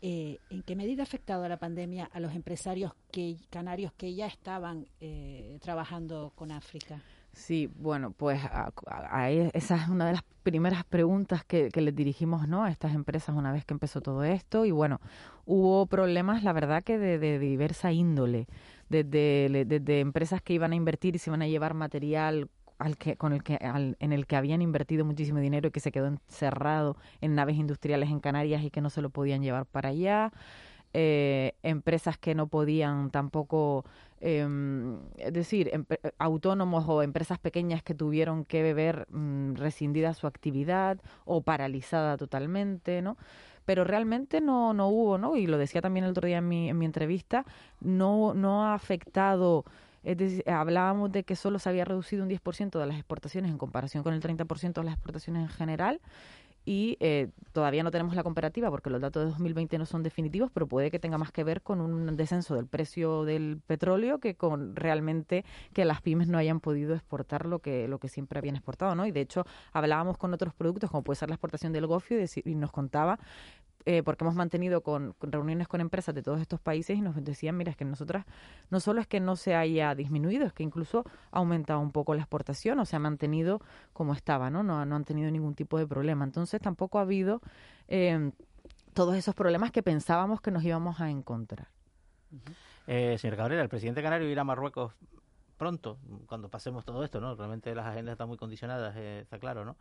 Eh, 0.00 0.38
¿En 0.48 0.62
qué 0.62 0.74
medida 0.74 1.02
ha 1.02 1.04
afectado 1.04 1.46
la 1.46 1.58
pandemia 1.58 2.08
a 2.14 2.18
los 2.18 2.34
empresarios 2.34 2.94
que, 3.12 3.36
canarios 3.50 3.92
que 3.92 4.14
ya 4.14 4.26
estaban 4.26 4.86
eh, 5.02 5.58
trabajando 5.60 6.32
con 6.34 6.50
África? 6.50 7.02
Sí, 7.34 7.68
bueno, 7.76 8.12
pues 8.12 8.40
e, 9.28 9.50
esa 9.52 9.76
es 9.76 9.88
una 9.90 10.06
de 10.06 10.14
las 10.14 10.22
primeras 10.42 10.82
preguntas 10.84 11.44
que, 11.44 11.68
les 11.74 11.94
dirigimos 11.94 12.48
¿no? 12.48 12.64
a 12.64 12.70
estas 12.70 12.94
empresas 12.94 13.36
una 13.36 13.52
vez 13.52 13.66
que 13.66 13.74
empezó 13.74 14.00
todo 14.00 14.24
esto. 14.24 14.64
Y 14.64 14.70
bueno, 14.70 15.02
hubo 15.44 15.84
problemas, 15.84 16.42
la 16.42 16.54
verdad, 16.54 16.82
que 16.82 16.96
de, 16.96 17.38
diversa 17.38 17.92
índole. 17.92 18.46
Desde, 18.88 19.66
desde, 19.66 20.00
empresas 20.00 20.40
que 20.40 20.54
iban 20.54 20.72
a 20.72 20.76
invertir 20.76 21.16
y 21.16 21.18
se 21.18 21.28
iban 21.28 21.42
a 21.42 21.48
llevar 21.48 21.74
material 21.74 22.48
al 22.78 22.96
que, 22.96 23.16
con 23.16 23.32
el 23.32 23.42
que, 23.42 23.58
en 23.60 24.12
el 24.12 24.26
que 24.26 24.36
habían 24.36 24.62
invertido 24.62 25.04
muchísimo 25.04 25.38
dinero 25.38 25.68
y 25.68 25.70
que 25.70 25.80
se 25.80 25.92
quedó 25.92 26.06
encerrado 26.06 26.96
en 27.20 27.34
naves 27.34 27.56
industriales 27.56 28.10
en 28.10 28.20
Canarias 28.20 28.62
y 28.62 28.70
que 28.70 28.80
no 28.80 28.90
se 28.90 29.02
lo 29.02 29.10
podían 29.10 29.42
llevar 29.42 29.66
para 29.66 29.90
allá. 29.90 30.32
Eh, 30.98 31.54
empresas 31.62 32.16
que 32.16 32.34
no 32.34 32.46
podían 32.46 33.10
tampoco, 33.10 33.84
em, 34.20 34.98
es 35.18 35.32
decir, 35.32 35.70
autónomos 36.18 36.86
o 36.88 37.02
empresas 37.02 37.38
pequeñas 37.38 37.82
que 37.82 37.94
tuvieron 37.94 38.46
que 38.46 38.72
ver 38.72 39.06
mm, 39.10 39.56
rescindida 39.56 40.14
su 40.14 40.26
actividad 40.26 40.98
o 41.26 41.42
paralizada 41.42 42.16
totalmente, 42.16 43.02
¿no? 43.02 43.18
Pero 43.66 43.84
realmente 43.84 44.40
no, 44.40 44.72
no 44.72 44.88
hubo, 44.88 45.18
¿no? 45.18 45.36
Y 45.36 45.46
lo 45.46 45.58
decía 45.58 45.82
también 45.82 46.04
el 46.04 46.12
otro 46.12 46.26
día 46.26 46.38
en 46.38 46.48
mi, 46.48 46.70
en 46.70 46.78
mi 46.78 46.86
entrevista, 46.86 47.44
no, 47.80 48.32
no 48.32 48.64
ha 48.64 48.74
afectado 48.74 49.64
es 50.06 50.16
decir, 50.16 50.48
hablábamos 50.48 51.10
de 51.10 51.24
que 51.24 51.34
solo 51.34 51.58
se 51.58 51.68
había 51.68 51.84
reducido 51.84 52.22
un 52.22 52.30
10% 52.30 52.78
de 52.78 52.86
las 52.86 52.96
exportaciones 52.96 53.50
en 53.50 53.58
comparación 53.58 54.04
con 54.04 54.14
el 54.14 54.20
30% 54.20 54.72
de 54.72 54.84
las 54.84 54.94
exportaciones 54.94 55.42
en 55.42 55.48
general 55.48 56.00
y 56.64 56.96
eh, 56.98 57.30
todavía 57.52 57.84
no 57.84 57.92
tenemos 57.92 58.16
la 58.16 58.24
comparativa 58.24 58.70
porque 58.70 58.90
los 58.90 59.00
datos 59.00 59.22
de 59.22 59.30
2020 59.30 59.78
no 59.78 59.86
son 59.86 60.02
definitivos, 60.02 60.50
pero 60.52 60.66
puede 60.66 60.90
que 60.90 60.98
tenga 60.98 61.16
más 61.16 61.30
que 61.30 61.44
ver 61.44 61.62
con 61.62 61.80
un 61.80 62.16
descenso 62.16 62.56
del 62.56 62.66
precio 62.66 63.24
del 63.24 63.60
petróleo 63.66 64.18
que 64.18 64.34
con 64.34 64.74
realmente 64.74 65.44
que 65.72 65.84
las 65.84 66.02
pymes 66.02 66.28
no 66.28 66.38
hayan 66.38 66.58
podido 66.60 66.94
exportar 66.94 67.46
lo 67.46 67.60
que 67.60 67.86
lo 67.86 67.98
que 67.98 68.08
siempre 68.08 68.38
habían 68.40 68.56
exportado, 68.56 68.96
¿no? 68.96 69.06
Y 69.06 69.12
de 69.12 69.20
hecho 69.20 69.44
hablábamos 69.72 70.18
con 70.18 70.34
otros 70.34 70.54
productos 70.54 70.90
como 70.90 71.04
puede 71.04 71.16
ser 71.16 71.28
la 71.28 71.36
exportación 71.36 71.72
del 71.72 71.86
gofio 71.86 72.18
y 72.44 72.54
nos 72.56 72.72
contaba 72.72 73.18
eh, 73.86 74.02
porque 74.02 74.24
hemos 74.24 74.34
mantenido 74.34 74.82
con, 74.82 75.14
reuniones 75.20 75.68
con 75.68 75.80
empresas 75.80 76.14
de 76.14 76.22
todos 76.22 76.40
estos 76.40 76.60
países 76.60 76.98
y 76.98 77.00
nos 77.00 77.14
decían, 77.24 77.56
mira, 77.56 77.70
es 77.70 77.76
que 77.76 77.84
nosotras 77.84 78.26
no 78.68 78.80
solo 78.80 79.00
es 79.00 79.06
que 79.06 79.20
no 79.20 79.36
se 79.36 79.54
haya 79.54 79.94
disminuido, 79.94 80.44
es 80.44 80.52
que 80.52 80.64
incluso 80.64 81.04
ha 81.30 81.38
aumentado 81.38 81.80
un 81.80 81.92
poco 81.92 82.14
la 82.14 82.20
exportación 82.20 82.80
o 82.80 82.84
se 82.84 82.96
ha 82.96 82.98
mantenido 82.98 83.60
como 83.92 84.12
estaba, 84.12 84.50
¿no? 84.50 84.62
No, 84.62 84.84
no 84.84 84.96
han 84.96 85.04
tenido 85.04 85.30
ningún 85.30 85.54
tipo 85.54 85.78
de 85.78 85.86
problema. 85.86 86.24
Entonces 86.24 86.60
tampoco 86.60 86.98
ha 86.98 87.02
habido 87.02 87.40
eh, 87.86 88.32
todos 88.92 89.14
esos 89.14 89.34
problemas 89.34 89.70
que 89.70 89.82
pensábamos 89.82 90.40
que 90.40 90.50
nos 90.50 90.64
íbamos 90.64 91.00
a 91.00 91.08
encontrar. 91.08 91.68
eh, 92.88 93.16
señor 93.18 93.36
Cabrera, 93.36 93.62
el 93.62 93.68
presidente 93.68 94.02
canario 94.02 94.28
irá 94.28 94.42
a 94.42 94.44
Marruecos 94.44 94.94
pronto, 95.56 95.98
cuando 96.26 96.48
pasemos 96.48 96.84
todo 96.84 97.04
esto, 97.04 97.20
¿no? 97.20 97.34
Realmente 97.34 97.74
las 97.74 97.86
agendas 97.86 98.12
están 98.12 98.28
muy 98.28 98.36
condicionadas, 98.36 98.94
eh, 98.96 99.20
está 99.20 99.38
claro, 99.38 99.64
¿no? 99.64 99.76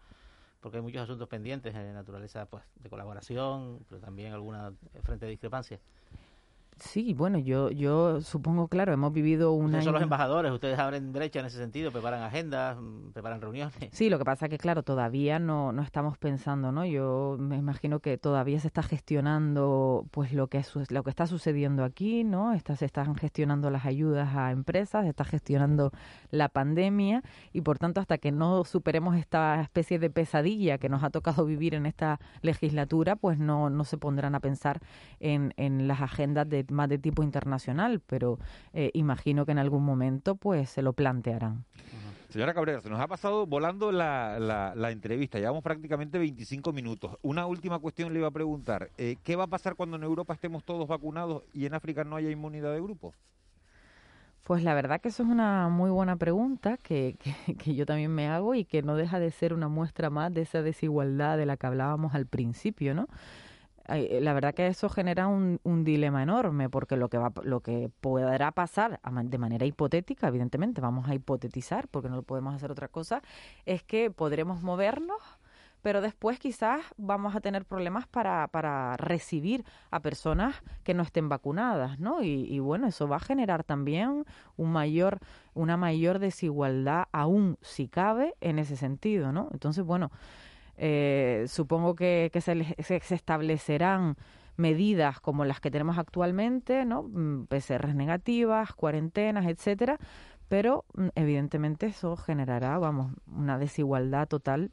Porque 0.65 0.78
hay 0.78 0.82
muchos 0.82 1.04
asuntos 1.04 1.28
pendientes 1.28 1.75
de 1.75 1.93
naturaleza 1.93 2.47
pues 2.47 2.63
de 2.73 2.89
colaboración, 2.89 3.86
pero 3.88 4.01
también 4.01 4.34
alguna 4.34 4.73
frente 5.04 5.25
de 5.28 5.30
discrepancia. 5.30 5.80
Sí, 6.77 7.13
bueno, 7.13 7.39
yo, 7.39 7.71
yo 7.71 8.19
supongo, 8.19 8.67
claro, 8.67 8.91
hemos 8.91 9.13
vivido 9.13 9.53
una... 9.53 9.65
Ustedes 9.67 9.85
son 9.85 9.93
los 9.93 10.01
embajadores, 10.01 10.51
ustedes 10.51 10.77
abren 10.77 11.13
brecha 11.13 11.39
en 11.39 11.45
ese 11.45 11.57
sentido, 11.57 11.89
preparan 11.89 12.21
agendas, 12.21 12.77
mm, 12.77 13.11
preparan 13.13 13.39
reuniones. 13.39 13.73
Sí, 13.93 14.09
lo 14.09 14.17
que 14.17 14.25
pasa 14.25 14.47
es 14.47 14.49
que, 14.49 14.57
claro, 14.57 14.83
todavía 14.83 15.39
no, 15.39 15.71
no 15.71 15.81
estamos 15.81 16.17
pensando, 16.17 16.73
¿no? 16.73 16.85
Yo 16.85 17.38
me 17.39 17.55
imagino 17.55 18.01
que 18.01 18.17
todavía 18.17 18.59
se 18.59 18.67
está 18.67 18.83
gestionando, 18.83 20.05
pues, 20.11 20.33
lo 20.33 20.47
que, 20.47 20.57
es, 20.57 20.91
lo 20.91 21.03
que 21.03 21.09
está 21.09 21.27
sucediendo 21.27 21.85
aquí, 21.85 22.25
¿no? 22.25 22.51
Está, 22.51 22.75
se 22.75 22.85
están 22.85 23.15
gestionando 23.15 23.69
las 23.69 23.85
ayudas 23.85 24.35
a 24.35 24.51
empresas, 24.51 25.03
se 25.03 25.09
está 25.09 25.23
gestionando 25.23 25.91
la 26.29 26.49
pandemia 26.49 27.23
y, 27.53 27.61
por 27.61 27.79
tanto, 27.79 28.01
hasta 28.01 28.17
que 28.17 28.33
no 28.33 28.65
superemos 28.65 29.15
esta 29.15 29.61
especie 29.61 29.97
de 29.97 30.09
pesadilla 30.09 30.77
que 30.77 30.89
nos 30.89 31.03
ha 31.03 31.09
tocado 31.09 31.45
vivir 31.45 31.73
en 31.73 31.85
esta 31.85 32.19
legislatura, 32.41 33.15
pues 33.15 33.39
no, 33.39 33.69
no 33.69 33.85
se 33.85 33.97
pondrán 33.97 34.35
a 34.35 34.41
pensar 34.41 34.81
en, 35.21 35.53
en 35.55 35.88
las 35.88 36.01
agendas 36.01 36.49
de 36.49 36.64
más 36.69 36.89
de 36.89 36.97
tipo 36.97 37.23
internacional, 37.23 38.01
pero 38.06 38.39
eh, 38.73 38.91
imagino 38.93 39.45
que 39.45 39.51
en 39.51 39.60
algún 39.60 39.84
momento 39.84 40.36
pues 40.36 40.69
se 40.69 40.82
lo 40.82 40.93
plantearán. 40.93 41.65
Señora 42.30 42.54
Cabrera, 42.54 42.82
se 42.82 42.89
nos 42.89 42.99
ha 42.99 43.08
pasado 43.08 43.45
volando 43.45 43.93
la, 43.93 44.73
la, 44.75 44.91
entrevista, 44.91 45.39
llevamos 45.39 45.63
prácticamente 45.63 46.17
25 46.17 46.73
minutos. 46.73 47.17
Una 47.21 47.45
última 47.45 47.80
cuestión 47.80 48.12
le 48.12 48.19
iba 48.19 48.28
a 48.28 48.32
preguntar, 48.32 48.89
eh, 48.97 49.15
¿qué 49.23 49.38
va 49.38 49.45
a 49.45 49.47
pasar 49.47 49.75
cuando 49.75 49.95
en 49.95 50.04
Europa 50.04 50.34
estemos 50.34 50.65
todos 50.65 50.86
vacunados 50.86 51.43
y 51.54 51.65
en 51.65 51.73
África 51.73 52.04
no 52.04 52.17
haya 52.17 52.30
inmunidad 52.30 52.73
de 52.73 52.82
grupo? 52.82 53.13
Pues 54.43 54.63
la 54.63 54.73
verdad 54.73 54.99
que 54.99 55.08
eso 55.08 55.23
es 55.23 55.30
una 55.30 55.69
muy 55.69 55.89
buena 55.89 56.17
pregunta 56.17 56.78
que, 56.78 57.15
que, 57.19 57.56
que, 57.56 57.73
yo 57.73 57.86
también 57.86 58.13
me 58.13 58.28
hago 58.28 58.54
y 58.54 58.65
que 58.65 58.82
no 58.82 58.95
deja 58.95 59.17
de 59.17 59.32
ser 59.32 59.54
una 59.54 59.69
muestra 59.69 60.10
más 60.10 60.34
de 60.34 60.41
esa 60.41 60.62
desigualdad 60.62 61.38
de 61.38 61.45
la 61.45 61.56
que 61.56 61.67
hablábamos 61.67 62.15
al 62.15 62.25
principio, 62.25 62.93
¿no? 62.93 63.08
Eh, 63.88 64.19
la 64.21 64.34
verdad 64.34 64.54
que 64.54 64.67
eso 64.67 64.89
genera 64.89 65.28
un, 65.28 65.60
dilema 65.84 66.24
enorme 66.24 66.69
porque 66.69 66.98
lo 66.98 67.10
que 67.10 67.17
va, 67.17 67.32
lo 67.43 67.62
que 67.62 67.91
podrá 68.02 68.52
pasar 68.52 69.00
de 69.02 69.38
manera 69.38 69.65
hipotética, 69.65 70.28
evidentemente 70.28 70.82
vamos 70.82 71.08
a 71.08 71.13
hipotetizar 71.13 71.88
porque 71.89 72.10
no 72.10 72.15
lo 72.15 72.24
podemos 72.24 72.56
hacer 72.56 72.71
otra 72.71 72.88
cosa, 72.88 73.21
es 73.65 73.84
que 73.84 74.10
podremos 74.10 74.63
movernos 74.63 75.21
pero 75.86 76.02
después 76.02 76.39
quizás 76.39 76.82
vamos 76.98 77.36
a 77.36 77.41
tener 77.41 77.63
problemas 77.63 78.08
para, 78.08 78.48
para 78.48 78.98
recibir 78.98 79.63
a 79.91 80.00
personas 80.00 80.56
que 80.84 80.95
no 80.95 81.04
estén 81.04 81.30
vacunadas, 81.30 82.00
¿no? 82.00 82.24
Y, 82.24 82.47
y, 82.51 82.57
bueno, 82.57 82.88
eso 82.88 83.07
va 83.07 83.18
a 83.18 83.20
generar 83.20 83.64
también 83.64 84.26
un 84.57 84.72
mayor, 84.72 85.20
una 85.53 85.78
mayor 85.78 86.18
desigualdad 86.18 87.03
aún 87.12 87.59
si 87.62 87.88
cabe 87.88 88.34
en 88.41 88.57
ese 88.57 88.78
sentido, 88.78 89.32
¿no? 89.32 89.47
Entonces, 89.51 89.84
bueno, 89.86 90.09
eh, 90.78 91.45
supongo 91.47 91.95
que, 91.95 92.30
se, 92.34 92.76
se, 92.84 93.15
establecerán 93.15 94.15
medidas 94.57 95.19
como 95.19 95.45
las 95.45 95.59
que 95.59 95.71
tenemos 95.71 95.97
actualmente, 95.97 96.86
¿no? 96.86 97.03
Mm, 97.03 97.47
PCRs 97.47 97.95
negativas, 97.95 98.73
cuarentenas, 98.73 99.45
etcétera, 99.47 99.97
pero 100.47 100.86
mm, 100.93 101.07
evidentemente 101.15 101.88
eso 101.88 102.15
generará, 102.15 102.78
vamos, 102.78 103.13
una 103.28 103.57
desigualdad 103.57 104.28
total 104.28 104.71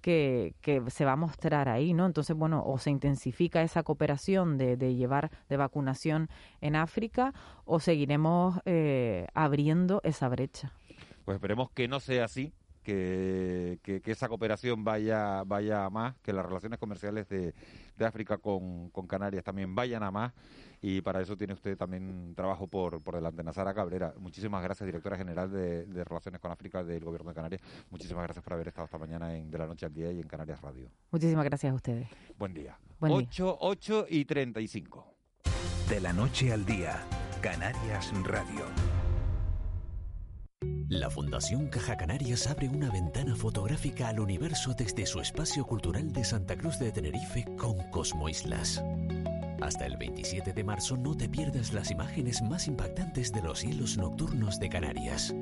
que, 0.00 0.54
que, 0.60 0.82
se 0.90 1.04
va 1.04 1.12
a 1.12 1.16
mostrar 1.16 1.68
ahí, 1.68 1.94
¿no? 1.94 2.06
Entonces, 2.06 2.36
bueno, 2.36 2.64
o 2.66 2.78
se 2.78 2.90
intensifica 2.90 3.62
esa 3.62 3.84
cooperación 3.84 4.58
de, 4.58 4.76
de 4.76 4.96
llevar 4.96 5.30
de 5.48 5.56
vacunación 5.56 6.28
en 6.60 6.76
África 6.76 7.32
o 7.64 7.78
seguiremos 7.80 8.60
eh, 8.64 9.28
abriendo 9.32 10.00
esa 10.02 10.28
brecha. 10.28 10.72
Pues 11.24 11.36
esperemos 11.36 11.70
que 11.70 11.86
no 11.86 12.00
sea 12.00 12.24
así, 12.24 12.52
que, 12.82 13.78
que, 13.82 14.02
esa 14.10 14.28
cooperación 14.28 14.84
vaya, 14.84 15.44
vaya 15.44 15.84
a 15.84 15.90
más, 15.90 16.16
que 16.22 16.32
las 16.32 16.44
relaciones 16.44 16.78
comerciales 16.78 17.28
de, 17.28 17.54
de 17.96 18.04
África 18.04 18.38
con, 18.38 18.90
con, 18.90 19.06
Canarias 19.06 19.44
también 19.44 19.74
vayan 19.74 20.02
a 20.02 20.10
más 20.10 20.32
y 20.80 21.00
para 21.00 21.20
eso 21.20 21.36
tiene 21.36 21.54
usted 21.54 21.76
también 21.76 22.34
trabajo 22.34 22.66
por, 22.66 23.02
por 23.02 23.14
delante. 23.14 23.42
Nazara 23.42 23.72
Cabrera, 23.72 24.14
muchísimas 24.18 24.62
gracias, 24.62 24.86
directora 24.86 25.16
general 25.16 25.50
de, 25.50 25.86
de, 25.86 26.04
Relaciones 26.04 26.40
con 26.40 26.50
África 26.50 26.82
del 26.82 27.04
Gobierno 27.04 27.30
de 27.30 27.34
Canarias. 27.34 27.62
Muchísimas 27.90 28.24
gracias 28.24 28.42
por 28.42 28.54
haber 28.54 28.68
estado 28.68 28.86
esta 28.86 28.98
mañana 28.98 29.34
en 29.36 29.50
De 29.50 29.58
la 29.58 29.66
Noche 29.66 29.86
al 29.86 29.94
Día 29.94 30.10
y 30.10 30.20
en 30.20 30.26
Canarias 30.26 30.60
Radio. 30.60 30.90
Muchísimas 31.10 31.44
gracias 31.44 31.72
a 31.72 31.74
ustedes. 31.76 32.08
Buen 32.38 32.52
día. 32.52 32.76
Buen 32.98 33.12
8, 33.12 33.58
8 33.60 34.06
y 34.10 34.24
35. 34.24 35.14
De 35.88 36.00
la 36.00 36.12
Noche 36.12 36.52
al 36.52 36.64
Día, 36.64 37.00
Canarias 37.40 38.12
Radio. 38.24 38.91
La 40.88 41.10
Fundación 41.10 41.68
Caja 41.68 41.96
Canarias 41.96 42.46
abre 42.46 42.68
una 42.68 42.88
ventana 42.90 43.34
fotográfica 43.34 44.08
al 44.08 44.20
universo 44.20 44.74
desde 44.74 45.06
su 45.06 45.18
espacio 45.20 45.66
cultural 45.66 46.12
de 46.12 46.22
Santa 46.24 46.56
Cruz 46.56 46.78
de 46.78 46.92
Tenerife 46.92 47.44
con 47.56 47.78
Cosmo 47.90 48.28
Islas. 48.28 48.84
Hasta 49.60 49.86
el 49.86 49.96
27 49.96 50.52
de 50.52 50.64
marzo 50.64 50.96
no 50.96 51.16
te 51.16 51.28
pierdas 51.28 51.72
las 51.72 51.90
imágenes 51.90 52.42
más 52.42 52.68
impactantes 52.68 53.32
de 53.32 53.42
los 53.42 53.58
cielos 53.60 53.96
nocturnos 53.96 54.58
de 54.58 54.68
Canarias. 54.68 55.34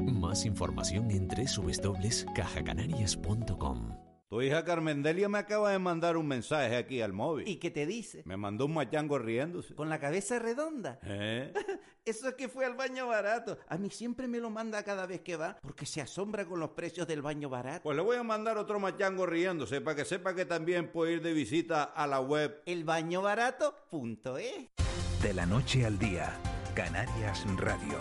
Más 0.00 0.46
información 0.46 1.10
en 1.10 1.28
www.cajacanarias.com. 1.28 4.03
Tu 4.34 4.42
hija 4.42 4.64
Carmendelia 4.64 5.28
me 5.28 5.38
acaba 5.38 5.70
de 5.70 5.78
mandar 5.78 6.16
un 6.16 6.26
mensaje 6.26 6.74
aquí 6.74 7.00
al 7.00 7.12
móvil. 7.12 7.46
¿Y 7.46 7.58
qué 7.58 7.70
te 7.70 7.86
dice? 7.86 8.24
Me 8.26 8.36
mandó 8.36 8.66
un 8.66 8.74
machango 8.74 9.16
riéndose. 9.16 9.76
¿Con 9.76 9.88
la 9.88 10.00
cabeza 10.00 10.40
redonda? 10.40 10.98
¿Eh? 11.04 11.52
Eso 12.04 12.30
es 12.30 12.34
que 12.34 12.48
fue 12.48 12.64
al 12.64 12.74
baño 12.74 13.06
barato. 13.06 13.56
A 13.68 13.78
mí 13.78 13.90
siempre 13.90 14.26
me 14.26 14.40
lo 14.40 14.50
manda 14.50 14.82
cada 14.82 15.06
vez 15.06 15.20
que 15.20 15.36
va 15.36 15.56
porque 15.62 15.86
se 15.86 16.00
asombra 16.00 16.46
con 16.46 16.58
los 16.58 16.70
precios 16.70 17.06
del 17.06 17.22
baño 17.22 17.48
barato. 17.48 17.84
Pues 17.84 17.96
le 17.96 18.02
voy 18.02 18.16
a 18.16 18.24
mandar 18.24 18.58
otro 18.58 18.80
machango 18.80 19.24
riéndose 19.24 19.80
para 19.80 19.94
que 19.94 20.04
sepa 20.04 20.34
que 20.34 20.46
también 20.46 20.90
puede 20.90 21.12
ir 21.12 21.22
de 21.22 21.32
visita 21.32 21.84
a 21.84 22.08
la 22.08 22.18
web 22.18 22.60
elbañobarato.es. 22.66 25.22
De 25.22 25.32
la 25.32 25.46
noche 25.46 25.86
al 25.86 25.96
día, 25.96 26.36
Canarias 26.74 27.46
Radio. 27.56 27.98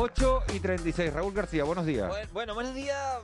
8 0.00 0.42
y 0.54 0.60
36. 0.60 1.12
Raúl 1.12 1.34
García, 1.34 1.64
buenos 1.64 1.84
días. 1.84 2.08
Bueno, 2.08 2.28
bueno 2.32 2.54
buenos 2.54 2.72
días. 2.72 3.18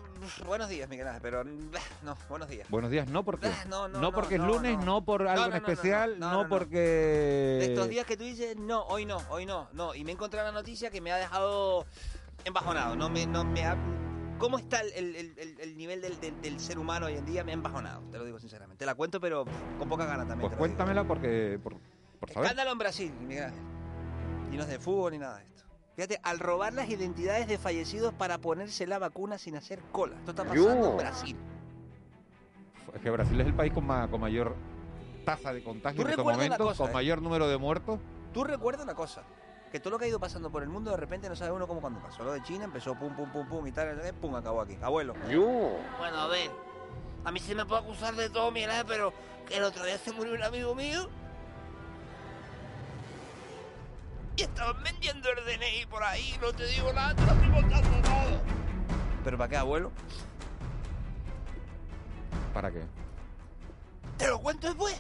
Buenos 0.45 0.69
días, 0.69 0.89
Miguel 0.89 1.07
Ángel, 1.07 1.23
pero 1.23 1.45
no, 1.45 2.17
buenos 2.29 2.49
días. 2.49 2.69
Buenos 2.69 2.91
días, 2.91 3.07
no 3.09 3.25
porque 3.25 3.49
no, 3.69 3.87
no, 3.87 4.01
no 4.01 4.13
porque 4.13 4.35
es 4.35 4.41
lunes, 4.41 4.77
no, 4.85 5.05
por 5.05 5.29
algo 5.29 5.47
en 5.47 5.53
especial, 5.55 6.19
no, 6.19 6.49
porque 6.49 6.79
de 6.79 7.67
estos 7.67 7.89
días 7.89 8.05
que 8.07 8.17
tú 8.17 8.25
dices, 8.25 8.57
no, 8.57 8.83
hoy 8.87 9.07
no, 9.07 9.19
hoy 9.31 9.47
no, 9.47 9.69
no, 9.73 9.95
y 9.95 10.03
me 10.03 10.11
he 10.11 10.15
encontrado 10.15 10.49
una 10.49 10.59
noticia 10.59 10.91
que 10.91 11.01
me 11.01 11.13
ha 11.13 11.17
dejado 11.17 11.87
embajonado, 12.45 12.97
no 12.97 13.09
me 13.09 13.25
no 13.25 13.45
me 13.45 13.65
ha 13.65 13.77
¿Cómo 14.39 14.59
está 14.59 14.81
el, 14.81 15.15
el, 15.15 15.57
el 15.61 15.77
nivel 15.77 16.03
del, 16.03 16.19
del, 16.21 16.41
del, 16.43 16.59
ser 16.59 16.81
humano 16.81 17.07
hoy 17.07 17.15
en 17.15 17.25
día? 17.25 17.45
Me 17.45 17.53
ha 17.53 17.55
embajonado, 17.55 18.03
te 18.11 18.19
lo 18.19 18.25
digo 18.25 18.41
sinceramente. 18.41 18.81
Te 18.81 18.85
la 18.85 18.97
cuento, 18.97 19.21
pero 19.21 19.45
con 19.79 19.89
poca 19.89 20.07
gana 20.07 20.27
también. 20.27 20.51
Pues 20.51 20.59
cuéntamela 20.59 21.05
porque, 21.05 21.61
por, 21.63 21.77
por 22.19 22.31
saber. 22.31 22.47
Escándalo 22.47 22.73
en 22.73 22.79
Brasil, 22.79 23.13
Miguel 23.21 23.45
Ángel. 23.45 23.63
Y 24.53 24.57
no 24.57 24.65
es 24.65 24.69
de 24.69 24.81
fútbol 24.81 25.13
ni 25.13 25.19
nada 25.19 25.39
de 25.39 25.45
esto. 25.45 25.54
Fíjate, 25.97 26.19
al 26.25 26.41
robar 26.41 26.73
las 26.73 26.89
identidades 26.89 27.47
de 27.47 27.57
fallecidos 27.57 28.13
para 28.15 28.39
ponerse 28.39 28.87
la 28.87 28.99
vacuna 28.99 29.39
sin 29.39 29.57
hacer 29.57 29.81
cola. 29.93 30.17
Esto 30.17 30.33
está 30.33 30.45
pasando 30.45 30.91
en 30.91 30.97
Brasil. 30.97 31.37
Es 32.95 33.01
que 33.01 33.11
Brasil 33.11 33.41
es 33.41 33.47
el 33.47 33.55
país 33.55 33.73
con, 33.73 33.87
ma 33.87 34.09
con 34.09 34.21
mayor 34.21 34.57
tasa 35.25 35.53
de 35.53 35.63
contagio 35.63 36.03
en 36.03 36.11
estos 36.11 36.25
momentos, 36.25 36.77
con 36.77 36.91
¿eh? 36.91 36.93
mayor 36.93 37.23
número 37.23 37.49
de 37.49 37.59
muertos. 37.59 38.01
Tú 38.33 38.43
recuerdas 38.43 38.85
una 38.85 38.95
cosa, 38.95 39.23
que 39.71 39.79
todo 39.79 39.93
lo 39.93 39.99
que 39.99 40.07
ha 40.07 40.09
ido 40.09 40.19
pasando 40.19 40.51
por 40.51 40.63
el 40.65 40.69
mundo 40.69 40.91
de 40.91 40.97
repente 40.97 41.29
no 41.29 41.37
sabe 41.37 41.53
uno 41.53 41.69
cómo 41.69 41.81
cuando 41.81 42.01
pasó. 42.01 42.25
Lo 42.25 42.33
de 42.33 42.43
China 42.43 42.65
empezó 42.65 42.97
pum, 42.97 43.15
pum, 43.15 43.31
pum, 43.31 43.49
pum 43.49 43.67
y 43.67 43.73
tal, 43.73 43.97
pum, 44.21 44.35
acabó 44.35 44.63
aquí. 44.63 44.77
Abuelo. 44.83 45.15
Bueno, 45.99 46.19
a 46.19 46.27
ver, 46.27 46.51
a 47.25 47.31
mí 47.31 47.39
se 47.39 47.55
me 47.55 47.65
puede 47.65 47.83
acusar 47.83 48.15
de 48.17 48.31
todo, 48.31 48.51
mira, 48.51 48.85
pero 48.87 49.13
que 49.47 49.57
el 49.57 49.65
otro 49.65 49.85
día 49.85 49.97
se 49.99 50.13
murió 50.13 50.35
un 50.35 50.43
amigo 50.43 50.75
mío 50.75 51.09
y 54.37 54.43
estaban 54.43 54.83
vendiendo 54.83 55.29
el 55.31 55.45
DNI 55.45 55.87
por 55.87 56.03
ahí, 56.03 56.37
no 56.41 56.53
te 56.53 56.67
digo 56.67 56.93
nada, 56.93 57.15
te 57.15 57.23
lo 57.25 57.33
estoy 57.33 57.51
contando 57.51 58.09
todo. 58.09 58.41
¿Pero 59.25 59.39
para 59.39 59.49
qué, 59.49 59.57
abuelo? 59.57 59.93
¿Para 62.53 62.71
qué? 62.71 62.83
Te 64.19 64.29
lo 64.29 64.41
cuento 64.41 64.69
después, 64.69 64.99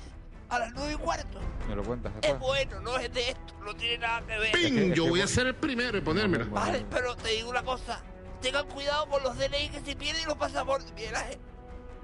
a 0.49 0.59
las 0.59 0.72
nueve 0.74 0.95
y 0.95 0.97
cuarto. 0.97 1.41
¿Me 1.68 1.76
lo 1.76 1.82
cuentas 1.82 2.12
después? 2.14 2.32
Es 2.32 2.39
bueno, 2.39 2.80
no 2.80 2.99
es 2.99 3.12
de 3.12 3.30
esto, 3.30 3.55
no 3.64 3.74
tiene 3.74 3.99
nada 3.99 4.20
que 4.26 4.39
ver. 4.39 4.53
¡Ping! 4.53 4.93
Yo 4.93 5.09
voy 5.09 5.20
a 5.20 5.26
ser 5.26 5.47
el 5.47 5.55
primero 5.55 5.99
en 5.99 6.05
ponérmela. 6.05 6.45
Vale, 6.47 6.85
pero 6.91 7.16
te 7.16 7.30
digo 7.30 7.51
una 7.51 7.62
cosa, 7.62 8.03
tengan 8.41 8.66
cuidado 8.68 9.09
con 9.09 9.22
los 9.22 9.37
DNI 9.37 9.68
que 9.70 9.80
se 9.80 9.97
pierden 9.97 10.22
y 10.22 10.26
los 10.26 10.37
pasaportes, 10.37 10.93
Miguel 10.93 11.14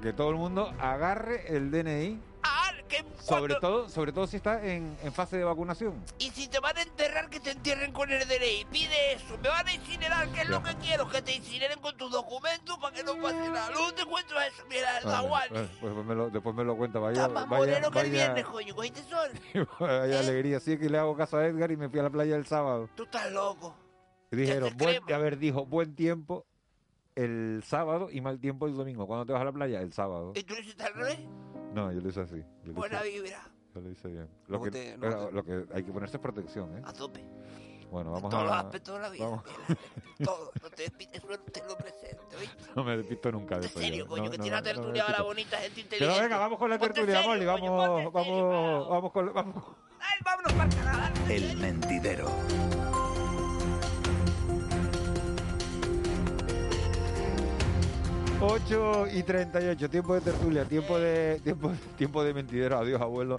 Que 0.02 0.12
todo 0.12 0.30
el 0.30 0.36
mundo 0.36 0.72
agarre 0.78 1.54
el 1.54 1.70
DNI 1.70 2.29
que 2.90 3.04
sobre 3.22 3.54
todo 3.54 3.88
sobre 3.88 4.12
todo 4.12 4.26
si 4.26 4.36
está 4.36 4.62
en, 4.66 4.96
en, 5.02 5.12
fase 5.12 5.38
de 5.38 5.44
vacunación. 5.44 5.94
Y 6.18 6.30
si 6.30 6.48
te 6.48 6.58
van 6.58 6.76
a 6.76 6.82
enterrar 6.82 7.30
que 7.30 7.40
te 7.40 7.52
entierren 7.52 7.92
con 7.92 8.10
el 8.10 8.26
DNI 8.28 8.66
pide 8.70 9.12
eso. 9.14 9.38
Me 9.42 9.48
van 9.48 9.66
a 9.66 9.72
incinerar 9.72 10.28
que 10.28 10.42
es 10.42 10.48
lo 10.48 10.62
que 10.62 10.74
quiero 10.76 11.08
que 11.08 11.22
te 11.22 11.34
incineren 11.34 11.78
con 11.80 11.96
tus 11.96 12.10
documentos 12.10 12.76
para 12.78 12.94
que 12.94 13.04
no 13.04 13.16
pase 13.22 13.48
nada. 13.48 13.70
Luego 13.70 13.94
te 13.94 14.04
cuento 14.04 14.38
eso 14.40 14.62
mira 14.68 14.98
el 14.98 15.04
vale, 15.28 15.48
pues 15.50 15.82
después 15.82 16.06
me 16.06 16.14
lo, 16.14 16.30
después 16.30 16.54
me 16.54 16.64
lo 16.64 16.76
cuenta 16.76 16.98
vaya 16.98 17.22
Está 17.22 17.46
más 17.46 17.48
vaya, 17.48 17.90
que 17.90 18.00
el 18.00 18.10
viernes 18.10 18.44
coño 18.44 18.74
cogiste 18.74 19.02
sol. 19.04 19.30
Vaya 19.80 20.16
¿Eh? 20.16 20.18
alegría 20.18 20.60
sí 20.60 20.76
que 20.76 20.90
le 20.90 20.98
hago 20.98 21.16
caso 21.16 21.38
a 21.38 21.46
Edgar 21.46 21.70
y 21.70 21.76
me 21.76 21.88
fui 21.88 22.00
a 22.00 22.02
la 22.02 22.10
playa 22.10 22.36
el 22.36 22.46
sábado. 22.46 22.88
Tú 22.94 23.04
estás 23.04 23.30
loco. 23.30 23.74
Dijeron 24.30 24.76
buen, 24.76 25.00
a 25.12 25.18
ver 25.18 25.38
dijo 25.38 25.66
buen 25.66 25.94
tiempo 25.94 26.46
el 27.20 27.62
sábado 27.64 28.08
y 28.10 28.20
mal 28.20 28.40
tiempo 28.40 28.66
el 28.66 28.74
domingo. 28.74 29.06
¿Cuándo 29.06 29.26
te 29.26 29.32
vas 29.32 29.42
a 29.42 29.44
la 29.44 29.52
playa? 29.52 29.80
El 29.80 29.92
sábado. 29.92 30.32
¿Y 30.34 30.42
tú 30.42 30.54
lo 30.54 30.60
hiciste 30.60 30.82
al 30.82 30.94
revés? 30.94 31.18
No, 31.74 31.92
yo 31.92 32.00
lo 32.00 32.08
hice 32.08 32.20
así. 32.20 32.42
Yo 32.64 32.72
Buena 32.72 33.04
hice, 33.06 33.20
vibra. 33.20 33.42
Yo 33.74 33.80
lo 33.80 33.90
hice 33.90 34.08
bien. 34.08 34.28
Lo 34.48 34.62
que, 34.62 34.70
te, 34.70 34.96
pero, 34.98 35.30
lo 35.30 35.44
que 35.44 35.66
hay 35.72 35.82
que 35.82 35.92
ponerse 35.92 36.16
es 36.16 36.22
protección, 36.22 36.78
¿eh? 36.78 36.82
A 36.84 36.92
tope. 36.92 37.24
Bueno, 37.90 38.12
vamos 38.12 38.30
todos 38.30 38.44
a... 38.44 38.46
los 38.46 38.56
aspectos 38.56 38.94
de 38.94 39.00
la 39.00 39.08
vida. 39.10 39.24
Vamos. 39.24 39.44
todo. 40.24 40.52
No 40.62 40.70
te 40.70 40.82
despites, 40.84 41.24
no 41.24 41.38
te 41.38 41.62
lo 41.66 41.76
presente, 41.76 42.36
¿oíste? 42.38 42.64
No 42.76 42.84
me 42.84 42.96
despisto 42.96 43.32
nunca 43.32 43.58
de 43.58 43.66
¿En 43.66 43.72
serio, 43.72 44.06
coño? 44.06 44.24
no, 44.24 44.30
que 44.30 44.38
no, 44.38 44.44
tiene 44.44 44.56
una 44.56 44.62
tertulia 44.62 45.04
ahora 45.04 45.22
bonita, 45.22 45.56
gente 45.58 45.80
inteligente. 45.80 45.98
Pero 45.98 46.22
venga, 46.22 46.38
vamos 46.38 46.58
con 46.58 46.70
la 46.70 46.78
tertulia, 46.78 47.22
Molly. 47.22 47.44
Vamos, 47.44 48.12
vamos, 48.12 48.88
vamos 48.88 49.12
con... 49.12 49.34
Vamos. 49.34 49.64
Ay, 49.98 50.18
vámonos 50.24 50.52
para 50.54 50.70
Canadá. 50.70 51.12
El 51.28 51.56
mentidero. 51.58 52.30
8 58.42 59.08
y 59.12 59.22
38, 59.22 59.90
tiempo 59.90 60.14
de 60.14 60.22
tertulia, 60.22 60.64
tiempo 60.64 60.98
de 60.98 61.40
tiempo, 61.44 61.72
tiempo 61.98 62.24
de 62.24 62.32
mentidero. 62.32 62.78
Adiós, 62.78 62.98
abuelo. 62.98 63.38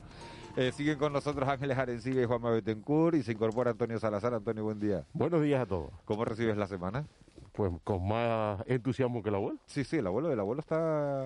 Eh, 0.56 0.72
siguen 0.72 1.00
con 1.00 1.12
nosotros 1.12 1.50
Ángeles 1.50 1.76
Arencibia 1.78 2.22
y 2.22 2.26
Juan 2.26 2.42
Betancourt 2.44 3.16
y 3.16 3.24
se 3.24 3.32
incorpora 3.32 3.72
Antonio 3.72 4.00
Salazar. 4.00 4.36
Antonio, 4.36 4.64
buen 4.64 4.80
día. 4.80 5.04
Buenos 5.14 5.42
días 5.42 5.62
a 5.62 5.66
todos. 5.66 5.90
¿Cómo 6.06 6.24
recibes 6.24 6.56
la 6.56 6.68
semana? 6.68 7.08
Pues 7.54 7.72
con 7.84 8.08
más 8.08 8.62
entusiasmo 8.68 9.24
que 9.24 9.30
el 9.30 9.36
abuelo. 9.36 9.60
Sí, 9.66 9.84
sí, 9.84 9.98
el 9.98 10.06
abuelo, 10.06 10.32
el 10.32 10.40
abuelo 10.40 10.60
está, 10.60 11.26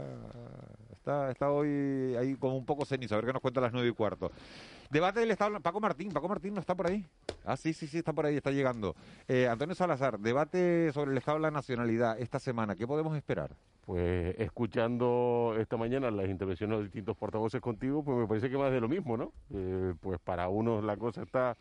está, 1.05 1.29
está 1.29 1.51
hoy 1.51 2.15
ahí 2.17 2.35
como 2.35 2.57
un 2.57 2.65
poco 2.65 2.83
cenizo. 2.83 3.13
A 3.13 3.17
ver 3.17 3.27
qué 3.27 3.33
nos 3.33 3.41
cuenta 3.41 3.59
a 3.59 3.63
las 3.63 3.73
nueve 3.73 3.89
y 3.89 3.91
cuarto. 3.91 4.31
Debate 4.89 5.19
del 5.19 5.29
Estado. 5.31 5.59
Paco 5.59 5.79
Martín, 5.79 6.11
Paco 6.11 6.27
Martín 6.27 6.55
no 6.55 6.59
está 6.59 6.73
por 6.73 6.87
ahí. 6.87 7.05
Ah, 7.45 7.55
sí, 7.55 7.73
sí, 7.73 7.87
sí, 7.87 7.99
está 7.99 8.11
por 8.11 8.25
ahí, 8.25 8.37
está 8.37 8.49
llegando. 8.49 8.95
Eh, 9.27 9.47
Antonio 9.47 9.75
Salazar, 9.75 10.19
debate 10.19 10.91
sobre 10.93 11.11
el 11.11 11.17
Estado 11.17 11.37
de 11.37 11.43
la 11.43 11.51
Nacionalidad 11.51 12.19
esta 12.19 12.39
semana. 12.39 12.75
¿Qué 12.75 12.87
podemos 12.87 13.15
esperar? 13.15 13.51
Pues 13.85 14.35
escuchando 14.39 15.55
esta 15.59 15.77
mañana 15.77 16.09
las 16.09 16.27
intervenciones 16.27 16.79
de 16.79 16.83
distintos 16.85 17.15
portavoces 17.15 17.61
contigo, 17.61 18.03
pues 18.03 18.17
me 18.17 18.27
parece 18.27 18.49
que 18.49 18.57
más 18.57 18.71
de 18.71 18.81
lo 18.81 18.87
mismo, 18.87 19.15
¿no? 19.15 19.31
Eh, 19.53 19.93
pues 20.01 20.19
para 20.19 20.49
unos 20.49 20.83
la 20.83 20.97
cosa 20.97 21.21
está 21.21 21.55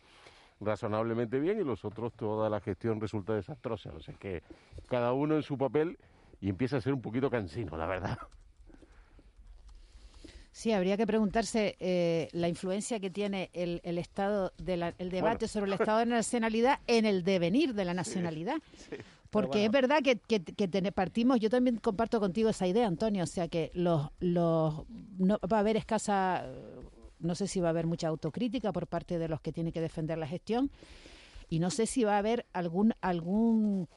razonablemente 0.59 1.39
bien 1.39 1.59
y 1.59 1.63
los 1.63 1.85
otros 1.85 2.13
toda 2.13 2.49
la 2.49 2.61
gestión 2.61 2.99
resulta 2.99 3.33
desastrosa. 3.33 3.91
O 3.95 3.99
sea 3.99 4.15
que 4.15 4.41
cada 4.87 5.13
uno 5.13 5.35
en 5.35 5.43
su 5.43 5.55
papel 5.55 5.99
y 6.41 6.49
empieza 6.49 6.77
a 6.77 6.81
ser 6.81 6.93
un 6.93 7.01
poquito 7.01 7.29
cansino, 7.29 7.77
la 7.77 7.85
verdad. 7.85 8.17
Sí, 10.55 10.71
habría 10.71 10.95
que 10.95 11.05
preguntarse 11.05 11.75
eh, 11.81 12.29
la 12.31 12.47
influencia 12.47 12.97
que 13.01 13.09
tiene 13.09 13.49
el, 13.51 13.81
el 13.83 13.97
estado 13.97 14.53
de 14.57 14.77
la- 14.77 14.93
el 14.99 15.09
debate 15.09 15.39
Bueno. 15.39 15.47
sobre 15.49 15.65
el 15.65 15.73
estado 15.73 15.99
de 15.99 16.05
nacionalidad 16.05 16.79
en 16.87 17.05
el 17.05 17.25
devenir 17.25 17.73
de 17.73 17.83
la 17.83 17.93
nacionalidad. 17.93 18.55
Porque 19.31 19.65
es 19.65 19.69
verdad 19.71 19.97
que, 20.01 20.15
que, 20.15 20.91
partimos, 20.93 21.41
yo 21.41 21.49
también 21.49 21.75
comparto 21.75 22.21
contigo 22.21 22.47
esa 22.47 22.67
idea, 22.67 22.87
Antonio, 22.87 23.25
o 23.25 23.27
sea 23.27 23.49
que 23.49 23.69
los, 23.73 24.07
los 24.21 24.85
no 25.17 25.39
va 25.51 25.57
a 25.57 25.59
haber 25.59 25.75
escasa, 25.75 26.45
no 27.19 27.35
sé 27.35 27.47
si 27.47 27.59
va 27.59 27.67
a 27.67 27.71
haber 27.71 27.85
mucha 27.85 28.07
autocrítica 28.07 28.71
por 28.71 28.87
parte 28.87 29.19
de 29.19 29.27
los 29.27 29.41
que 29.41 29.51
tienen 29.51 29.73
que 29.73 29.81
defender 29.81 30.17
la 30.17 30.25
gestión 30.25 30.71
y 31.49 31.59
no 31.59 31.69
sé 31.69 31.85
si 31.85 32.05
va 32.05 32.15
a 32.15 32.19
haber 32.19 32.45
algún 32.53 32.93
algún 33.01 33.89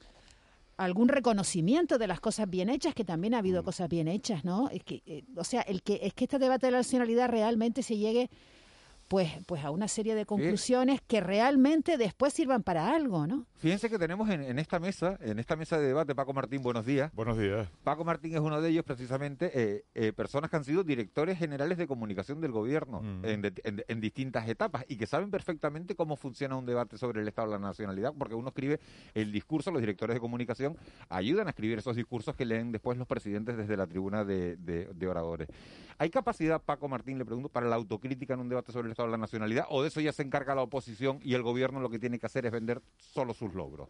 algún 0.79 1.09
reconocimiento 1.09 1.99
de 1.99 2.07
las 2.07 2.21
cosas 2.21 2.49
bien 2.49 2.71
hechas, 2.71 2.95
que 2.95 3.05
también 3.05 3.35
ha 3.35 3.39
habido 3.39 3.63
cosas 3.63 3.89
bien 3.89 4.09
hechas, 4.09 4.45
¿no? 4.45 4.71
Es 4.71 4.85
que, 4.85 5.03
eh, 5.07 5.25
o 5.37 5.45
sea, 5.45 5.61
el 5.63 5.83
que 5.83 6.01
es 6.03 6.15
que 6.15 6.25
este 6.25 6.39
debate 6.39 6.67
de 6.67 6.73
la 6.73 6.79
nacionalidad 6.79 7.29
realmente 7.29 7.83
se 7.83 7.97
llegue 7.97 8.31
pues 9.09 9.31
pues 9.47 9.65
a 9.65 9.71
una 9.71 9.89
serie 9.89 10.15
de 10.15 10.27
conclusiones 10.27 11.01
que 11.07 11.21
realmente 11.21 11.97
después 11.97 12.33
sirvan 12.35 12.63
para 12.63 12.95
algo, 12.95 13.27
¿no? 13.27 13.47
Fíjense 13.57 13.89
que 13.91 13.99
tenemos 13.99 14.29
en, 14.31 14.43
en 14.43 14.59
esta 14.59 14.79
mesa, 14.79 15.19
en 15.21 15.39
esta 15.39 15.57
mesa 15.57 15.79
de 15.79 15.87
debate, 15.89 16.15
Paco 16.15 16.33
Martín, 16.33 16.63
buenos 16.63 16.87
días. 16.87 17.11
Buenos 17.15 17.39
días. 17.39 17.69
Paco 17.83 18.05
Martín 18.05 18.35
es 18.35 18.41
uno 18.41 18.61
de 18.61 18.69
ellos, 18.71 18.85
precisamente, 18.85 19.51
eh, 19.55 19.85
eh, 19.95 20.13
personas 20.13 20.51
que 20.51 20.57
han 20.57 20.65
sido 20.65 20.85
directores 20.85 21.39
generales 21.39 21.79
de 21.79 21.87
comunicación 21.87 22.41
del 22.41 22.53
gobierno 22.53 23.01
Mm. 23.03 23.25
en, 23.25 23.43
de- 23.43 23.53
en- 23.65 23.85
en 23.89 24.01
distintas 24.01 24.49
etapas 24.49 24.85
y 24.89 24.97
que 24.97 25.07
saben 25.07 25.31
perfectamente 25.31 25.95
cómo 25.97 26.17
funciona 26.17 26.57
un 26.57 26.67
debate 26.67 26.99
sobre 26.99 27.23
el 27.23 27.29
Estado 27.29 27.49
de 27.49 27.55
la 27.59 27.67
nacionalidad, 27.67 28.13
porque 28.17 28.35
uno 28.35 28.49
escribe 28.49 28.79
el 29.15 29.33
discurso, 29.33 29.71
los 29.71 29.81
directores 29.81 30.15
de 30.15 30.21
comunicación 30.21 30.77
ayudan 31.09 31.47
a 31.47 31.51
escribir 31.51 31.79
esos 31.79 31.97
discursos 31.97 32.37
que 32.37 32.45
leen 32.45 32.71
después 32.73 32.99
los 32.99 33.07
presidentes 33.09 33.57
desde 33.57 33.77
la 33.77 33.87
tribuna 33.87 34.25
de, 34.25 34.57
de- 34.57 34.87
de 34.95 35.07
oradores. 35.09 35.49
¿Hay 35.99 36.11
capacidad, 36.11 36.61
Paco 36.63 36.89
Martín, 36.89 37.19
le 37.19 37.25
pregunto, 37.25 37.49
para 37.49 37.67
la 37.67 37.75
autocrítica 37.77 38.35
en 38.35 38.41
un 38.41 38.49
debate 38.49 38.71
sobre 38.71 38.89
el 38.89 38.95
La 39.07 39.17
nacionalidad 39.17 39.67
o 39.71 39.83
de 39.83 39.89
eso 39.89 40.01
ya 40.01 40.13
se 40.13 40.23
encarga 40.23 40.55
la 40.55 40.63
oposición 40.63 41.21
y 41.23 41.35
el 41.35 41.43
gobierno 41.43 41.81
lo 41.81 41.89
que 41.91 41.99
tiene 41.99 42.19
que 42.19 42.27
hacer 42.27 42.47
es 42.47 42.53
vender 42.53 42.83
solo 42.97 43.33
sus 43.35 43.55
logros? 43.55 43.89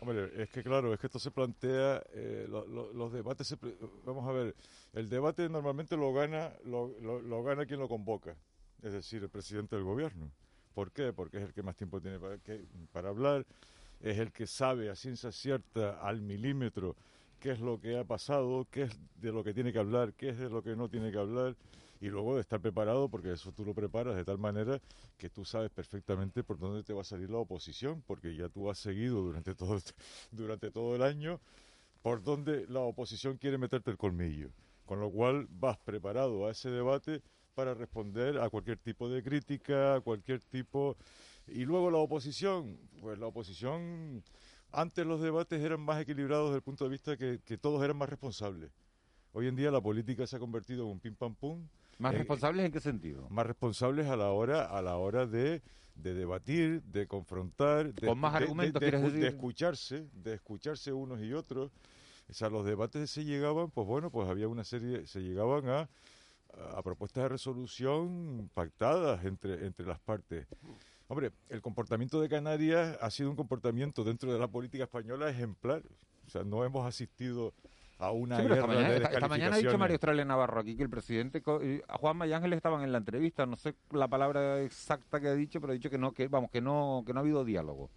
Hombre, 0.00 0.30
es 0.42 0.48
que 0.48 0.62
claro, 0.62 0.94
es 0.94 1.00
que 1.00 1.08
esto 1.08 1.18
se 1.18 1.30
plantea, 1.32 2.02
eh, 2.14 2.46
lo- 2.48 2.66
lo- 2.66 2.92
los 2.92 3.12
debates, 3.12 3.48
se 3.48 3.56
vamos 4.04 4.26
a 4.28 4.32
ver, 4.32 4.54
el 4.94 5.08
debate 5.08 5.48
normalmente 5.48 5.96
lo 5.96 6.12
gana, 6.12 6.52
lo, 6.64 7.42
gana 7.42 7.66
quien 7.66 7.80
lo 7.80 7.88
convoca, 7.88 8.36
es 8.82 8.92
decir, 8.92 9.22
el 9.24 9.28
presidente 9.28 9.74
del 9.74 9.84
gobierno. 9.84 10.30
¿Por 10.72 10.92
qué? 10.92 11.12
Porque 11.12 11.38
es 11.38 11.42
el 11.42 11.52
que 11.52 11.64
más 11.64 11.74
tiempo 11.76 12.00
tiene 12.00 12.20
para, 12.20 12.38
para 12.92 13.08
hablar, 13.08 13.44
es 14.00 14.18
el 14.18 14.30
que 14.30 14.46
sabe 14.46 14.88
a 14.88 14.94
ciencia 14.94 15.32
cierta, 15.32 15.98
al 16.00 16.20
milímetro, 16.20 16.94
qué 17.40 17.50
es 17.50 17.60
lo 17.60 17.80
que 17.80 17.98
ha 17.98 18.04
pasado, 18.04 18.66
qué 18.70 18.82
es 18.82 18.96
de 19.20 19.32
lo 19.32 19.42
que 19.42 19.52
tiene 19.52 19.72
que 19.72 19.80
hablar, 19.80 20.12
qué 20.14 20.28
es 20.28 20.38
de 20.38 20.48
lo 20.48 20.62
que 20.62 20.76
no 20.76 20.88
tiene 20.88 21.10
que 21.10 21.18
hablar, 21.18 21.56
y 22.00 22.08
luego 22.08 22.34
de 22.34 22.42
estar 22.42 22.60
preparado, 22.60 23.08
porque 23.08 23.32
eso 23.32 23.52
tú 23.52 23.64
lo 23.64 23.74
preparas 23.74 24.16
de 24.16 24.24
tal 24.24 24.38
manera 24.38 24.80
que 25.16 25.30
tú 25.30 25.44
sabes 25.44 25.70
perfectamente 25.70 26.44
por 26.44 26.58
dónde 26.58 26.82
te 26.82 26.92
va 26.92 27.00
a 27.02 27.04
salir 27.04 27.30
la 27.30 27.38
oposición, 27.38 28.02
porque 28.06 28.34
ya 28.36 28.48
tú 28.48 28.70
has 28.70 28.78
seguido 28.78 29.20
durante 29.22 29.54
todo, 29.54 29.76
este- 29.76 29.94
durante 30.30 30.70
todo 30.70 30.94
el 30.94 31.02
año 31.02 31.40
por 32.02 32.22
dónde 32.22 32.66
la 32.68 32.80
oposición 32.80 33.36
quiere 33.36 33.58
meterte 33.58 33.90
el 33.90 33.96
colmillo. 33.96 34.50
Con 34.86 35.00
lo 35.00 35.10
cual 35.10 35.46
vas 35.50 35.76
preparado 35.78 36.46
a 36.46 36.52
ese 36.52 36.70
debate 36.70 37.22
para 37.54 37.74
responder 37.74 38.38
a 38.38 38.48
cualquier 38.48 38.78
tipo 38.78 39.08
de 39.08 39.22
crítica, 39.22 39.96
a 39.96 40.00
cualquier 40.00 40.40
tipo... 40.40 40.96
Y 41.48 41.64
luego 41.64 41.90
la 41.90 41.98
oposición, 41.98 42.78
pues 43.00 43.18
la 43.18 43.26
oposición, 43.26 44.22
antes 44.70 45.06
los 45.06 45.20
debates 45.20 45.60
eran 45.62 45.80
más 45.80 46.00
equilibrados 46.00 46.50
desde 46.50 46.56
el 46.56 46.62
punto 46.62 46.84
de 46.84 46.90
vista 46.90 47.16
que, 47.16 47.40
que 47.44 47.56
todos 47.56 47.82
eran 47.82 47.96
más 47.96 48.08
responsables. 48.08 48.70
Hoy 49.32 49.48
en 49.48 49.56
día 49.56 49.70
la 49.70 49.80
política 49.80 50.26
se 50.26 50.36
ha 50.36 50.38
convertido 50.38 50.84
en 50.84 50.92
un 50.92 51.00
pim 51.00 51.14
pam 51.14 51.34
pum. 51.34 51.66
¿Más 51.98 52.14
Eh, 52.14 52.18
responsables 52.18 52.64
en 52.66 52.72
qué 52.72 52.80
sentido? 52.80 53.26
más 53.30 53.46
responsables 53.46 54.06
a 54.06 54.16
la 54.16 54.30
hora 54.30 54.64
a 54.64 54.80
la 54.82 54.96
hora 54.96 55.26
de, 55.26 55.62
de 55.96 56.14
debatir, 56.14 56.82
de 56.84 57.06
confrontar, 57.06 57.92
de, 57.94 58.06
Con 58.06 58.18
más 58.18 58.32
de- 58.34 58.38
argumentos, 58.44 58.80
de, 58.80 58.88
escu- 58.88 59.00
de 59.02 59.10
decir. 59.10 59.24
escucharse, 59.24 60.06
de 60.12 60.34
escucharse 60.34 60.92
unos 60.92 61.20
y 61.20 61.32
otros. 61.32 61.72
O 62.30 62.32
sea, 62.34 62.50
los 62.50 62.64
debates 62.64 63.10
se 63.10 63.24
llegaban, 63.24 63.70
pues 63.70 63.86
bueno, 63.86 64.10
pues 64.10 64.28
había 64.28 64.48
una 64.48 64.62
serie, 64.62 65.06
se 65.06 65.20
llegaban 65.20 65.66
a, 65.68 65.88
a 66.76 66.82
propuestas 66.82 67.22
de 67.24 67.28
resolución 67.30 68.50
pactadas 68.54 69.24
entre, 69.24 69.66
entre 69.66 69.86
las 69.86 69.98
partes. 69.98 70.46
Hombre, 71.08 71.32
el 71.48 71.62
comportamiento 71.62 72.20
de 72.20 72.28
Canarias 72.28 72.98
ha 73.00 73.10
sido 73.10 73.30
un 73.30 73.36
comportamiento 73.36 74.04
dentro 74.04 74.30
de 74.32 74.38
la 74.38 74.46
política 74.46 74.84
española 74.84 75.30
ejemplar. 75.30 75.82
O 76.26 76.30
sea, 76.30 76.44
no 76.44 76.64
hemos 76.66 76.86
asistido 76.86 77.54
a 77.98 78.10
una 78.12 78.36
Sí, 78.36 78.42
guerra 78.42 78.54
esta, 78.54 78.66
mañana, 78.66 78.88
de 78.90 78.96
esta- 78.96 79.08
esta 79.10 79.28
mañana 79.28 79.56
ha 79.56 79.58
dicho. 79.58 79.78
María 79.78 79.94
Australia 79.94 80.24
Navarro 80.24 80.60
aquí 80.60 80.76
que 80.76 80.82
el 80.84 80.90
presidente 80.90 81.42
a 81.88 81.98
Juanma 81.98 82.26
y 82.26 82.32
Ángeles 82.32 82.56
estaban 82.56 82.82
en 82.82 82.92
la 82.92 82.98
entrevista, 82.98 83.44
no 83.46 83.56
sé 83.56 83.74
la 83.90 84.06
palabra 84.08 84.60
exacta 84.62 85.20
que 85.20 85.28
ha 85.28 85.34
dicho, 85.34 85.60
pero 85.60 85.72
ha 85.72 85.74
dicho 85.74 85.90
que 85.90 85.98
no, 85.98 86.12
que 86.12 86.28
vamos, 86.28 86.50
que 86.50 86.60
no, 86.60 87.02
que 87.06 87.12
no 87.12 87.20
ha 87.20 87.22
habido 87.22 87.44
diálogo. 87.44 87.90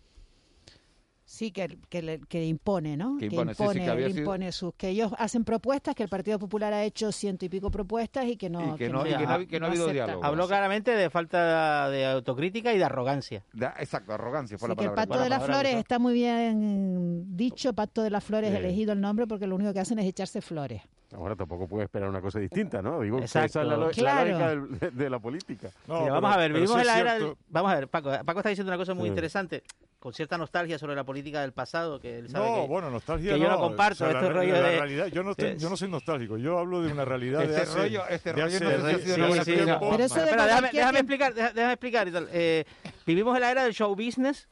Sí, 1.32 1.52
que, 1.52 1.78
que, 1.88 2.02
le- 2.02 2.20
que 2.20 2.46
impone, 2.46 2.98
¿no? 2.98 3.16
Que 3.18 3.28
impone, 3.28 3.54
sí, 3.54 3.64
sí, 3.72 3.80
que 3.80 3.90
había 3.90 4.06
él 4.08 4.12
sido- 4.12 4.24
impone 4.24 4.52
sus, 4.52 4.74
que 4.76 4.90
ellos 4.90 5.14
hacen 5.18 5.46
propuestas, 5.46 5.96
que 5.96 6.04
el 6.04 6.10
Partido 6.10 6.38
Popular 6.38 6.74
ha 6.74 6.84
hecho 6.84 7.10
ciento 7.14 7.46
y 7.46 7.50
pico 7.50 7.72
propuestas 7.72 8.26
y 8.26 8.36
que 8.36 8.50
no, 8.50 8.76
Y 8.76 8.78
que 8.78 8.90
no- 8.90 9.08
y 9.08 9.12
que 9.16 9.26
no 9.26 9.32
ha- 9.32 9.46
que 9.46 9.60
no 9.62 9.66
ha 9.66 9.70
habido 9.70 9.86
acepta. 9.86 10.06
diálogo. 10.08 10.26
Habló 10.26 10.46
claramente 10.50 10.92
de 10.92 11.10
falta 11.10 11.90
de 11.90 12.06
autocrítica 12.06 12.74
y 12.74 12.78
de 12.78 12.84
arrogancia. 12.84 13.46
Exacto, 13.80 14.12
arrogancia 14.12 14.58
fue 14.58 14.68
Sí, 14.68 14.72
la 14.72 14.76
que 14.76 14.84
el 14.84 14.90
palabra. 14.90 15.08
Pacto 15.08 15.24
de 15.24 15.30
las 15.30 15.46
Flores 15.46 15.76
está 15.78 16.00
muy 16.00 16.14
bien 16.14 17.38
dicho, 17.38 17.72
Pacto 17.72 18.04
de 18.04 18.10
las 18.10 18.26
Flores, 18.26 18.54
elegido 18.54 18.92
el 18.92 19.00
nombre 19.00 19.26
porque 19.26 19.48
lo 19.48 19.56
único 19.56 19.72
que 19.72 19.80
hacen 19.80 20.00
es 20.00 20.06
echarse 20.08 20.42
flores. 20.42 20.82
Ahora 21.16 21.38
tampoco 21.38 21.66
puede 21.66 21.86
esperar 21.86 22.10
una 22.10 22.20
cosa 22.20 22.40
distinta, 22.40 22.82
¿no? 22.82 23.00
Digo, 23.00 23.20
esa 23.20 23.46
Exacto. 23.46 23.62
es 23.62 23.68
la, 23.68 23.78
lo- 23.78 23.86
la 23.88 23.92
Claro. 23.94 24.68
lógica 24.68 24.86
de, 24.88 24.92
de 24.92 25.10
la 25.10 25.20
política. 25.20 25.70
Mira, 25.88 26.12
vamos 26.12 26.36
a 26.36 26.38
ver, 26.38 26.52
vivimos 26.52 26.78
en 26.80 26.88
la 26.88 27.00
era 27.00 27.14
del... 27.16 27.34
Vamos 27.48 27.72
a 27.72 27.76
ver, 27.76 27.88
Paco, 27.88 28.12
Paco 28.26 28.40
está 28.40 28.50
diciendo 28.50 28.70
una 28.70 28.78
cosa 28.78 28.94
muy 28.94 29.04
Sí. 29.06 29.10
interesante, 29.10 29.64
con 30.02 30.14
cierta 30.14 30.36
nostalgia 30.36 30.80
sobre 30.80 30.96
la 30.96 31.04
política 31.04 31.42
del 31.42 31.52
pasado, 31.54 32.00
que 32.00 32.18
él 32.18 32.28
sabe 32.30 32.50
No, 32.50 32.62
que, 32.64 32.68
bueno, 32.68 32.90
nostalgia 32.90 33.34
que 33.36 33.40
yo 33.40 33.46
no. 33.48 33.52
no 33.54 33.60
comparto, 33.60 34.04
O 34.04 34.08
sea, 34.08 34.14
la- 34.14 34.20
este 34.20 34.34
rollo 34.34 34.54
la 34.54 34.60
de... 34.62 34.78
realidad, 34.80 35.08
yo, 35.08 35.22
no 35.22 35.32
estoy- 35.32 35.50
de- 35.54 35.58
yo 35.60 35.70
no 35.70 35.78
soy 35.78 35.90
nostálgico, 35.92 36.38
yo 36.38 36.58
hablo 36.58 36.82
de 36.82 36.92
una 36.92 37.06
realidad 37.06 37.40
de 37.40 37.46
Este 37.46 37.62
hace... 37.62 37.78
rollo- 37.80 38.08
este 38.10 38.34
de 38.34 38.42
rollo 38.42 38.46
hace- 38.48 38.64
no 38.64 38.70
de 38.70 38.76
hace 38.76 38.92
excusa. 38.94 39.44
tiempo. 39.66 39.90
Pero 39.92 40.04
eso 40.04 40.16
de 40.16 40.22
Espera, 40.24 40.46
déjame, 40.48 40.70
déjame 40.74 41.00
explicar, 41.00 41.34
déjame 41.36 41.74
explicar 41.74 42.08
y 42.08 42.12
tal. 42.12 42.28
Eh, 42.34 42.66
vivimos 43.06 43.36
en 43.36 43.42
la 43.42 43.52
era 43.52 43.64
del 43.64 43.74
show 43.76 43.96
business, 43.96 44.48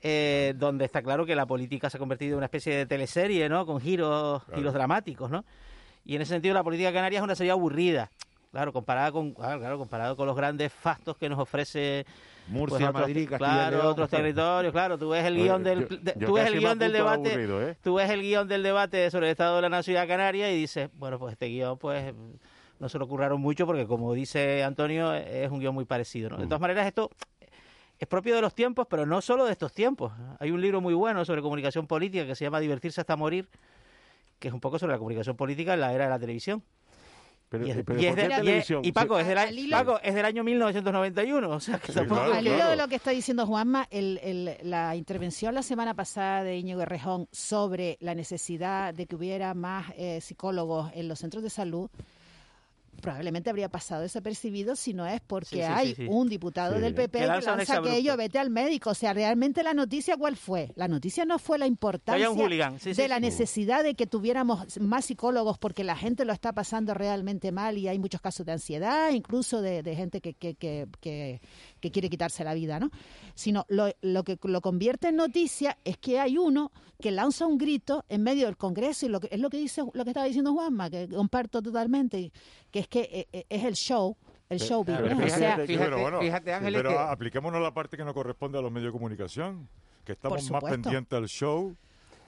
eh, 0.00 0.54
donde 0.56 0.84
está 0.86 1.02
claro 1.02 1.26
que 1.26 1.34
la 1.34 1.44
política 1.44 1.90
se 1.90 1.96
ha 1.96 2.00
convertido 2.00 2.32
en 2.32 2.36
una 2.38 2.46
especie 2.46 2.74
de 2.74 2.86
teleserie, 2.86 3.48
¿no? 3.50 3.66
Con 3.66 3.80
giros, 3.80 4.42
giros 4.54 4.72
dramáticos, 4.72 5.30
¿no? 5.30 5.44
Y 6.04 6.16
en 6.16 6.22
ese 6.22 6.32
sentido 6.32 6.54
la 6.54 6.62
política 6.64 6.92
canaria 6.92 7.18
es 7.18 7.22
una 7.22 7.34
serie 7.34 7.50
aburrida. 7.52 8.10
Claro, 8.50 8.72
comparada 8.72 9.12
con, 9.12 9.32
claro, 9.34 9.58
claro, 9.60 9.76
comparado 9.78 10.16
con 10.16 10.26
los 10.26 10.34
grandes 10.36 10.72
fastos 10.72 11.18
que 11.18 11.28
nos 11.28 11.38
ofrece 11.38 12.06
Murcia, 12.48 12.78
pues, 12.78 12.88
otros- 12.88 13.02
Madrid, 13.08 13.28
Castilla 13.28 13.50
claro, 13.52 13.76
León. 13.76 13.86
otros 13.88 14.08
territorios, 14.10 14.72
claro, 14.72 14.98
tú 14.98 15.08
ves 15.10 15.24
el 15.24 15.34
Oye, 15.34 15.42
guion 15.44 15.62
del, 15.64 15.88
yo- 15.88 15.96
de- 15.98 16.14
yo 16.18 16.26
tú 16.26 16.32
ves 16.34 16.46
el 16.46 16.58
guion 16.58 16.78
del 16.78 16.92
debate, 16.92 17.28
aburrido, 17.30 17.62
¿eh? 17.68 17.76
tú 17.82 17.94
ves 17.94 18.10
el 18.10 18.22
guion 18.22 18.48
del 18.48 18.62
debate 18.62 19.10
sobre 19.10 19.26
el 19.26 19.32
estado 19.32 19.56
de 19.56 19.62
la 19.62 19.68
nacionalidad 19.68 20.12
canaria 20.14 20.50
y 20.52 20.56
dices, 20.58 20.88
bueno, 20.94 21.18
pues 21.18 21.32
este 21.32 21.46
guion, 21.46 21.78
pues 21.78 22.14
no 22.78 22.88
se 22.88 22.98
lo 22.98 23.06
curraron 23.08 23.40
mucho 23.40 23.66
porque 23.66 23.86
como 23.86 24.12
dice 24.14 24.62
Antonio, 24.64 25.12
es 25.14 25.50
un 25.50 25.58
guion 25.60 25.74
muy 25.74 25.84
parecido, 25.84 26.30
¿no? 26.30 26.36
De 26.38 26.44
todas 26.46 26.60
maneras, 26.60 26.86
esto 26.86 27.10
es 27.98 28.06
propio 28.06 28.34
de 28.36 28.40
los 28.40 28.54
tiempos, 28.54 28.86
pero 28.88 29.04
no 29.06 29.20
solo 29.20 29.44
de 29.44 29.52
estos 29.52 29.72
tiempos. 29.72 30.12
Hay 30.38 30.50
un 30.52 30.60
libro 30.60 30.80
muy 30.80 30.94
bueno 30.94 31.24
sobre 31.24 31.42
comunicación 31.42 31.86
política 31.88 32.24
que 32.26 32.34
se 32.36 32.44
llama 32.44 32.60
Divertirse 32.60 33.00
hasta 33.00 33.16
morir, 33.16 33.48
que 34.38 34.46
es 34.48 34.54
un 34.54 34.60
poco 34.60 34.78
sobre 34.78 34.92
la 34.92 34.98
comunicación 34.98 35.36
política 35.36 35.74
en 35.74 35.80
la 35.80 35.92
era 35.92 36.04
de 36.04 36.10
la 36.10 36.18
televisión. 36.20 36.62
Pero, 37.50 37.66
Y, 37.66 37.70
es- 37.70 37.78
pero 37.84 37.98
y 37.98 38.04
es 38.06 38.10
¿por 38.12 38.16
qué 38.16 38.22
del- 38.22 38.30
y 38.30 38.34
es- 38.34 38.40
televisión? 38.44 38.84
y 38.84 38.92
Paco, 38.92 39.14
Sí. 39.16 39.22
es 39.22 39.28
del, 39.28 39.38
año- 39.38 39.70
Paco, 39.70 40.00
es 40.02 40.14
del 40.14 40.24
año 40.26 40.44
1991, 40.44 41.48
o 41.50 41.60
sea 41.60 41.78
que 41.78 41.92
tampoco... 41.92 42.20
claro, 42.20 42.34
Al 42.34 42.46
hilo 42.46 42.56
claro. 42.56 42.70
de 42.70 42.76
lo 42.76 42.88
que 42.88 42.96
está 42.96 43.10
diciendo 43.10 43.46
Juanma, 43.46 43.86
el- 43.90 44.18
el- 44.22 44.56
la 44.62 44.94
intervención 44.96 45.54
la 45.54 45.62
semana 45.62 45.94
pasada 45.94 46.44
de 46.44 46.58
Íñigo 46.58 46.82
Errejón 46.82 47.26
sobre 47.32 47.96
la 48.00 48.14
necesidad 48.14 48.92
de 48.92 49.06
que 49.06 49.16
hubiera 49.16 49.54
más 49.54 49.86
eh, 49.96 50.20
psicólogos 50.20 50.90
en 50.94 51.08
los 51.08 51.18
centros 51.20 51.42
de 51.42 51.50
salud, 51.50 51.88
probablemente 53.00 53.50
habría 53.50 53.68
pasado 53.68 54.02
desapercibido 54.02 54.76
si 54.76 54.94
no 54.94 55.06
es 55.06 55.20
porque 55.20 55.48
Sí, 55.48 55.56
sí, 55.56 55.62
hay 55.62 55.88
sí, 55.88 55.94
sí. 56.02 56.06
un 56.08 56.28
diputado 56.28 56.74
Sí. 56.76 56.80
del 56.82 56.94
PP 56.94 57.12
Que 57.12 57.18
que 57.20 57.26
lanza 57.26 57.52
un 57.52 57.58
lanza 57.58 57.78
aquello, 57.78 58.16
vete 58.16 58.38
al 58.38 58.50
médico. 58.50 58.90
O 58.90 58.94
sea, 58.94 59.12
realmente 59.12 59.62
la 59.62 59.74
noticia, 59.74 60.16
¿cuál 60.16 60.36
fue? 60.36 60.72
La 60.76 60.88
noticia 60.88 61.24
no 61.24 61.38
fue 61.38 61.58
la 61.58 61.66
importancia 61.66 62.28
de 62.28 63.08
la 63.08 63.16
sí. 63.16 63.20
necesidad 63.22 63.82
de 63.82 63.94
que 63.94 64.06
tuviéramos 64.06 64.80
más 64.80 65.04
psicólogos 65.06 65.58
porque 65.58 65.84
la 65.84 65.96
gente 65.96 66.24
lo 66.24 66.32
está 66.32 66.52
pasando 66.52 66.94
realmente 66.94 67.52
mal 67.52 67.78
y 67.78 67.88
hay 67.88 67.98
muchos 67.98 68.20
casos 68.20 68.44
de 68.46 68.52
ansiedad, 68.52 69.10
incluso 69.10 69.60
de, 69.62 69.82
de 69.82 69.96
gente 69.96 70.20
que, 70.20 70.34
que, 70.34 70.54
que, 70.54 71.40
que- 71.80 71.90
quiere 71.90 72.08
quitarse 72.10 72.44
la 72.44 72.54
vida, 72.54 72.78
¿no? 72.80 72.90
Sino 73.34 73.64
lo, 73.68 73.88
lo 74.02 74.24
que 74.24 74.38
lo 74.42 74.60
convierte 74.60 75.08
en 75.08 75.16
noticia 75.16 75.78
es 75.84 75.96
que 75.98 76.18
hay 76.20 76.38
uno 76.38 76.70
que 77.00 77.10
lanza 77.10 77.46
un 77.46 77.58
grito 77.58 78.04
en 78.08 78.22
medio 78.22 78.46
del 78.46 78.56
Congreso 78.56 79.06
y 79.06 79.08
lo 79.08 79.20
que 79.20 79.28
es 79.30 79.38
lo 79.40 79.50
que 79.50 79.56
dice 79.58 79.82
lo 79.92 80.04
que 80.04 80.10
estaba 80.10 80.26
diciendo 80.26 80.52
Juanma, 80.52 80.90
que 80.90 81.08
comparto 81.08 81.62
totalmente, 81.62 82.32
que 82.70 82.78
es 82.80 82.88
que 82.88 83.00
eh, 83.12 83.26
eh, 83.32 83.44
es 83.48 83.64
el 83.64 83.74
show, 83.74 84.16
el 84.48 84.58
show 84.60 84.84
pero 84.84 85.04
o 85.06 85.08
fíjate 85.08 85.30
sea, 85.30 85.56
Fíjate, 85.58 85.76
pero 85.84 86.00
bueno, 86.00 86.20
fíjate, 86.20 86.52
Ángeles, 86.54 86.78
pero 86.82 86.90
que- 86.90 86.96
apliquémonos 86.98 87.60
la 87.62 87.72
parte 87.72 87.96
que 87.96 88.04
no 88.04 88.12
corresponde 88.14 88.58
a 88.58 88.62
los 88.62 88.72
medios 88.72 88.92
de 88.92 88.98
comunicación, 88.98 89.68
que 90.04 90.12
estamos 90.12 90.50
más 90.50 90.64
pendientes 90.64 91.16
al 91.16 91.28
show 91.28 91.76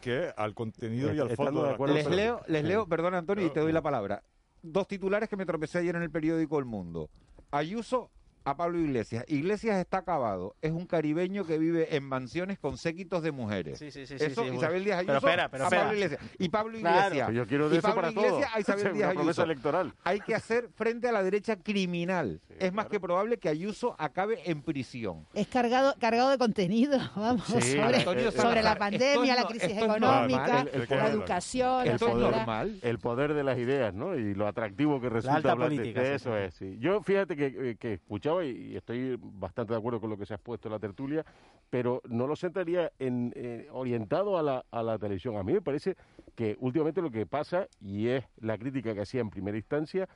que 0.00 0.32
al 0.36 0.54
contenido 0.54 1.12
y 1.12 1.18
al 1.18 1.30
Estando 1.30 1.50
fondo 1.52 1.62
de 1.66 1.74
acuerdo, 1.74 1.94
Les 1.94 2.06
leo, 2.08 2.40
les 2.46 2.64
leo, 2.64 2.86
perdona 2.86 3.18
Antonio, 3.18 3.44
y 3.46 3.50
te 3.50 3.60
doy 3.60 3.72
la 3.72 3.82
palabra. 3.82 4.22
dos 4.62 4.86
titulares 4.88 5.28
que 5.28 5.36
me 5.36 5.44
tropecé 5.44 5.78
ayer 5.78 5.94
en 5.96 6.02
el 6.02 6.10
periódico 6.10 6.58
El 6.58 6.64
Mundo. 6.64 7.08
Ayuso 7.50 8.10
a 8.44 8.56
Pablo 8.56 8.78
Iglesias. 8.78 9.24
Iglesias 9.28 9.78
está 9.78 9.98
acabado. 9.98 10.54
Es 10.62 10.72
un 10.72 10.86
caribeño 10.86 11.44
que 11.44 11.58
vive 11.58 11.94
en 11.96 12.04
mansiones 12.04 12.58
con 12.58 12.76
séquitos 12.76 13.22
de 13.22 13.32
mujeres. 13.32 13.78
Sí, 13.78 13.90
sí, 13.90 14.06
sí, 14.06 14.14
Eso, 14.18 14.44
sí, 14.44 14.54
Isabel 14.56 14.84
Díaz 14.84 15.00
pero 15.04 15.12
Ayuso 15.12 15.26
espera, 15.28 15.48
pero 15.50 15.64
a 15.64 15.66
espera. 15.66 15.82
Pablo 15.82 15.96
Iglesias. 15.98 16.20
Y 16.38 16.48
Pablo. 16.48 16.78
Iglesias. 16.78 17.32
Yo 17.32 17.46
quiero 17.46 17.68
de 17.68 17.74
y 17.76 17.78
eso 17.78 17.88
Pablo 17.88 18.00
para 18.02 18.10
Iglesias 18.12 18.48
todo. 18.48 18.56
a 18.56 18.60
Isabel 18.60 18.92
Díaz 18.94 19.10
Ayuso. 19.16 19.42
electoral. 19.42 19.94
Hay 20.04 20.20
que 20.20 20.34
hacer 20.34 20.68
frente 20.74 21.08
a 21.08 21.12
la 21.12 21.22
derecha 21.22 21.56
criminal. 21.56 22.40
es 22.58 22.72
más 22.72 22.86
que 22.86 23.00
probable 23.00 23.38
que 23.38 23.48
Ayuso 23.48 23.94
acabe 23.98 24.38
en 24.50 24.62
prisión. 24.62 25.26
Es 25.34 25.46
cargado, 25.48 25.94
cargado 25.98 26.30
de 26.30 26.38
contenido, 26.38 26.98
vamos, 27.16 27.44
Sí, 27.46 27.76
sobre, 27.76 28.00
sobre 28.04 28.30
Salazar, 28.32 28.64
la 28.64 28.76
pandemia, 28.76 29.34
la 29.36 29.44
crisis 29.46 29.70
económica, 29.70 30.46
normal. 30.46 30.70
El- 30.72 30.82
el 30.82 30.88
la 30.90 31.08
educación, 31.08 31.86
el 31.86 31.92
la 31.92 31.98
poder, 31.98 32.70
el 32.82 32.98
poder 32.98 33.34
de 33.34 33.44
las 33.44 33.58
ideas, 33.58 33.94
¿no? 33.94 34.16
Y 34.16 34.34
lo 34.34 34.46
atractivo 34.46 35.00
que 35.00 35.08
resulta 35.08 35.36
alta 35.36 35.52
hablar 35.52 35.70
de- 35.70 35.76
política, 35.76 36.00
de 36.02 36.08
sí, 36.08 36.14
eso 36.14 36.36
es. 36.36 36.54
sí. 36.54 36.76
Yo 36.80 37.02
fíjate 37.02 37.36
que, 37.36 37.46
eh, 37.46 37.76
que 37.78 37.94
escuchaba 38.30 38.44
y, 38.44 38.72
y 38.72 38.76
estoy 38.76 39.16
bastante 39.20 39.72
de 39.72 39.78
acuerdo 39.78 40.00
con 40.00 40.10
lo 40.10 40.16
que 40.16 40.26
se 40.26 40.34
ha 40.34 40.38
puesto 40.38 40.68
en 40.68 40.72
la 40.72 40.78
tertulia, 40.78 41.24
pero 41.68 42.00
no 42.08 42.26
lo 42.26 42.36
centraría 42.36 42.92
en 42.98 43.32
eh, 43.36 43.68
orientado 43.72 44.38
a 44.38 44.42
la, 44.42 44.64
a 44.70 44.82
la 44.82 44.98
televisión. 44.98 45.36
A 45.36 45.42
mí 45.42 45.52
me 45.52 45.62
parece 45.62 45.96
que 46.34 46.56
últimamente 46.60 47.02
lo 47.02 47.10
que 47.10 47.26
pasa 47.26 47.68
y 47.80 48.08
es 48.08 48.24
la 48.38 48.56
crítica 48.58 48.94
que 48.94 49.02
hacía 49.02 49.20
en 49.20 49.30
primera 49.30 49.56
instancia 49.56 50.08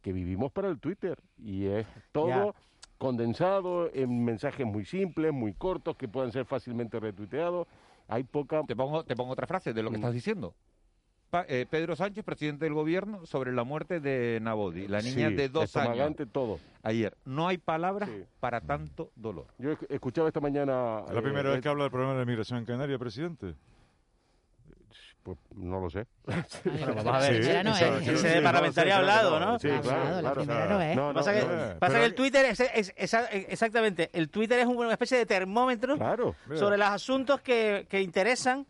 que 0.00 0.12
vivimos 0.12 0.50
para 0.52 0.68
el 0.68 0.78
Twitter 0.80 1.18
y 1.38 1.66
es 1.66 1.86
todo 2.12 2.54
condensado 2.98 3.90
en 3.92 4.24
mensajes 4.24 4.66
muy 4.66 4.84
simples, 4.84 5.32
muy 5.32 5.54
cortos 5.54 5.96
que 5.96 6.08
puedan 6.08 6.32
ser 6.32 6.44
fácilmente 6.44 7.00
retuiteados. 7.00 7.66
Hay 8.08 8.24
poca 8.24 8.62
Te 8.66 8.76
pongo, 8.76 9.04
te 9.04 9.16
pongo 9.16 9.32
otra 9.32 9.46
frase 9.46 9.72
de 9.72 9.82
lo 9.82 9.90
que 9.90 9.96
Mm. 9.96 10.00
estás 10.00 10.14
diciendo. 10.14 10.54
Pa- 11.32 11.46
eh, 11.48 11.64
Pedro 11.68 11.96
Sánchez, 11.96 12.22
presidente 12.26 12.66
del 12.66 12.74
gobierno, 12.74 13.24
sobre 13.24 13.52
la 13.52 13.64
muerte 13.64 14.00
de 14.00 14.38
Nabodi, 14.42 14.86
la 14.86 15.00
niña 15.00 15.30
Sí, 15.30 15.34
de 15.34 15.48
dos 15.48 15.74
años. 15.78 16.12
todo. 16.30 16.60
Ayer, 16.82 17.16
no 17.24 17.48
hay 17.48 17.56
palabras 17.56 18.10
para 18.38 18.60
tanto 18.60 19.10
dolor. 19.16 19.46
Yo 19.56 19.70
esc- 19.72 19.86
escuchaba 19.88 20.28
esta 20.28 20.40
mañana. 20.40 21.04
¿Es 21.08 21.14
la 21.14 21.20
eh, 21.20 21.22
primera 21.22 21.48
eh, 21.48 21.52
vez 21.54 21.62
que 21.62 21.70
habla 21.70 21.84
del 21.84 21.90
problema 21.90 22.12
de 22.12 22.18
la 22.18 22.22
inmigración 22.24 22.58
en 22.58 22.66
Canarias, 22.66 22.98
presidente? 22.98 23.54
Pues 25.22 25.38
no 25.56 25.80
lo 25.80 25.88
sé. 25.88 26.04
Bueno, 26.26 26.44
vamos 26.96 27.14
a 27.14 27.18
ver, 27.30 27.42
Sí, 27.42 27.50
no 27.64 27.70
es. 27.76 27.80
Ese 27.80 28.16
sí, 28.18 28.22
de 28.24 28.34
sí, 28.34 28.40
parlamentario 28.42 28.92
ha 28.92 28.96
hablado, 28.98 29.40
¿no? 29.40 29.58
Sí, 29.58 29.68
claro, 29.68 29.88
hablado, 29.90 30.14
la 30.16 30.20
claro. 30.20 30.34
primera 30.34 30.66
no 30.68 30.82
es. 30.82 30.96
No, 30.96 31.14
pasa 31.14 31.32
que, 31.32 31.40
no, 31.40 31.46
pasa 31.46 31.78
pero- 31.80 31.92
que 32.00 32.04
el 32.04 32.14
Twitter 32.14 32.44
es, 32.44 32.60
es- 32.60 32.92
esa- 32.94 33.30
exactamente, 33.30 34.10
el 34.12 34.28
Twitter 34.28 34.58
es 34.58 34.66
una 34.66 34.92
especie 34.92 35.16
de 35.16 35.24
termómetro 35.24 35.96
Claro. 35.96 36.34
sobre 36.56 36.76
los 36.76 36.88
asuntos 36.88 37.40
que, 37.40 37.86
que 37.88 38.02
interesan 38.02 38.66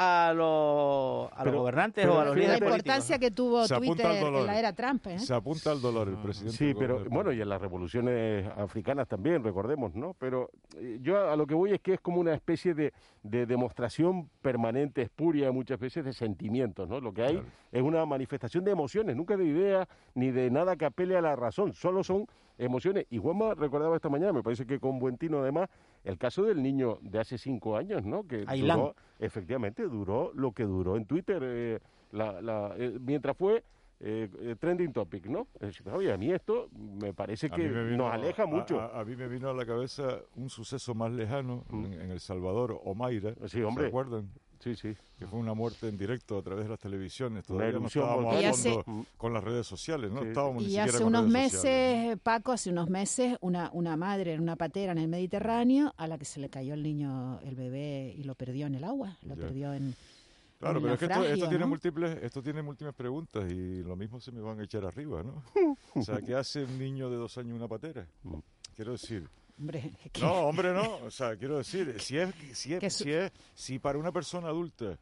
a 0.00 0.32
los, 0.32 1.28
a 1.36 1.44
los 1.44 1.54
gobernantes 1.54 2.04
pero 2.04 2.14
o 2.16 2.20
a 2.20 2.24
los 2.26 2.36
La 2.36 2.40
líderes 2.40 2.60
importancia 2.62 3.18
que 3.18 3.32
tuvo 3.32 3.66
Se 3.66 3.74
apunta 3.74 3.94
Twitter 3.94 4.06
al 4.06 4.20
dolor. 4.20 4.40
en 4.42 4.46
la 4.46 4.58
era 4.60 4.72
Trump, 4.72 5.06
¿eh? 5.08 5.18
Se 5.18 5.34
apunta 5.34 5.72
al 5.72 5.80
dolor 5.80 6.08
el 6.08 6.16
presidente. 6.18 6.56
Sí, 6.56 6.72
pero 6.78 7.04
bueno, 7.10 7.32
y 7.32 7.40
en 7.40 7.48
las 7.48 7.60
revoluciones 7.60 8.46
africanas 8.56 9.08
también, 9.08 9.42
recordemos, 9.42 9.96
¿no? 9.96 10.14
Pero 10.20 10.50
eh, 10.76 10.98
yo 11.02 11.18
a, 11.18 11.32
a 11.32 11.36
lo 11.36 11.48
que 11.48 11.54
voy 11.54 11.72
es 11.72 11.80
que 11.80 11.94
es 11.94 12.00
como 12.00 12.20
una 12.20 12.32
especie 12.32 12.74
de, 12.74 12.92
de 13.24 13.44
demostración 13.44 14.28
permanente, 14.40 15.02
espuria, 15.02 15.50
muchas 15.50 15.80
veces 15.80 16.04
de 16.04 16.12
sentimientos, 16.12 16.88
¿no? 16.88 17.00
Lo 17.00 17.12
que 17.12 17.22
hay 17.24 17.42
es 17.72 17.82
una 17.82 18.06
manifestación 18.06 18.64
de 18.64 18.70
emociones, 18.70 19.16
nunca 19.16 19.36
de 19.36 19.46
ideas 19.46 19.88
ni 20.14 20.30
de 20.30 20.48
nada 20.48 20.76
que 20.76 20.84
apele 20.84 21.16
a 21.16 21.20
la 21.20 21.34
razón, 21.34 21.72
solo 21.72 22.04
son 22.04 22.24
emociones. 22.56 23.06
Y 23.10 23.18
Juanma 23.18 23.54
recordaba 23.54 23.96
esta 23.96 24.08
mañana, 24.08 24.32
me 24.32 24.42
parece 24.44 24.64
que 24.64 24.78
con 24.78 24.98
buen 25.00 25.16
tino 25.18 25.40
además, 25.40 25.68
el 26.04 26.18
caso 26.18 26.44
del 26.44 26.62
niño 26.62 26.98
de 27.02 27.18
hace 27.18 27.38
cinco 27.38 27.76
años, 27.76 28.04
¿no? 28.04 28.26
Que 28.26 28.44
Ailán. 28.46 28.78
duró, 28.78 28.94
efectivamente, 29.18 29.82
duró 29.84 30.32
lo 30.34 30.52
que 30.52 30.64
duró 30.64 30.96
en 30.96 31.04
Twitter, 31.06 31.42
eh, 31.44 31.78
la- 32.12 32.40
la- 32.40 32.74
eh, 32.76 32.98
mientras 33.00 33.36
fue 33.36 33.62
eh, 34.00 34.28
eh, 34.40 34.54
trending 34.60 34.92
topic, 34.92 35.26
¿no? 35.26 35.48
Oye, 35.92 36.12
a 36.12 36.16
mí 36.16 36.30
esto 36.30 36.68
me 36.72 37.12
parece 37.12 37.50
que 37.50 37.60
mí 37.64 37.68
me 37.68 37.82
vino- 37.82 38.04
nos 38.04 38.12
aleja 38.14 38.46
mucho. 38.46 38.80
A, 38.80 39.00
a 39.00 39.04
mí 39.04 39.16
me 39.16 39.26
vino 39.26 39.48
a 39.50 39.52
la 39.52 39.66
cabeza 39.66 40.20
un 40.36 40.48
suceso 40.48 40.94
más 40.94 41.10
lejano 41.10 41.64
en, 41.72 41.94
en 41.94 42.10
El 42.12 42.20
Salvador, 42.20 42.80
Omaira. 42.84 43.34
Sí, 43.46 43.60
hombre. 43.60 43.86
¿Se 43.86 43.88
acuerdan? 43.88 44.28
Sí, 44.60 44.74
sí. 44.74 44.94
Que 45.18 45.26
fue 45.26 45.38
una 45.38 45.54
muerte 45.54 45.88
en 45.88 45.96
directo 45.96 46.38
a 46.38 46.42
través 46.42 46.64
de 46.64 46.70
las 46.70 46.80
televisiones. 46.80 47.44
Todavía 47.44 47.78
no 47.78 47.86
estábamos 47.86 48.60
fondo 48.60 49.06
con 49.16 49.32
las 49.32 49.42
redes 49.44 49.66
sociales, 49.66 50.10
no 50.10 50.22
estábamos 50.22 50.56
ni 50.56 50.62
Y 50.62 50.66
siquiera 50.66 50.84
hace 50.86 50.98
con 50.98 51.06
unos 51.08 51.20
redes 51.22 51.32
meses, 51.32 51.60
sociales. 51.60 52.18
Paco, 52.22 52.52
hace 52.52 52.70
unos 52.70 52.90
meses, 52.90 53.36
una, 53.40 53.70
una 53.72 53.96
madre 53.96 54.34
en 54.34 54.40
una 54.42 54.56
patera 54.56 54.92
en 54.92 54.98
el 54.98 55.08
Mediterráneo 55.08 55.94
a 55.96 56.06
la 56.08 56.18
que 56.18 56.24
se 56.24 56.40
le 56.40 56.48
cayó 56.48 56.74
el 56.74 56.82
niño, 56.82 57.40
el 57.40 57.54
bebé, 57.54 58.14
y 58.16 58.24
lo 58.24 58.34
perdió 58.34 58.66
en 58.66 58.74
el 58.74 58.84
agua, 58.84 59.16
lo 59.22 59.34
Ya. 59.36 59.40
perdió 59.42 59.72
en. 59.74 59.94
Claro, 60.58 60.78
en 60.78 60.82
pero 60.82 60.94
es 60.94 60.98
que 60.98 61.06
esto, 61.06 61.24
esto 61.24 61.48
tiene 61.48 61.66
múltiples, 61.66 62.18
esto 62.22 62.42
tiene 62.42 62.62
múltiples 62.62 62.94
preguntas 62.96 63.50
y 63.52 63.82
lo 63.84 63.94
mismo 63.94 64.20
se 64.20 64.32
me 64.32 64.40
van 64.40 64.58
a 64.58 64.64
echar 64.64 64.84
arriba, 64.84 65.22
¿no? 65.22 65.42
o 65.94 66.02
sea, 66.02 66.20
¿qué 66.20 66.34
hace 66.34 66.64
un 66.64 66.78
niño 66.78 67.08
de 67.10 67.16
dos 67.16 67.38
años 67.38 67.50
en 67.50 67.56
una 67.56 67.68
patera? 67.68 68.06
Quiero 68.74 68.92
decir. 68.92 69.28
Hombre, 69.58 69.90
que- 70.12 70.20
No, 70.20 70.32
hombre, 70.48 70.72
no. 70.72 70.96
O 71.04 71.10
sea, 71.10 71.36
quiero 71.36 71.58
decir, 71.58 71.96
si 72.00 72.18
es, 72.18 72.34
si 72.52 72.74
es, 72.74 72.92
su- 72.94 73.04
si 73.04 73.12
es, 73.12 73.32
si 73.54 73.78
para 73.78 73.98
una 73.98 74.12
persona 74.12 74.48
adulta 74.48 74.98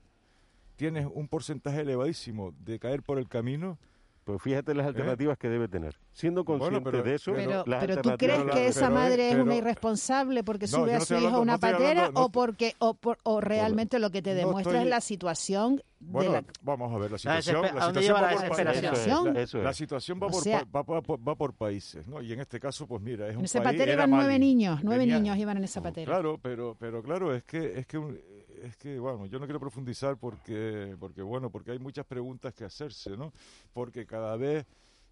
tienes 0.76 1.06
un 1.12 1.28
porcentaje 1.28 1.80
elevadísimo 1.80 2.52
de 2.64 2.78
caer 2.78 3.02
por 3.02 3.18
el 3.18 3.28
camino. 3.28 3.78
Pues 4.26 4.42
fíjate 4.42 4.74
las 4.74 4.88
alternativas 4.88 5.38
que 5.38 5.48
debe 5.48 5.68
tener. 5.68 5.94
Siendo 6.12 6.44
consciente 6.44 6.90
pero- 6.90 7.04
de 7.04 7.14
eso, 7.14 7.32
Pero, 7.32 7.62
las 7.64 7.78
pero 7.86 8.02
tú 8.02 8.10
crees 8.18 8.42
que 8.52 8.66
esa 8.66 8.80
pero 8.88 8.94
madre 8.94 9.30
es- 9.30 9.36
una 9.36 9.54
irresponsable 9.54 10.42
porque 10.42 10.66
No, 10.66 10.78
sube 10.78 10.94
a 10.96 11.00
su 11.00 11.14
hijo 11.14 11.36
a 11.36 11.38
una 11.38 11.58
patera 11.58 11.90
hablando- 11.90 12.20
no 12.20 12.26
o 12.26 12.28
porque 12.30 12.74
o, 12.80 12.94
por- 12.94 13.18
o 13.22 13.40
realmente 13.40 14.00
lo 14.00 14.10
que 14.10 14.22
te 14.22 14.30
no 14.32 14.38
demuestra 14.38 14.72
estoy- 14.72 14.84
es 14.86 14.90
la 14.90 15.00
situación 15.00 15.80
Bueno, 16.00 16.32
de 16.32 16.40
la 16.42 16.44
vamos 16.62 16.92
a 16.92 16.98
ver, 16.98 17.12
la 17.12 17.18
situación, 17.18 17.62
la 17.62 17.68
¿a 17.68 17.72
dónde 17.72 17.86
situación 18.00 18.16
va 18.16 18.20
la 18.20 18.28
por 18.30 18.36
pa- 18.36 18.42
desesperación? 18.42 19.34
la- 19.34 19.40
Eso 19.42 19.58
es. 19.58 19.64
La 19.64 19.72
situación 19.72 20.18
va 20.20 20.26
O 20.26 20.30
por, 20.30 20.42
sea- 20.42 20.64
pa- 20.64 20.82
va, 20.82 21.00
por- 21.02 21.28
va 21.28 21.34
por 21.36 21.54
países, 21.54 22.04
¿no? 22.08 22.20
Y 22.20 22.32
en 22.32 22.40
este 22.40 22.58
caso, 22.58 22.88
pues 22.88 23.00
mira, 23.02 23.26
es 23.28 23.34
en 23.34 23.38
un 23.38 23.44
esa 23.44 23.62
país, 23.62 23.76
patera 23.78 23.92
era 23.92 24.02
iban 24.06 24.10
nueve 24.10 24.38
niños, 24.40 24.80
nueve 24.82 24.98
Venía- 25.04 25.20
niños 25.20 25.36
iban 25.38 25.56
en 25.58 25.62
esa 25.62 25.80
patera. 25.82 26.04
Claro, 26.10 26.36
pero, 26.42 26.76
pero 26.80 27.00
claro, 27.00 27.32
es 27.32 27.44
que, 27.44 27.78
es 27.78 27.86
que, 27.86 27.96
un- 27.96 28.18
es 28.62 28.76
que, 28.76 28.98
bueno, 28.98 29.26
yo 29.26 29.38
no 29.38 29.46
quiero 29.46 29.60
profundizar 29.60 30.16
porque, 30.16 30.96
porque, 30.98 31.22
bueno, 31.22 31.50
porque 31.50 31.72
hay 31.72 31.78
muchas 31.78 32.06
preguntas 32.06 32.54
que 32.54 32.64
hacerse, 32.64 33.16
¿no? 33.16 33.32
Porque 33.72 34.06
cada 34.06 34.36
vez 34.36 34.66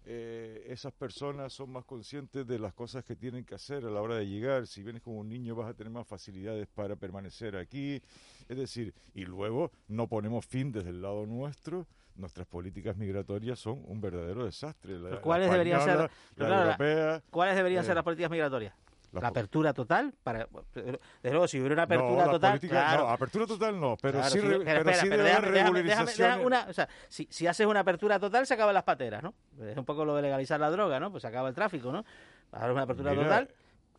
eh, 0.07 0.67
esas 0.69 0.93
personas 0.93 1.51
son 1.51 1.71
más 1.71 1.83
conscientes 1.83 2.45
de 2.45 2.59
las 2.59 2.73
cosas 2.73 3.03
que 3.03 3.15
tienen 3.15 3.43
que 3.43 3.55
hacer 3.55 3.85
a 3.85 3.89
la 3.89 4.01
hora 4.01 4.15
de 4.15 4.27
llegar. 4.27 4.67
Si 4.67 4.83
vienes 4.83 5.01
como 5.01 5.19
un 5.19 5.29
niño 5.29 5.55
vas 5.55 5.69
a 5.69 5.73
tener 5.73 5.91
más 5.91 6.07
facilidades 6.07 6.67
para 6.67 6.95
permanecer 6.95 7.55
aquí. 7.55 8.01
Es 8.47 8.57
decir, 8.57 8.93
y 9.15 9.25
luego 9.25 9.71
no 9.87 10.07
ponemos 10.07 10.45
fin 10.45 10.71
desde 10.71 10.89
el 10.91 11.01
lado 11.01 11.25
nuestro. 11.25 11.87
Nuestras 12.15 12.47
políticas 12.47 12.95
migratorias 12.95 13.59
son 13.59 13.81
un 13.87 13.99
verdadero 13.99 14.45
desastre. 14.45 14.99
La, 14.99 15.19
¿Cuáles 15.21 15.51
deberían 15.51 15.81
ser, 15.81 16.09
pero 16.35 16.49
la 16.49 16.77
claro. 16.77 17.23
¿cuáles 17.29 17.55
deberían 17.55 17.83
eh, 17.83 17.87
ser 17.87 17.95
las 17.95 18.03
políticas 18.03 18.31
migratorias? 18.31 18.73
La 19.21 19.27
apertura 19.29 19.73
total, 19.73 20.13
para, 20.23 20.47
desde 20.73 20.99
luego, 21.23 21.47
si 21.47 21.59
hubiera 21.59 21.73
una 21.73 21.83
apertura 21.83 22.25
no, 22.25 22.31
total, 22.31 22.51
política- 22.51 22.73
claro, 22.85 23.03
no, 23.03 23.09
apertura 23.09 23.45
total 23.47 23.79
no, 23.79 23.97
pero 24.01 24.19
Claro, 24.19 24.33
sí, 24.33 24.39
sí, 24.39 24.47
re- 24.47 24.51
pero 24.59 24.65
pero 24.65 24.79
espera, 24.79 24.97
sí 25.01 25.09
pero 25.09 25.23
debe 25.23 25.35
haber 25.35 25.51
déjame- 25.53 25.83
déjame- 25.83 26.11
déjame- 26.15 26.45
una- 26.45 26.65
o 26.69 26.73
sea, 26.73 26.89
si, 27.09 27.27
si 27.29 27.47
haces 27.47 27.65
una 27.67 27.79
apertura 27.81 28.19
total, 28.19 28.45
se 28.47 28.53
acaban 28.53 28.73
las 28.73 28.83
pateras, 28.83 29.23
¿no? 29.23 29.33
Es 29.61 29.77
un 29.77 29.85
poco 29.85 30.05
lo 30.05 30.15
de 30.15 30.21
legalizar 30.21 30.59
la 30.59 30.69
droga, 30.69 30.99
¿no? 30.99 31.11
Pues 31.11 31.21
se 31.21 31.27
acaba 31.27 31.49
el 31.49 31.55
tráfico, 31.55 31.91
¿no? 31.91 32.03
Ahora 32.51 32.73
una 32.73 32.83
apertura 32.83 33.11
Mira. 33.11 33.23
total. 33.23 33.49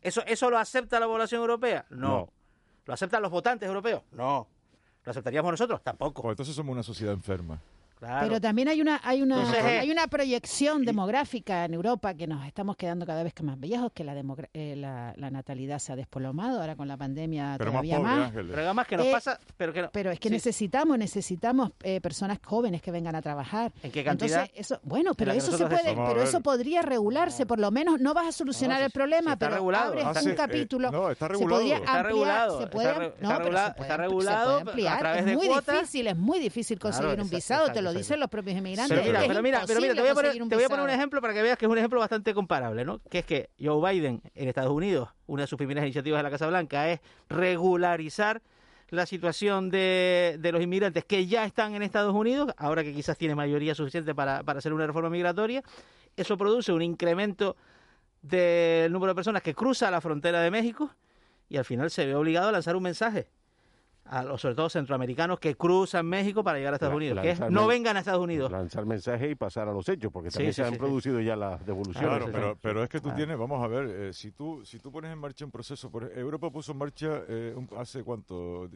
¿Eso, 0.02 0.22
¿Eso 0.26 0.50
lo 0.50 0.58
acepta 0.58 1.00
la 1.00 1.06
población 1.06 1.40
europea? 1.40 1.84
No. 1.90 2.08
No. 2.08 2.28
¿Lo 2.86 2.94
aceptan 2.94 3.20
los 3.22 3.30
votantes 3.30 3.66
europeos? 3.68 4.02
No. 4.12 4.46
¿Lo 5.04 5.10
aceptaríamos 5.10 5.50
nosotros? 5.50 5.82
Tampoco. 5.82 6.22
Pues 6.22 6.32
entonces 6.34 6.54
somos 6.54 6.72
una 6.72 6.82
sociedad 6.82 7.12
enferma. 7.12 7.58
Claro. 7.98 8.26
Pero 8.28 8.40
también 8.42 8.68
hay 8.68 8.80
una 8.82 9.00
hay 9.02 9.22
una 9.22 9.36
Entonces, 9.38 9.64
eh, 9.64 9.78
hay 9.78 9.90
una 9.90 10.06
proyección 10.06 10.84
demográfica 10.84 11.64
en 11.64 11.72
Europa 11.74 12.12
que 12.14 12.26
nos 12.26 12.44
estamos 12.46 12.76
quedando 12.76 13.06
cada 13.06 13.22
vez 13.22 13.32
que 13.32 13.42
más 13.42 13.58
viejos, 13.58 13.90
que 13.94 14.04
la, 14.04 14.14
demogra- 14.14 14.50
eh, 14.52 14.74
la, 14.76 15.14
la 15.16 15.30
natalidad 15.30 15.78
se 15.78 15.92
ha 15.92 15.96
desplomado 15.96 16.60
ahora 16.60 16.76
con 16.76 16.88
la 16.88 16.96
pandemia 16.98 17.54
Pero 17.56 17.72
más 17.72 17.82
todavía 17.82 17.96
pobre, 17.96 18.10
más. 18.10 18.26
Ángeles. 18.28 18.50
Pero 18.50 18.62
además 18.66 18.86
que 18.86 18.96
nos 18.98 19.06
Eh, 19.06 19.12
pasa, 19.12 19.40
pero 19.56 19.72
que 19.72 19.82
no- 19.82 19.90
Pero 19.92 20.10
es 20.10 20.20
que 20.20 20.28
sí. 20.28 20.34
necesitamos 20.34 20.98
necesitamos 20.98 21.70
eh, 21.82 22.00
personas 22.02 22.38
jóvenes 22.44 22.82
que 22.82 22.90
vengan 22.90 23.14
a 23.14 23.22
trabajar. 23.22 23.72
¿En 23.82 23.90
qué 23.90 24.04
cantidad? 24.04 24.40
Entonces, 24.42 24.60
eso, 24.60 24.78
bueno, 24.82 25.14
pero 25.14 25.32
eso 25.32 25.56
se 25.56 25.64
puede, 25.66 25.94
pero 25.94 26.22
eso 26.22 26.40
podría 26.42 26.82
regularse, 26.82 27.46
por 27.46 27.58
lo 27.58 27.70
menos 27.70 27.98
no 28.00 28.12
vas 28.12 28.26
a 28.26 28.32
solucionar 28.32 28.80
No, 28.80 28.86
el 28.86 28.92
problema, 28.92 29.30
si 29.32 29.36
pero 29.38 29.54
regulado. 29.54 29.88
abres 29.92 30.04
Ah, 30.04 30.20
un 30.22 30.30
eh, 30.30 30.34
capítulo. 30.34 30.90
no, 30.90 31.10
está 31.10 31.26
se 31.28 31.32
regulado. 31.32 31.60
podría 31.60 31.76
Está 31.76 31.92
ampliar, 31.92 32.06
regulado, 32.06 32.60
se 32.60 32.66
puede, 32.66 32.88
está 32.88 32.98
re- 32.98 33.06
no, 33.06 33.12
está 33.12 33.18
pero 33.20 33.28
se 33.36 33.38
regulado- 33.38 33.74
puede- 33.76 33.82
está 33.88 33.96
se 33.96 34.02
regulado 34.02 34.44
puede 34.44 34.56
a 34.56 34.60
ampliar. 34.70 34.98
través 34.98 35.20
es 35.20 35.26
de 35.26 35.34
muy 35.34 35.46
cuotas. 35.46 35.74
difícil, 35.76 36.06
es 36.08 36.16
muy 36.18 36.38
difícil 36.40 36.78
conseguir 36.78 37.20
un 37.20 37.30
visado, 37.30 37.72
te 37.72 37.82
lo 37.92 37.98
dicen 37.98 38.20
los 38.20 38.28
propios 38.28 38.56
inmigrantes. 38.56 38.98
Pero 38.98 39.06
mira, 39.06 39.26
pero 39.26 39.42
mira, 39.42 39.64
pero 39.66 39.80
mira, 39.80 39.94
te 39.94 40.00
voy, 40.00 40.10
a 40.10 40.14
poner, 40.14 40.42
un 40.42 40.48
te 40.48 40.54
voy 40.56 40.64
a 40.64 40.68
poner 40.68 40.82
un 40.82 40.86
visado. 40.86 40.98
ejemplo 40.98 41.20
para 41.20 41.34
que 41.34 41.42
veas 41.42 41.58
que 41.58 41.66
es 41.66 41.70
un 41.70 41.78
ejemplo 41.78 42.00
bastante 42.00 42.34
comparable, 42.34 42.84
¿no? 42.84 43.00
Que 43.10 43.20
es 43.20 43.24
que 43.24 43.50
Joe 43.60 43.92
Biden 43.92 44.22
en 44.34 44.48
Estados 44.48 44.72
Unidos, 44.72 45.08
una 45.26 45.42
de 45.42 45.46
sus 45.46 45.56
primeras 45.56 45.84
iniciativas 45.84 46.18
de 46.18 46.22
la 46.22 46.30
Casa 46.30 46.46
Blanca 46.46 46.90
es 46.90 47.00
regularizar 47.28 48.42
la 48.90 49.06
situación 49.06 49.70
de, 49.70 50.36
de 50.38 50.52
los 50.52 50.62
inmigrantes 50.62 51.04
que 51.04 51.26
ya 51.26 51.44
están 51.44 51.74
en 51.74 51.82
Estados 51.82 52.14
Unidos, 52.14 52.52
ahora 52.56 52.84
que 52.84 52.92
quizás 52.92 53.18
tiene 53.18 53.34
mayoría 53.34 53.74
suficiente 53.74 54.14
para, 54.14 54.42
para 54.44 54.58
hacer 54.58 54.72
una 54.72 54.86
reforma 54.86 55.10
migratoria. 55.10 55.62
Eso 56.16 56.36
produce 56.36 56.72
un 56.72 56.82
incremento 56.82 57.56
del 58.22 58.92
número 58.92 59.10
de 59.10 59.14
personas 59.16 59.42
que 59.42 59.54
cruza 59.54 59.90
la 59.90 60.00
frontera 60.00 60.40
de 60.40 60.50
México 60.50 60.90
y 61.48 61.56
al 61.56 61.64
final 61.64 61.90
se 61.90 62.06
ve 62.06 62.14
obligado 62.14 62.48
a 62.48 62.52
lanzar 62.52 62.76
un 62.76 62.82
mensaje 62.82 63.28
a 64.08 64.22
los, 64.22 64.40
sobre 64.40 64.54
todo 64.54 64.68
centroamericanos 64.68 65.38
que 65.40 65.56
cruzan 65.56 66.06
México 66.06 66.44
para 66.44 66.58
llegar 66.58 66.72
a 66.72 66.76
Estados 66.76 66.92
La- 66.92 66.96
Unidos, 66.96 67.20
que 67.22 67.30
es 67.30 67.40
no 67.50 67.66
vengan 67.66 67.96
a 67.96 68.00
Estados 68.00 68.22
Unidos. 68.22 68.50
Lanzar 68.52 68.86
mensajes 68.86 69.30
y 69.30 69.34
pasar 69.34 69.68
a 69.68 69.72
los 69.72 69.88
hechos, 69.88 70.12
porque 70.12 70.30
también 70.30 70.52
sí, 70.52 70.56
se 70.56 70.62
han 70.62 70.68
sí, 70.70 70.74
sí. 70.74 70.78
producido 70.78 71.20
ya 71.20 71.36
las 71.36 71.64
devoluciones. 71.66 72.08
Claro, 72.10 72.26
pero, 72.32 72.58
pero 72.60 72.82
es 72.82 72.88
que 72.88 73.00
tú 73.00 73.10
Ah. 73.10 73.14
tienes, 73.16 73.36
vamos 73.38 73.62
a 73.62 73.66
ver, 73.66 73.86
eh, 73.88 74.12
si 74.12 74.30
tú 74.32 74.64
si 74.64 74.78
tú 74.78 74.90
pones 74.92 75.12
en 75.12 75.18
marcha 75.18 75.44
un 75.44 75.50
proceso, 75.50 75.90
por, 75.90 76.04
Europa 76.16 76.50
puso 76.50 76.72
en 76.72 76.78
marcha 76.78 77.22
eh, 77.28 77.52
un- 77.56 77.68
hace 77.76 78.02
cuánto, 78.04 78.68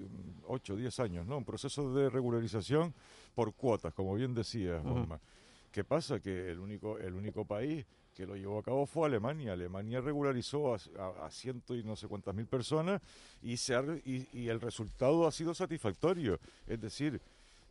8, 0.47 0.77
10 0.77 0.99
años, 1.01 1.27
¿no? 1.27 1.37
Un 1.39 1.45
proceso 1.45 1.93
de 1.95 2.11
regularización 2.11 2.95
por 3.35 3.55
cuotas, 3.55 3.95
como 3.95 4.15
bien 4.15 4.35
decía 4.35 4.79
Ujú. 4.81 4.91
Juanma. 4.93 5.21
¿Qué 5.71 5.85
pasa? 5.85 6.19
Que 6.19 6.51
el 6.51 6.59
único 6.59 6.99
el 6.99 7.15
único 7.15 7.45
país 7.45 7.87
que 8.21 8.27
lo 8.27 8.37
llevó 8.37 8.59
a 8.59 8.63
cabo 8.63 8.85
fue 8.85 9.07
Alemania. 9.07 9.55
Alemania 9.55 10.01
regularizó 10.03 10.75
a, 10.75 10.79
a- 11.27 11.31
ciento 11.31 11.75
y 11.75 11.83
no 11.83 11.97
sé 11.97 12.07
cuántas 12.07 12.35
mil 12.35 12.47
personas 12.47 13.01
y, 13.43 13.57
se 13.57 13.75
ha 13.75 13.83
y, 14.05 14.29
y 14.35 14.49
el 14.49 14.61
resultado 14.61 15.27
ha 15.27 15.33
sido 15.33 15.55
satisfactorio. 15.55 16.39
Es 16.67 16.81
decir, 16.81 17.19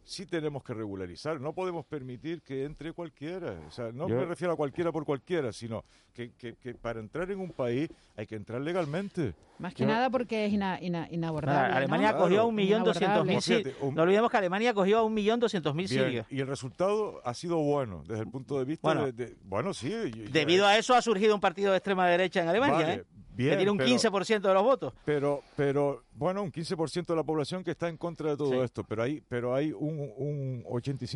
sí 0.09 0.25
tenemos 0.25 0.63
que 0.63 0.73
regularizar, 0.73 1.39
no 1.39 1.53
podemos 1.53 1.85
permitir 1.85 2.41
que 2.41 2.63
entre 2.65 2.93
cualquiera. 2.93 3.59
O 3.67 3.71
sea, 3.71 3.91
no 3.91 4.07
Yo- 4.09 4.15
me 4.15 4.25
refiero 4.25 4.53
a 4.53 4.55
cualquiera 4.55 4.91
por 4.91 5.05
cualquiera, 5.05 5.53
sino 5.53 5.83
que, 6.13 6.31
que- 6.33 6.55
que 6.55 6.73
para 6.73 6.99
entrar 6.99 7.29
en 7.29 7.39
un 7.39 7.51
país 7.51 7.89
hay 8.17 8.25
que 8.25 8.35
entrar 8.35 8.59
legalmente. 8.61 9.35
Más 9.59 9.73
que 9.73 9.85
nada 9.85 10.09
porque 10.09 10.45
es 10.45 10.53
ina- 10.53 10.79
ina- 10.81 11.07
inabordable. 11.11 11.61
Nada, 11.61 11.77
Alemania 11.77 12.11
¿no? 12.11 12.17
acogió 12.17 12.41
a 12.41 12.45
un 12.45 12.55
millón 12.55 12.83
doscientos 12.83 13.25
mil 13.25 13.41
Fíjate, 13.41 13.63
sirios. 13.63 13.77
un- 13.81 13.93
No 13.95 14.01
olvidemos 14.01 14.31
que 14.31 14.37
Alemania 14.37 14.71
acogió 14.71 14.97
a 14.99 15.03
un 15.03 15.13
millón 15.13 15.39
doscientos 15.39 15.75
mil 15.75 15.87
Bien, 15.87 16.03
sirios. 16.05 16.25
y 16.31 16.39
el 16.39 16.47
resultado 16.47 17.21
ha 17.23 17.33
sido 17.33 17.57
bueno 17.57 18.03
desde 18.07 18.23
el 18.23 18.29
punto 18.29 18.57
de 18.57 18.65
vista 18.65 18.81
Bueno. 18.87 19.05
de, 19.05 19.11
de- 19.11 19.35
bueno 19.43 19.73
sí 19.73 19.89
Debido 20.31 20.65
a 20.65 20.77
eso 20.77 20.95
ha 20.95 21.01
surgido 21.01 21.35
un 21.35 21.41
partido 21.41 21.71
de 21.71 21.77
extrema 21.77 22.07
derecha 22.07 22.41
en 22.41 22.47
Alemania, 22.47 22.75
Vale, 22.87 22.93
¿eh? 22.93 23.03
Bien, 23.43 23.51
que 23.51 23.57
tiene 23.57 23.71
un 23.71 23.77
pero- 23.77 23.89
15% 23.89 24.47
de 24.47 24.53
los 24.53 24.63
votos. 24.63 24.93
Pero, 25.05 25.41
pero, 25.55 26.03
bueno, 26.13 26.43
un 26.43 26.51
15% 26.51 27.05
de 27.13 27.15
la 27.15 27.23
población 27.23 27.63
que 27.63 27.71
está 27.71 27.89
en 27.89 27.97
contra 27.97 28.29
de 28.31 28.37
todo 28.37 28.51
Sí. 28.51 28.57
esto, 28.59 28.83
pero 28.83 29.03
hay, 29.03 29.21
pero 29.27 29.55
hay 29.55 29.71
un, 29.71 30.11
un 30.17 30.63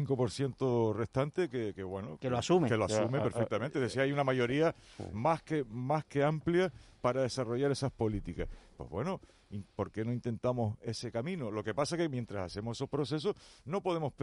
85% 0.07 0.93
restante 0.93 1.49
que, 1.49 1.73
que, 1.73 1.83
bueno, 1.83 2.17
Que 2.19 2.29
lo 2.29 2.37
asume. 2.37 2.67
que 2.67 2.77
lo 2.77 2.87
Ya, 2.87 2.99
asume 3.01 3.19
ah, 3.19 3.23
perfectamente. 3.23 3.79
Es 3.79 3.83
decir, 3.83 4.01
hay 4.01 4.11
una 4.11 4.23
mayoría 4.23 4.75
más 5.11 5.41
que, 5.43 5.63
más 5.69 6.05
que 6.05 6.23
amplia 6.23 6.71
para 7.01 7.21
desarrollar 7.21 7.71
esas 7.71 7.91
políticas. 7.91 8.47
Pues 8.77 8.89
bueno, 8.89 9.19
¿y 9.42 9.42
¿por 9.75 9.91
qué 9.91 10.03
no 10.05 10.11
intentamos 10.13 10.77
ese 10.81 11.11
camino? 11.11 11.51
Lo 11.51 11.63
que 11.63 11.73
pasa 11.73 11.95
es 11.95 12.01
que 12.01 12.09
mientras 12.09 12.45
hacemos 12.45 12.77
esos 12.77 12.89
procesos, 12.89 13.35
no 13.65 13.81
podemos, 13.81 14.13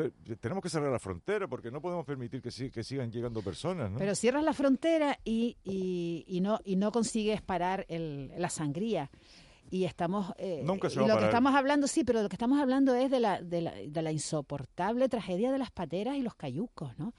tenemos 0.40 0.62
que 0.62 0.68
cerrar 0.68 0.90
la 0.90 0.98
frontera 0.98 1.46
porque 1.48 1.70
no 1.70 1.80
podemos 1.80 2.04
permitir 2.04 2.40
que, 2.42 2.50
si- 2.50 2.70
que 2.70 2.82
sigan 2.82 3.10
llegando 3.10 3.42
personas, 3.42 3.90
¿no? 3.90 3.98
Pero 3.98 4.14
cierras 4.14 4.42
la 4.44 4.52
frontera 4.52 5.18
y, 5.24 5.56
y, 5.64 6.24
y 6.26 6.40
no 6.40 6.60
y 6.64 6.76
no 6.76 6.92
consigues 6.92 7.42
parar 7.42 7.86
el, 7.88 8.32
la 8.36 8.50
sangría. 8.50 9.10
Y 9.72 9.84
estamos 9.84 10.32
eh, 10.38 10.62
Nunca 10.64 10.90
se 10.90 10.96
y 10.96 10.98
va 10.98 11.04
a 11.04 11.08
lo 11.14 11.18
que 11.20 11.26
estamos 11.26 11.54
hablando, 11.54 11.86
sí, 11.86 12.02
pero 12.02 12.22
lo 12.22 12.28
que 12.28 12.34
estamos 12.34 12.60
hablando 12.60 12.94
es 12.94 13.08
de 13.10 13.20
la, 13.20 13.40
de 13.40 13.60
la, 13.60 13.72
de 13.72 14.02
la 14.02 14.10
insoportable 14.10 15.08
tragedia 15.08 15.52
de 15.52 15.58
las 15.58 15.70
pateras 15.70 16.16
y 16.16 16.22
los 16.22 16.34
cayucos, 16.34 16.98
¿no? 16.98 17.14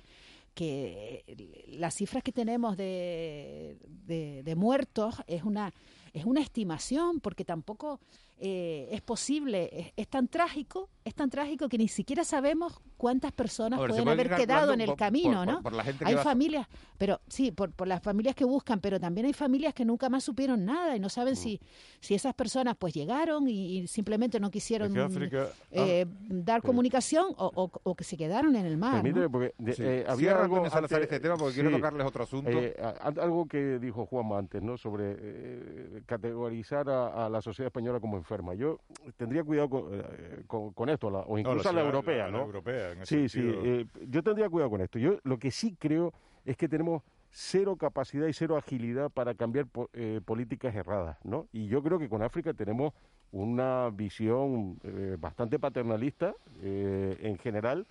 que 0.53 1.23
eh, 1.27 1.65
las 1.77 1.95
cifras 1.95 2.21
que 2.23 2.33
tenemos 2.33 2.75
de, 2.75 3.77
de, 3.87 4.43
de 4.43 4.55
muertos 4.55 5.15
es 5.25 5.43
una 5.43 5.71
es 6.13 6.25
una 6.25 6.41
estimación 6.41 7.19
porque 7.19 7.45
tampoco 7.45 7.99
eh, 8.43 8.87
es 8.91 9.01
posible 9.01 9.69
es, 9.71 9.93
es 9.95 10.07
tan 10.07 10.27
trágico 10.27 10.89
es 11.03 11.13
tan 11.15 11.29
trágico 11.29 11.69
que 11.69 11.77
ni 11.77 11.87
siquiera 11.87 12.23
sabemos 12.23 12.79
cuántas 12.97 13.31
personas 13.31 13.79
ver, 13.79 13.89
pueden 13.89 14.07
haber 14.07 14.29
quedado 14.35 14.73
en 14.73 14.81
el 14.81 14.87
por- 14.87 14.97
camino 14.97 15.37
por- 15.39 15.45
no 15.45 15.53
por- 15.53 15.63
por 15.63 15.73
la 15.73 15.83
gente 15.83 16.03
que 16.05 16.09
hay 16.09 16.15
va- 16.15 16.23
familias 16.23 16.67
pero 16.97 17.21
sí 17.27 17.51
por, 17.51 17.71
por 17.71 17.87
las 17.87 18.01
familias 18.01 18.35
que 18.35 18.43
buscan 18.45 18.79
pero 18.79 18.99
también 18.99 19.27
hay 19.27 19.33
familias 19.33 19.73
que 19.75 19.85
nunca 19.85 20.09
más 20.09 20.23
supieron 20.23 20.65
nada 20.65 20.95
y 20.95 20.99
no 20.99 21.09
saben 21.09 21.35
si 21.35 21.59
si 21.99 22.15
esas 22.15 22.33
personas 22.33 22.75
pues 22.77 22.93
llegaron 22.95 23.47
y, 23.47 23.77
y 23.79 23.87
simplemente 23.87 24.39
no 24.39 24.49
quisieron 24.49 24.91
que 24.93 24.99
África- 25.01 25.47
eh, 25.71 26.05
dar 26.27 26.61
comunicación 26.63 27.27
o, 27.37 27.51
o- 27.55 27.71
o 27.83 27.95
que 27.95 28.03
se 28.03 28.17
quedaron 28.17 28.55
en 28.55 28.65
el 28.65 28.77
mar 28.77 28.95
¿no? 28.95 29.01
Permíteme, 29.03 29.29
porque 29.29 29.53
de- 29.59 29.73
Sí. 29.73 29.83
eh, 29.83 30.03
había 30.07 30.29
Cierra, 30.31 30.43
algo 30.43 30.65
antes- 30.65 30.91
este 31.01 31.19
tema, 31.19 31.37
porque 31.37 31.53
quiero 31.55 31.69
tocarles 31.71 32.07
otro 32.07 32.23
asunto. 32.23 32.49
eh, 32.51 32.75
algo 33.17 33.45
que 33.47 33.77
dijo 33.79 34.05
Juanma 34.07 34.37
antes, 34.39 34.61
¿no? 34.63 34.77
Sobre 34.77 35.15
eh, 35.19 36.01
categorizar 36.05 36.89
a, 36.89 37.25
a 37.25 37.29
la 37.29 37.41
sociedad 37.41 37.67
española 37.67 37.99
como 37.99 38.17
enferma. 38.17 38.30
Yo 38.57 38.79
tendría 39.17 39.43
cuidado 39.43 39.69
con, 39.69 39.83
eh, 39.91 40.43
con- 40.47 40.71
con 40.73 40.89
esto, 40.89 41.09
la- 41.09 41.19
o 41.19 41.37
incluso 41.37 41.69
a 41.69 41.73
la 41.73 41.81
europea, 41.81 42.25
la- 42.25 42.31
la 42.31 42.37
¿no? 42.37 42.45
europea, 42.45 42.91
en 42.93 43.01
ese 43.01 43.27
sí, 43.27 43.29
sí. 43.29 43.41
eh, 43.43 43.85
yo 44.07 44.23
tendría 44.23 44.49
cuidado 44.49 44.69
con 44.69 44.81
esto. 44.81 44.99
Yo 44.99 45.17
lo 45.23 45.37
que 45.37 45.51
sí 45.51 45.75
creo 45.77 46.13
es 46.45 46.55
que 46.57 46.67
tenemos 46.69 47.03
cero 47.29 47.75
capacidad 47.75 48.27
y 48.27 48.33
cero 48.33 48.57
agilidad 48.57 49.09
para 49.09 49.33
cambiar 49.35 49.65
eh, 49.93 50.21
políticas 50.23 50.73
erradas, 50.75 51.17
¿no? 51.23 51.47
Y 51.51 51.67
yo 51.67 51.81
creo 51.83 51.99
que 51.99 52.09
con 52.09 52.21
África 52.21 52.53
tenemos 52.53 52.93
una 53.31 53.89
visión 53.91 54.77
eh, 54.83 55.15
bastante 55.19 55.59
paternalista 55.59 56.33
eh, 56.61 57.17
en 57.21 57.37
general, 57.37 57.85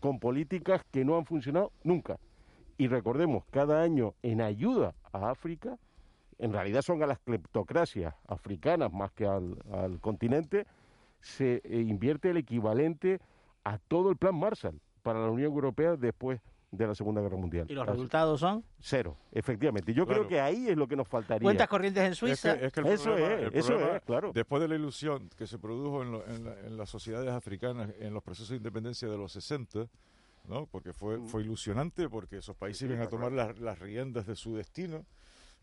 con 0.00 0.18
políticas 0.18 0.82
que 0.90 1.04
no 1.04 1.16
han 1.16 1.24
funcionado 1.26 1.70
nunca. 1.84 2.18
Y 2.76 2.88
recordemos, 2.88 3.44
cada 3.50 3.82
año 3.82 4.14
en 4.22 4.40
ayuda 4.40 4.94
a 5.12 5.30
África, 5.30 5.78
en 6.42 6.52
realidad 6.52 6.82
son 6.82 7.02
a 7.02 7.06
las 7.06 7.18
cleptocracias 7.20 8.14
africanas 8.26 8.92
más 8.92 9.12
que 9.12 9.26
al, 9.26 9.56
al 9.72 10.00
continente, 10.00 10.66
se 11.20 11.62
eh, 11.64 11.80
invierte 11.80 12.30
el 12.30 12.36
equivalente 12.36 13.20
a 13.64 13.78
todo 13.78 14.10
el 14.10 14.16
plan 14.16 14.34
Marshall 14.34 14.80
para 15.04 15.20
la 15.20 15.30
Unión 15.30 15.52
Europea 15.52 15.94
después 15.96 16.40
de 16.72 16.86
la 16.86 16.94
Segunda 16.96 17.20
Guerra 17.20 17.36
Mundial. 17.36 17.66
¿Y 17.70 17.74
los 17.74 17.84
Así- 17.84 17.92
resultados 17.92 18.40
son? 18.40 18.64
Cero, 18.80 19.16
efectivamente. 19.30 19.94
Yo 19.94 20.04
Claro. 20.04 20.22
creo 20.22 20.28
que 20.28 20.40
ahí 20.40 20.68
es 20.68 20.76
lo 20.76 20.88
que 20.88 20.96
nos 20.96 21.06
faltaría. 21.06 21.46
Cuentas 21.46 21.68
corrientes 21.68 22.02
en 22.02 22.12
Es 22.12 22.18
Suiza. 22.18 22.58
que- 22.58 22.66
es 22.66 22.72
que 22.72 22.80
el 22.80 22.86
Eso 22.86 23.04
problema- 23.12 23.34
es, 23.34 23.40
el 23.42 23.54
eso 23.56 23.68
problema, 23.68 23.96
es, 23.96 24.02
claro. 24.02 24.32
Después 24.34 24.62
de 24.62 24.68
la 24.68 24.74
ilusión 24.74 25.28
que 25.36 25.46
se 25.46 25.58
produjo 25.58 26.02
en, 26.02 26.10
lo- 26.12 26.26
en 26.26 26.44
la- 26.44 26.58
en 26.60 26.76
las 26.76 26.88
sociedades 26.88 27.30
africanas, 27.30 27.90
en 28.00 28.12
los 28.14 28.22
procesos 28.24 28.48
de 28.50 28.56
independencia 28.56 29.06
de 29.06 29.16
los 29.18 29.30
60, 29.32 29.86
¿no? 30.48 30.66
porque 30.66 30.92
fue, 30.92 31.18
Mm. 31.18 31.26
fue 31.26 31.42
ilusionante, 31.42 32.08
porque 32.08 32.38
esos 32.38 32.56
países 32.56 32.90
iban 32.90 33.00
a 33.02 33.06
tomar 33.08 33.30
las, 33.30 33.56
las 33.60 33.78
riendas 33.78 34.26
de 34.26 34.34
su 34.34 34.56
destino, 34.56 35.04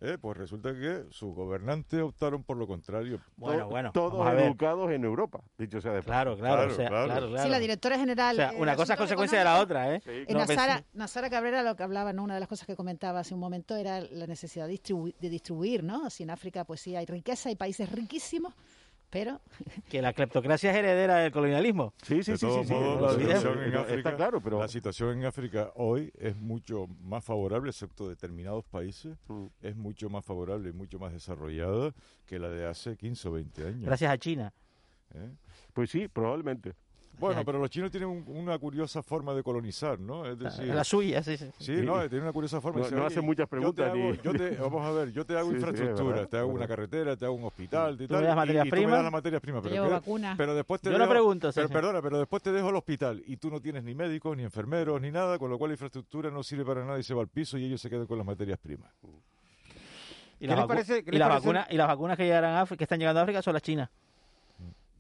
¿eh? 0.01 0.17
pues 0.19 0.37
resulta 0.37 0.73
que 0.73 1.05
sus 1.11 1.33
gobernantes 1.33 2.01
optaron 2.01 2.43
por 2.43 2.57
lo 2.57 2.67
contrario. 2.67 3.19
Bueno, 3.37 3.63
To- 3.63 3.69
bueno, 3.69 3.91
Todos 3.91 4.33
educados 4.33 4.91
en 4.91 5.03
Europa, 5.03 5.41
dicho 5.57 5.81
sea 5.81 5.91
de 5.91 5.99
paso. 6.01 6.09
Claro, 6.09 6.37
claro, 6.37 6.71
o 6.71 6.75
sea, 6.75 6.87
claro, 6.89 7.07
claro. 7.07 7.43
Sí, 7.43 7.49
la 7.49 7.59
directora 7.59 7.97
general. 7.97 8.35
O 8.35 8.37
sea, 8.37 8.51
eh, 8.53 8.55
una 8.61 8.71
de 8.71 8.77
cosa 8.77 8.93
es 8.93 8.97
consecuencia 8.99 9.39
de 9.39 9.45
la 9.45 9.59
otra, 9.59 9.95
¿eh? 9.95 10.01
eh, 10.05 10.25
No, 10.29 10.39
Nazara, 10.39 10.77
pensé- 10.79 10.85
Nazara 10.93 11.29
Cabrera 11.29 11.63
lo 11.63 11.75
que 11.75 11.83
hablaba, 11.83 12.13
¿no? 12.13 12.23
una 12.23 12.33
de 12.35 12.39
las 12.39 12.49
cosas 12.49 12.67
que 12.67 12.75
comentaba 12.75 13.19
hace 13.19 13.33
un 13.33 13.39
momento 13.39 13.75
era 13.75 14.01
la 14.01 14.27
necesidad 14.27 14.67
de, 14.67 14.73
distribu- 14.73 15.15
de 15.19 15.29
distribuir, 15.29 15.83
¿no? 15.83 16.05
Así 16.05 16.23
en 16.23 16.29
África, 16.29 16.63
pues 16.65 16.81
sí, 16.81 16.95
hay 16.95 17.05
riqueza, 17.05 17.49
hay 17.49 17.55
países 17.55 17.91
riquísimos, 17.91 18.53
pero 19.09 19.41
Que 19.89 20.01
la 20.01 20.13
cleptocracia 20.13 20.71
es 20.71 20.77
heredera 20.77 21.17
del 21.17 21.31
colonialismo. 21.31 21.93
Sí, 22.03 22.21
sí, 22.23 22.31
De 22.31 22.37
sí, 22.37 22.47
sí, 22.47 22.63
sí, 22.65 22.73
modos, 22.73 22.95
no 22.95 22.95
la 22.95 23.01
lo 23.01 23.07
olvidemos. 23.13 23.39
situación 23.41 23.63
en 23.65 23.73
No, 23.73 23.79
África- 23.79 23.97
Está 23.97 24.15
claro, 24.15 24.41
pero 24.41 24.59
La 24.59 24.67
situación 24.67 25.17
en 25.19 25.25
África 25.25 25.71
hoy 25.75 26.11
es 26.17 26.35
mucho 26.37 26.87
más 27.01 27.23
favorable, 27.23 27.69
excepto 27.71 28.07
determinados 28.09 28.63
países, 28.65 29.17
Mm. 29.27 29.45
es 29.61 29.75
mucho 29.75 30.09
más 30.09 30.23
favorable 30.25 30.69
y 30.69 30.73
mucho 30.73 30.99
más 30.99 31.11
desarrollada 31.11 31.93
que 32.25 32.37
la 32.39 32.49
de 32.49 32.67
hace 32.67 32.95
15 32.97 33.27
o 33.27 33.31
20 33.31 33.65
años. 33.65 33.83
Gracias 33.85 34.11
a 34.11 34.17
China. 34.17 34.53
¿eh? 35.15 35.31
pues 35.73 35.89
sí, 35.89 36.07
probablemente. 36.07 36.73
Bueno, 37.19 37.43
pero 37.45 37.59
los 37.59 37.69
chinos 37.69 37.91
tienen 37.91 38.09
un- 38.09 38.23
una 38.27 38.57
curiosa 38.57 39.03
forma 39.03 39.33
de 39.33 39.43
colonizar, 39.43 39.99
¿no? 39.99 40.25
Es 40.25 40.39
decir, 40.39 40.67
La 40.67 40.83
suya, 40.83 41.21
sí, 41.21 41.37
sí. 41.37 41.49
Sí, 41.59 41.71
no, 41.83 41.99
tienen 42.07 42.23
una 42.23 42.31
curiosa 42.31 42.61
forma. 42.61 42.79
No- 42.79 42.85
Dice, 42.85 42.95
no 42.95 43.01
"Oye, 43.01 43.07
hacen 43.13 43.25
muchas 43.25 43.43
yo 43.43 43.45
te 43.47 43.49
preguntas 43.49 43.87
hago- 43.87 43.95
ni- 43.97 44.17
yo 44.23 44.31
te- 44.33 44.49
vamos 44.61 44.85
a 44.85 44.91
ver, 44.91 45.11
yo 45.11 45.25
te 45.25 45.37
hago 45.37 45.49
Sí, 45.49 45.55
infraestructura, 45.55 46.25
te 46.27 46.37
hago 46.37 46.49
una 46.51 46.67
carretera, 46.67 47.15
te 47.17 47.25
hago 47.25 47.35
un 47.35 47.43
hospital, 47.43 47.95
y 47.95 47.97
¿Tú 47.97 48.07
tal, 48.07 48.21
me 48.21 48.27
das 48.27 48.33
y- 48.33 48.37
materias 48.37 48.65
y, 48.65 48.69
tú 48.69 48.75
me 48.75 48.81
primas? 48.81 48.95
das 48.95 49.03
las 49.03 49.11
materias 49.11 49.41
primas. 49.41 49.63
Te 49.63 49.69
Pero, 49.69 49.89
vacunas. 49.89 50.37
pero 50.37 50.55
después 50.55 50.81
te 50.81 50.89
Yo 50.91 50.97
no 50.97 51.03
dejo- 51.03 51.11
pregunto, 51.11 51.51
sí, 51.51 51.55
Pero 51.55 51.67
sí. 51.67 51.73
perdona, 51.73 52.01
pero 52.01 52.17
después 52.19 52.41
te 52.41 52.51
dejo 52.51 52.69
al 52.69 52.75
hospital 52.75 53.21
y 53.27 53.37
tú 53.37 53.49
no 53.51 53.59
tienes 53.59 53.83
ni 53.83 53.93
médicos, 53.95 54.37
ni 54.37 54.43
enfermeros, 54.43 55.01
ni 55.01 55.11
nada, 55.11 55.37
con 55.37 55.49
lo 55.49 55.57
cual 55.57 55.69
la 55.71 55.73
infraestructura 55.73 56.31
no 56.31 56.41
sirve 56.43 56.63
para 56.65 56.85
nada 56.85 56.99
y 56.99 57.03
se 57.03 57.13
va 57.13 57.21
al 57.21 57.27
piso 57.27 57.57
y 57.57 57.65
ellos 57.65 57.81
se 57.81 57.89
quedan 57.89 58.05
con 58.07 58.17
las 58.17 58.25
materias 58.25 58.57
primas. 58.59 58.89
Y 60.41 60.47
¿Qué 60.47 60.47
las, 60.47 60.59
vacu- 60.59 60.67
parece- 60.67 61.03
y 61.05 61.17
las 61.17 61.27
vacunas 61.29 61.67
y 61.69 61.75
las 61.75 61.87
vacunas 61.87 62.15
que 62.15 62.23
llegarán 62.23 62.53
a 62.55 62.61
África, 62.61 62.77
que 62.77 62.83
están 62.85 62.97
llegando 62.99 63.19
a 63.19 63.23
África 63.23 63.41
son 63.41 63.53
las 63.53 63.61
chinas. 63.61 63.89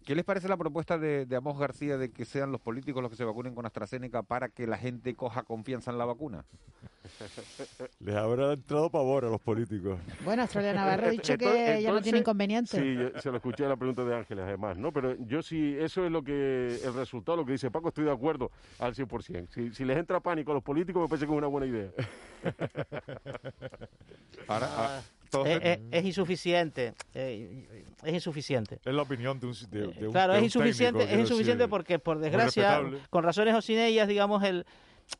¿Qué 0.09 0.15
les 0.15 0.25
parece 0.25 0.47
la 0.47 0.57
propuesta 0.57 0.97
de, 0.97 1.27
de 1.27 1.35
Amos 1.35 1.59
García 1.59 1.95
de 1.95 2.09
que 2.11 2.25
sean 2.25 2.51
los 2.51 2.59
políticos 2.59 2.99
los 2.99 3.11
que 3.11 3.15
se 3.15 3.23
vacunen 3.23 3.53
con 3.53 3.67
AstraZeneca 3.67 4.23
para 4.23 4.49
que 4.49 4.65
la 4.65 4.75
gente 4.75 5.13
coja 5.13 5.43
confianza 5.43 5.91
en 5.91 5.99
la 5.99 6.05
vacuna? 6.05 6.45
Les 7.99 8.15
habrá 8.15 8.53
entrado 8.53 8.89
pavor 8.89 9.25
a 9.25 9.29
los 9.29 9.39
políticos. 9.39 9.99
bueno, 10.25 10.41
Australia 10.41 10.73
Navarro 10.73 11.05
ha 11.05 11.09
dicho 11.11 11.37
que 11.37 11.45
Entonces- 11.45 11.83
ya 11.83 11.91
no 11.91 12.01
tiene 12.01 12.17
inconveniente. 12.17 12.71
Sí, 12.71 13.19
se 13.21 13.29
lo 13.29 13.37
escuché 13.37 13.65
a 13.65 13.69
la 13.69 13.75
pregunta 13.77 14.03
de 14.03 14.15
Ángeles, 14.15 14.45
además, 14.45 14.77
¿no? 14.77 14.91
Pero 14.91 15.15
yo 15.27 15.43
sí, 15.43 15.75
eso 15.77 16.03
es 16.03 16.11
lo 16.11 16.23
que, 16.23 16.79
el 16.83 16.93
resultado, 16.95 17.37
lo 17.37 17.45
que 17.45 17.51
dice 17.51 17.69
Paco, 17.69 17.89
estoy 17.89 18.05
de 18.05 18.11
acuerdo 18.11 18.49
al 18.79 18.95
100%. 18.95 19.47
Si, 19.53 19.71
si 19.75 19.85
les 19.85 19.95
entra 19.95 20.19
pánico 20.21 20.49
a 20.49 20.55
los 20.55 20.63
políticos, 20.63 21.03
me 21.03 21.07
parece 21.07 21.27
que 21.27 21.31
es 21.33 21.37
una 21.37 21.45
buena 21.45 21.67
idea. 21.67 21.91
Ahora, 24.47 24.67
ah, 24.71 25.01
Es, 25.45 25.59
es- 25.63 25.79
es 25.91 26.05
insuficiente. 26.05 26.93
eh, 27.13 27.85
es 28.03 28.13
insuficiente. 28.13 28.79
Es 28.83 28.93
la 28.93 29.01
opinión 29.03 29.39
de 29.39 29.47
un, 29.47 29.53
de, 29.69 29.79
de 29.87 30.07
un- 30.07 30.11
Claro, 30.11 30.33
de 30.33 30.39
es 30.39 30.41
un 30.41 30.45
insuficiente, 30.45 30.99
técnico, 30.99 31.13
es 31.15 31.19
insuficiente 31.21 31.57
decir. 31.63 31.69
porque, 31.69 31.99
por 31.99 32.19
desgracia, 32.19 32.81
con 33.09 33.23
razones 33.23 33.53
o 33.55 33.61
sin 33.61 33.77
ellas, 33.79 34.07
digamos, 34.07 34.43
el, 34.43 34.65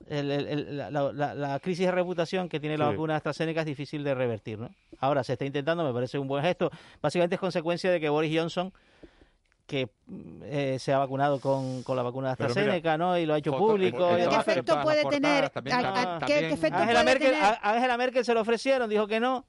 el- 0.07 0.31
el- 0.31 0.47
el- 0.47 0.77
la, 0.77 0.89
la- 0.91 1.33
la 1.35 1.59
crisis 1.59 1.85
de 1.85 1.91
reputación 1.91 2.49
que 2.49 2.59
tiene 2.59 2.77
la 2.77 2.85
Sí. 2.85 2.91
vacuna 2.91 3.15
AstraZeneca 3.15 3.61
es 3.61 3.65
difícil 3.65 4.03
de 4.03 4.13
revertir, 4.15 4.59
¿no? 4.59 4.69
Ahora 4.99 5.23
se 5.23 5.33
está 5.33 5.45
intentando, 5.45 5.83
me 5.83 5.93
parece 5.93 6.17
un 6.19 6.27
buen 6.27 6.43
gesto. 6.43 6.71
Básicamente 7.01 7.35
es 7.35 7.39
consecuencia 7.41 7.91
de 7.91 7.99
que 7.99 8.09
Boris 8.09 8.35
Johnson 8.37 8.71
que 9.67 9.87
eh, 10.45 10.77
se 10.79 10.91
ha 10.93 10.97
vacunado 10.97 11.39
con, 11.39 11.83
con 11.83 11.95
la 11.95 12.01
vacuna 12.01 12.29
de 12.29 12.35
mira, 12.39 12.47
AstraZeneca, 12.47 12.97
¿no? 12.97 13.15
Y 13.19 13.27
lo 13.27 13.35
ha 13.35 13.37
hecho 13.37 13.51
foto- 13.51 13.67
público. 13.67 14.09
¿Qué 14.15 14.23
efecto 14.23 14.81
puede 14.81 15.03
tener- 15.05 15.51
Angela 17.61 17.97
Merkel 17.97 18.25
se 18.25 18.33
lo 18.33 18.41
ofrecieron, 18.41 18.89
dijo 18.89 19.05
que 19.07 19.19
no. 19.19 19.45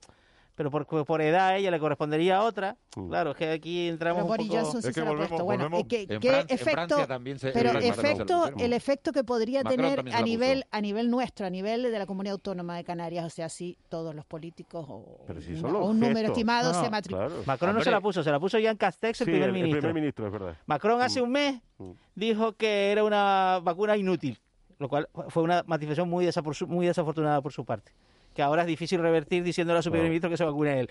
Pero 0.60 0.70
por, 0.70 0.86
por 1.06 1.22
edad 1.22 1.48
a 1.48 1.56
ella 1.56 1.70
le 1.70 1.80
correspondería 1.80 2.36
a 2.36 2.42
otra. 2.42 2.76
Claro, 3.08 3.30
es 3.30 3.36
que 3.38 3.50
aquí 3.50 3.88
entramos 3.88 4.24
Pero 4.24 4.42
un 4.42 4.46
poco... 4.48 4.60
Johnson 4.60 4.82
sí 4.82 4.92
se 4.92 5.00
lo 5.02 5.12
ha 5.12 5.16
puesto. 5.16 5.42
Bueno, 5.42 5.70
¿y 5.78 5.84
¿qué, 5.84 6.02
En 6.06 6.20
qué 6.20 6.28
Francia- 6.28 6.54
efecto? 6.54 6.70
Francia 6.74 7.06
también 7.06 7.38
se- 7.38 7.50
pero 7.52 7.70
el 7.70 7.76
efecto, 7.82 8.50
el 8.58 8.72
efecto 8.74 9.12
que 9.12 9.24
podría 9.24 9.62
Macron 9.62 9.76
tener 9.94 10.14
a 10.14 10.20
nivel 10.20 10.66
a 10.70 10.82
nivel 10.82 11.10
nuestro, 11.10 11.46
a 11.46 11.50
nivel 11.50 11.84
de 11.84 11.98
la 11.98 12.04
comunidad 12.04 12.32
autónoma 12.34 12.76
de 12.76 12.84
Canarias, 12.84 13.24
o 13.24 13.30
sea, 13.30 13.48
si 13.48 13.78
todos 13.88 14.14
los 14.14 14.26
políticos 14.26 14.84
o, 14.86 15.24
si 15.40 15.54
un 15.54 15.98
número 15.98 16.28
estimado 16.28 16.72
No, 16.72 16.76
no, 16.78 16.84
se 16.84 16.90
matriculan. 16.90 17.28
claro. 17.28 17.42
Macron 17.46 17.74
no 17.76 17.80
se 17.82 17.90
la 17.90 18.00
puso, 18.02 18.22
se 18.22 18.30
la 18.30 18.38
puso 18.38 18.58
Jean 18.58 18.76
Castex, 18.76 19.22
el 19.22 19.24
Sí, 19.24 19.30
primer 19.30 19.48
el- 19.48 19.56
el 19.56 19.62
ministro. 19.62 19.80
primer 19.80 19.94
ministro, 19.94 20.26
es 20.26 20.32
verdad. 20.32 20.56
Macron 20.66 21.00
hace 21.00 21.20
Mm. 21.22 21.24
un 21.24 21.30
mes 21.30 21.60
Mm. 21.78 21.90
dijo 22.14 22.52
que 22.52 22.92
era 22.92 23.02
una 23.02 23.60
vacuna 23.62 23.96
inútil, 23.96 24.38
lo 24.78 24.90
cual 24.90 25.08
fue 25.28 25.42
una 25.42 25.62
manifestación 25.66 26.06
muy, 26.10 26.26
desapor- 26.26 26.66
muy 26.66 26.86
desafortunada 26.86 27.40
por 27.40 27.54
su 27.54 27.64
parte. 27.64 27.92
Que 28.34 28.42
ahora 28.42 28.62
es 28.62 28.68
difícil 28.68 29.00
revertir 29.00 29.42
diciéndole 29.42 29.78
a 29.80 29.82
su 29.82 29.90
primer 29.90 30.08
ministro 30.08 30.30
que 30.30 30.36
se 30.36 30.44
vacune 30.44 30.80
él. 30.80 30.90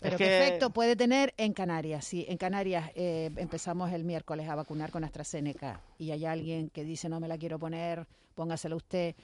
Pero 0.00 0.14
Es 0.14 0.18
¿qué 0.18 0.24
que- 0.26 0.38
efecto 0.46 0.70
puede 0.70 0.96
tener 0.96 1.34
en 1.36 1.52
Canarias? 1.52 2.04
Si 2.04 2.24
en 2.28 2.36
Canarias 2.38 2.90
eh, 2.94 3.30
empezamos 3.36 3.92
el 3.92 4.04
miércoles 4.04 4.48
a 4.48 4.54
vacunar 4.54 4.90
con 4.90 5.02
AstraZeneca 5.04 5.80
y 5.98 6.10
hay 6.12 6.24
alguien 6.24 6.70
que 6.70 6.84
dice 6.84 7.08
no 7.08 7.20
me 7.20 7.28
la 7.28 7.36
quiero 7.38 7.58
poner, 7.58 8.06
póngasela 8.34 8.76
usted. 8.76 9.14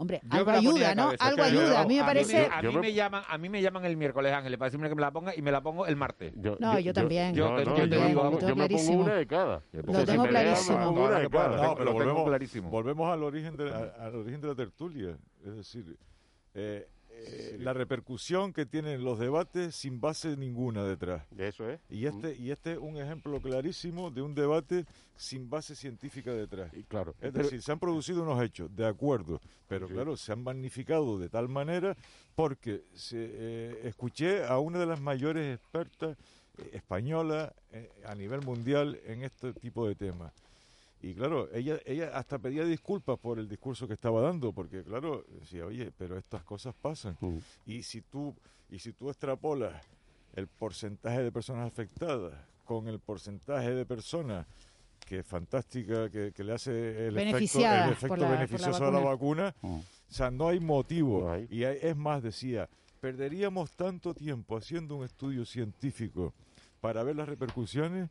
Hombre, 0.00 0.22
Yo 0.24 0.38
algo 0.38 0.50
ayuda, 0.52 0.94
¿no? 0.94 1.04
cabeza, 1.04 1.24
Algo 1.26 1.36
yo- 1.36 1.44
ayuda. 1.44 1.80
A 1.82 1.84
mí 1.86 1.96
me 1.98 2.04
parece... 2.04 2.48
A 2.50 2.62
mí, 2.62 2.74
me 2.78 2.94
llaman, 2.94 3.22
a 3.28 3.36
mí 3.36 3.48
me 3.50 3.60
llaman 3.60 3.84
el 3.84 3.98
miércoles, 3.98 4.32
Ángel, 4.32 4.56
para 4.56 4.68
decirme 4.68 4.88
que 4.88 4.94
me 4.94 5.02
la 5.02 5.10
ponga 5.10 5.36
y 5.36 5.42
me 5.42 5.52
la 5.52 5.60
pongo 5.62 5.86
el 5.86 5.94
martes. 5.96 6.32
No, 6.34 6.78
yo 6.78 6.94
también. 6.94 7.34
Yo, 7.34 7.50
No, 7.50 7.56
te- 7.56 7.64
no, 7.66 7.76
yo 7.76 7.84
yo 7.84 7.90
te 7.90 7.98
me 8.00 8.06
digo, 8.08 8.20
pongo- 8.22 8.24
vamos. 8.38 8.40
yo 8.40 8.56
me 8.56 8.68
pongo 8.68 8.92
una 9.02 9.14
de 9.14 9.26
cada. 9.26 9.62
Lo 9.72 10.04
tengo 11.96 12.24
clarísimo. 12.24 12.70
volvemos 12.70 13.12
al 13.12 13.22
origen 13.22 13.56
de, 13.58 13.70
a- 13.70 13.94
al 14.06 14.14
origen 14.14 14.40
de 14.40 14.48
la 14.48 14.54
tertulia. 14.54 15.18
Es 15.44 15.54
decir, 15.56 15.96
eh, 16.54 16.88
eh, 17.26 17.56
la 17.60 17.72
repercusión 17.72 18.52
que 18.52 18.66
tienen 18.66 19.04
los 19.04 19.18
debates 19.18 19.74
sin 19.76 20.00
base 20.00 20.36
ninguna 20.36 20.84
detrás. 20.84 21.24
Eso 21.36 21.68
es. 21.68 21.80
Y 21.90 22.06
este, 22.06 22.36
y 22.36 22.50
este 22.50 22.72
es 22.72 22.78
un 22.78 22.96
ejemplo 22.96 23.40
clarísimo 23.40 24.10
de 24.10 24.22
un 24.22 24.34
debate 24.34 24.86
sin 25.16 25.50
base 25.50 25.74
científica 25.74 26.32
detrás. 26.32 26.70
claro. 26.88 27.12
Es 27.20 27.32
Pero- 27.32 27.44
decir, 27.44 27.62
se 27.62 27.72
han 27.72 27.78
producido 27.78 28.22
unos 28.22 28.42
hechos, 28.42 28.74
de 28.74 28.86
acuerdo, 28.86 29.40
pero 29.68 29.86
claro, 29.88 30.16
se 30.16 30.32
han 30.32 30.42
magnificado 30.42 31.18
de 31.18 31.28
tal 31.28 31.48
manera 31.48 31.96
porque 32.34 32.84
se, 32.94 33.16
eh, 33.32 33.80
escuché 33.84 34.44
a 34.44 34.58
una 34.58 34.78
de 34.78 34.86
las 34.86 35.00
mayores 35.00 35.54
expertas 35.56 36.16
eh, 36.58 36.70
españolas 36.72 37.52
eh, 37.72 37.90
a 38.06 38.14
nivel 38.14 38.40
mundial 38.42 38.98
en 39.04 39.22
este 39.24 39.52
tipo 39.52 39.86
de 39.86 39.94
temas. 39.94 40.32
Y 41.02 41.14
claro, 41.14 41.48
ella, 41.54 41.78
ella 41.86 42.10
hasta 42.14 42.38
pedía 42.38 42.64
disculpas 42.64 43.18
por 43.18 43.38
el 43.38 43.48
discurso 43.48 43.86
que 43.88 43.94
estaba 43.94 44.20
dando, 44.20 44.52
porque 44.52 44.82
claro, 44.82 45.24
decía, 45.40 45.64
oye, 45.64 45.90
pero 45.96 46.18
estas 46.18 46.42
cosas 46.44 46.74
pasan. 46.80 47.16
Mm. 47.20 47.38
Y 47.66 47.82
si 47.82 48.02
tú, 48.02 48.34
y 48.70 48.78
si 48.78 48.92
tú 48.92 49.08
extrapolas 49.08 49.82
el 50.34 50.46
porcentaje 50.46 51.22
de 51.22 51.32
personas 51.32 51.66
afectadas 51.66 52.34
con 52.64 52.86
el 52.86 52.98
porcentaje 53.00 53.70
de 53.74 53.86
personas 53.86 54.46
que 55.06 55.20
es 55.20 55.26
fantástica, 55.26 56.10
que, 56.10 56.32
que 56.32 56.44
le 56.44 56.52
hace 56.52 57.08
el 57.08 57.16
efecto, 57.18 57.58
el 57.86 57.92
efecto 57.92 58.16
la- 58.16 58.30
beneficioso 58.30 58.84
a 58.84 58.90
la 58.92 59.00
vacuna. 59.00 59.54
vacuna, 59.54 59.54
o 59.62 59.82
sea, 60.12 60.30
no 60.30 60.48
hay 60.48 60.60
motivo. 60.60 61.34
Y 61.50 61.64
hay- 61.64 61.78
es 61.80 61.96
más, 61.96 62.22
decía, 62.22 62.68
perderíamos 63.00 63.72
tanto 63.72 64.12
tiempo 64.14 64.56
haciendo 64.56 64.96
un 64.96 65.04
estudio 65.04 65.44
científico 65.46 66.34
para 66.80 67.02
ver 67.02 67.16
las 67.16 67.28
repercusiones 67.28 68.10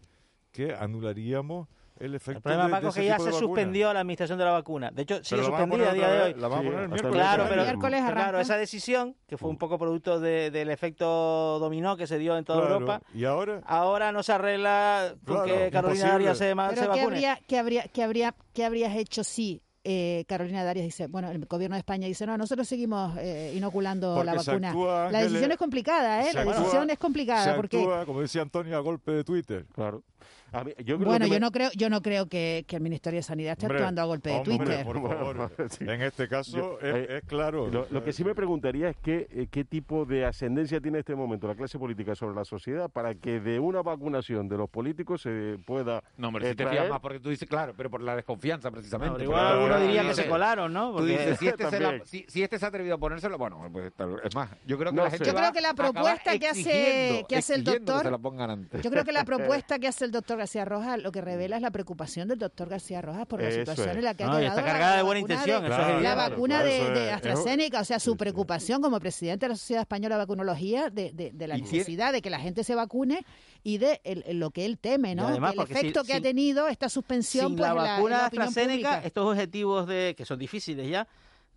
que 0.51 0.73
anularíamos 0.73 1.67
el 1.99 2.15
efecto 2.15 2.37
El 2.37 2.41
problema, 2.43 2.65
de, 2.65 2.71
Paco, 2.71 2.87
ese 2.89 2.99
que 3.01 3.05
ya 3.07 3.17
se 3.17 3.23
vacuna. 3.25 3.39
suspendió 3.39 3.93
la 3.93 3.99
administración 3.99 4.39
de 4.39 4.45
la 4.45 4.51
vacuna. 4.51 4.91
De 4.91 5.01
hecho, 5.01 5.23
sigue 5.23 5.43
suspendida 5.43 5.91
a 5.91 5.93
día 5.93 6.09
de 6.09 6.21
hoy. 6.21 6.33
la 6.35 6.47
van 6.47 6.59
a 6.59 6.63
poner 6.63 6.79
el 6.81 6.89
miércoles. 6.89 7.15
Claro, 7.17 7.43
El 7.43 7.49
pero, 7.49 7.61
miércoles 7.63 8.01
pero 8.05 8.15
claro, 8.15 8.39
esa 8.39 8.57
decisión, 8.57 9.15
que 9.27 9.37
fue 9.37 9.49
un 9.49 9.57
poco 9.57 9.77
producto 9.77 10.19
de- 10.19 10.51
del 10.51 10.69
efecto 10.69 11.59
dominó 11.59 11.97
que 11.97 12.07
se 12.07 12.17
dio 12.17 12.37
en 12.37 12.45
toda 12.45 12.59
Claro, 12.59 12.73
Europa, 12.75 13.01
Y 13.13 13.25
ahora, 13.25 13.61
ahora 13.65 14.11
no 14.11 14.23
se 14.23 14.31
arregla 14.33 15.13
porque 15.25 15.69
Claro, 15.69 15.71
Carolina 15.71 16.05
imposible. 16.05 16.13
Arias 16.29 16.37
se, 16.37 16.55
Pero 16.55 16.69
¿qué, 16.81 16.87
vacune. 16.87 17.03
habría, 17.05 17.39
qué, 17.47 17.57
habría, 17.59 17.83
qué, 17.87 18.03
habría, 18.03 18.35
¿qué 18.53 18.65
habrías 18.65 18.95
hecho 18.95 19.23
si 19.23 19.61
eh, 19.85 20.25
Carolina 20.27 20.63
Darias 20.63 20.85
dice, 20.85 21.07
bueno, 21.07 21.31
el 21.31 21.45
gobierno 21.45 21.75
de 21.75 21.79
España 21.79 22.05
dice, 22.05 22.25
no, 22.27 22.37
nosotros 22.37 22.67
seguimos 22.67 23.17
eh, 23.17 23.53
inoculando 23.55 24.13
Porque 24.15 24.25
la 24.25 24.33
vacuna? 24.35 24.67
actúa, 24.69 25.09
la 25.11 25.21
decisión 25.21 25.51
es 25.51 25.57
complicada, 25.57 26.21
¿eh? 26.21 26.25
se 26.25 26.33
La 26.33 26.41
actúa- 26.41 26.55
decisión 26.59 26.89
es 26.89 26.97
complicada 26.99 27.43
se 27.45 27.53
porque... 27.53 27.77
actúa, 27.79 28.05
como 28.05 28.21
decía 28.21 28.41
Antonio, 28.41 28.75
a 28.77 28.81
golpe 28.81 29.11
de 29.11 29.23
Twitter. 29.23 29.65
Claro. 29.73 30.03
A 30.51 30.63
mí- 30.63 30.73
yo 30.79 30.95
creo 30.97 31.07
Bueno, 31.09 31.25
que 31.25 31.29
yo 31.29 31.35
me- 31.35 31.39
no 31.39 31.51
creo, 31.51 31.69
yo 31.75 31.89
no 31.89 32.01
creo 32.01 32.27
que, 32.27 32.65
que 32.67 32.75
el 32.77 32.81
Ministerio 32.81 33.19
de 33.19 33.23
Sanidad 33.23 33.53
esté 33.53 33.65
Hombre, 33.65 33.77
actuando 33.79 34.01
a 34.01 34.05
golpe 34.05 34.29
de 34.29 34.35
hombre, 34.37 34.57
Twitter. 34.57 34.85
por 34.85 35.01
favor. 35.01 35.51
Sí. 35.69 35.83
En 35.87 36.01
este 36.01 36.27
caso 36.27 36.57
Yo- 36.57 36.79
es, 36.81 36.95
eh, 36.95 37.17
es 37.17 37.23
claro. 37.25 37.67
Lo, 37.67 37.87
lo 37.91 38.03
que 38.03 38.11
sí 38.13 38.23
me 38.23 38.33
preguntaría 38.33 38.89
es 38.89 38.97
qué, 38.97 39.27
eh, 39.31 39.47
qué 39.51 39.63
tipo 39.63 40.05
de 40.05 40.25
ascendencia 40.25 40.79
tiene 40.81 40.97
en 40.97 40.99
este 41.01 41.15
momento 41.15 41.47
la 41.47 41.55
clase 41.55 41.77
política 41.77 42.15
sobre 42.15 42.35
la 42.35 42.43
sociedad 42.45 42.89
para 42.89 43.13
que 43.15 43.39
de 43.39 43.59
una 43.59 43.81
vacunación 43.81 44.47
de 44.49 44.57
los 44.57 44.69
políticos 44.69 45.21
se 45.21 45.57
pueda 45.65 46.01
No, 46.17 46.29
hombre, 46.29 46.49
si 46.49 46.55
te 46.55 46.63
extraer- 46.63 46.71
fías 46.71 46.89
más 46.89 46.99
porque 46.99 47.19
tú 47.19 47.29
dices, 47.29 47.47
claro, 47.47 47.73
pero 47.77 47.89
por 47.89 48.01
la 48.01 48.15
desconfianza 48.15 48.71
precisamente. 48.71 49.23
Igual 49.23 49.45
alguno 49.45 49.79
diría 49.79 50.01
que 50.03 50.13
se 50.15 50.27
colaron, 50.27 50.73
¿no? 50.73 50.89
Tú 50.91 50.97
Porque- 50.97 51.11
dices, 51.11 51.37
si 51.39 51.47
este, 51.47 51.69
se 51.69 51.79
la- 51.79 51.87
También. 51.89 52.07
si, 52.07 52.25
si 52.27 52.41
este 52.43 52.57
se 52.59 52.65
ha 52.65 52.69
atrevido 52.69 52.95
a 52.95 52.97
ponérselo, 52.97 53.37
bueno, 53.37 53.61
pues 53.71 53.93
tal- 53.93 54.19
es 54.23 54.33
más, 54.35 54.49
yo 54.65 54.77
creo 54.77 54.91
que 54.91 54.95
No 54.97 55.03
la 55.03 55.11
gente. 55.11 55.25
Yo 55.25 55.33
creo 55.35 55.51
que 55.51 55.61
la 55.61 55.73
propuesta 55.73 56.37
que 56.39 56.47
hace- 56.47 56.59
exigiendo- 56.61 57.27
que 57.27 57.35
hace 57.37 57.55
el 57.55 57.63
que 57.63 57.71
doctor- 57.79 58.03
se 58.03 58.11
la 58.11 58.17
pongan 58.17 58.49
antes. 58.49 58.81
Yo 58.81 58.89
creo 58.89 59.03
que 59.05 59.11
la 59.11 59.23
propuesta 59.25 59.77
que 59.79 59.87
hace 59.87 60.05
el 60.05 60.11
doctor 60.11 60.38
García 60.39 60.65
Rojas 60.65 61.01
lo 61.01 61.11
que 61.11 61.21
revela 61.21 61.55
es 61.57 61.61
la 61.61 61.71
preocupación 61.71 62.27
del 62.27 62.39
doctor 62.39 62.67
García 62.69 63.01
Rojas 63.01 63.27
por 63.27 63.41
la 63.41 63.49
Eso 63.49 63.59
situación 63.59 63.89
es. 63.89 63.95
en 63.97 64.03
la 64.03 64.13
que 64.15 64.23
ha 64.23 64.27
No, 64.27 64.33
quedado 64.37 64.47
está 64.47 64.61
la- 64.61 64.67
cargada 64.67 64.91
la 64.91 64.97
de 64.97 65.03
buena 65.03 65.19
vacuna 65.21 65.33
intención, 65.35 65.63
de- 65.63 66.03
la 66.03 66.15
vacuna 66.15 66.63
de, 66.63 67.11
AstraZeneca, 67.11 67.81
o 67.81 67.85
sea, 67.85 67.99
su 67.99 68.17
preocupación 68.17 68.81
como 68.81 68.99
presidente 68.99 69.45
de 69.45 69.49
la 69.49 69.55
Sociedad 69.55 69.81
Española 69.81 70.15
de 70.15 70.19
Vacunología 70.19 70.89
de, 70.89 71.11
de- 71.11 71.31
de 71.31 71.47
la 71.47 71.57
necesidad 71.57 72.11
de 72.11 72.21
que 72.21 72.29
la 72.29 72.39
gente 72.39 72.63
se 72.63 72.73
vacune 72.75 73.23
y 73.63 73.77
de 73.77 74.01
el- 74.03 74.23
el- 74.25 74.39
lo 74.39 74.51
que 74.51 74.65
él 74.65 74.77
teme, 74.79 75.13
¿no? 75.15 75.27
además, 75.27 75.53
el 75.57 75.67
si- 75.67 75.73
efecto 75.73 76.03
que 76.03 76.13
ha 76.13 76.21
tenido 76.21 76.67
esta 76.67 76.89
suspensión 76.89 77.47
Sin 77.47 77.57
pues, 77.57 77.67
la 77.67 77.73
vacuna 77.73 78.25
AstraZeneca, 78.25 78.89
pública. 78.89 79.05
estos 79.07 79.25
objetivos 79.31 79.87
de 79.87 80.15
que 80.17 80.25
son 80.25 80.39
difíciles 80.39 80.89
ya, 80.89 81.07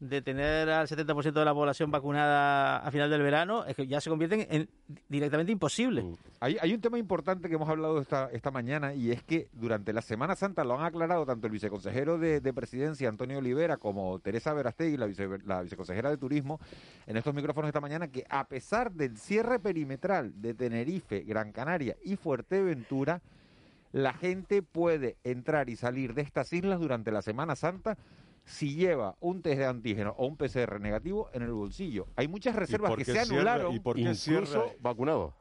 de 0.03 0.21
tener 0.21 0.69
al 0.69 0.89
70% 0.89 1.33
de 1.33 1.45
la 1.45 1.55
población 1.55 1.93
vacunada 1.93 2.79
a 2.79 2.91
final 2.91 3.09
del 3.09 3.23
verano, 3.23 3.65
es 3.67 3.77
que 3.77 3.87
ya 3.87 4.01
se 4.01 4.11
convierten 4.11 4.49
en 4.51 4.69
directamente 5.09 5.53
imposibles. 5.53 6.05
Hay, 6.41 6.57
hay 6.61 6.75
un 6.75 6.81
tema 6.81 6.99
importante 6.99 7.49
que 7.49 7.55
hemos 7.55 7.69
hablado 7.69 8.01
esta, 8.01 8.29
esta 8.33 8.51
mañana 8.51 8.95
y 8.95 9.13
es 9.13 9.23
que 9.23 9.49
durante 9.53 9.93
la 9.93 10.03
Semana 10.03 10.35
Santa 10.35 10.65
lo 10.65 10.77
han 10.77 10.85
aclarado 10.85 11.25
tanto 11.25 11.47
el 11.47 11.53
viceconsejero 11.53 12.19
de, 12.19 12.41
de 12.41 12.53
Presidencia, 12.53 13.09
Antonio 13.09 13.39
Olivera, 13.39 13.77
como 13.77 14.19
Teresa 14.19 14.53
Verastegui, 14.53 14.97
la, 14.97 15.07
vice- 15.07 15.39
la 15.47 15.63
viceconsejera 15.63 16.11
de 16.11 16.17
Turismo, 16.17 16.59
en 17.07 17.17
estos 17.17 17.33
micrófonos 17.33 17.69
esta 17.69 17.81
mañana, 17.81 18.09
que 18.09 18.25
a 18.29 18.45
pesar 18.49 18.91
del 18.91 19.17
cierre 19.19 19.61
perimetral 19.61 20.33
de 20.43 20.53
Tenerife, 20.55 21.21
Gran 21.21 21.53
Canaria 21.53 21.97
y 22.05 22.17
Fuerteventura, 22.17 23.21
la 23.93 24.15
gente 24.15 24.63
puede 24.63 25.17
entrar 25.23 25.71
y 25.71 25.77
salir 25.77 26.15
de 26.15 26.23
estas 26.23 26.53
islas 26.53 26.81
durante 26.81 27.13
la 27.13 27.23
Semana 27.23 27.55
Santa 27.55 27.97
si 28.45 28.75
lleva 28.75 29.17
un 29.21 29.41
test 29.43 29.59
de 29.59 29.67
antígeno 29.67 30.15
o 30.19 30.27
un 30.27 30.37
PCR 30.37 30.81
negativo 30.81 31.31
en 31.33 31.43
el 31.43 31.53
bolsillo. 31.53 32.07
Hay 32.17 32.29
muchas 32.29 32.57
reservas 32.57 32.95
que 32.97 33.05
se 33.05 33.13
cierra- 33.13 33.25
anularon. 33.55 33.75
y 33.75 33.81
por 33.81 33.97
qué 33.97 34.03
incluso 34.03 34.25
cierra? 34.25 34.63
vacunado. 34.81 35.35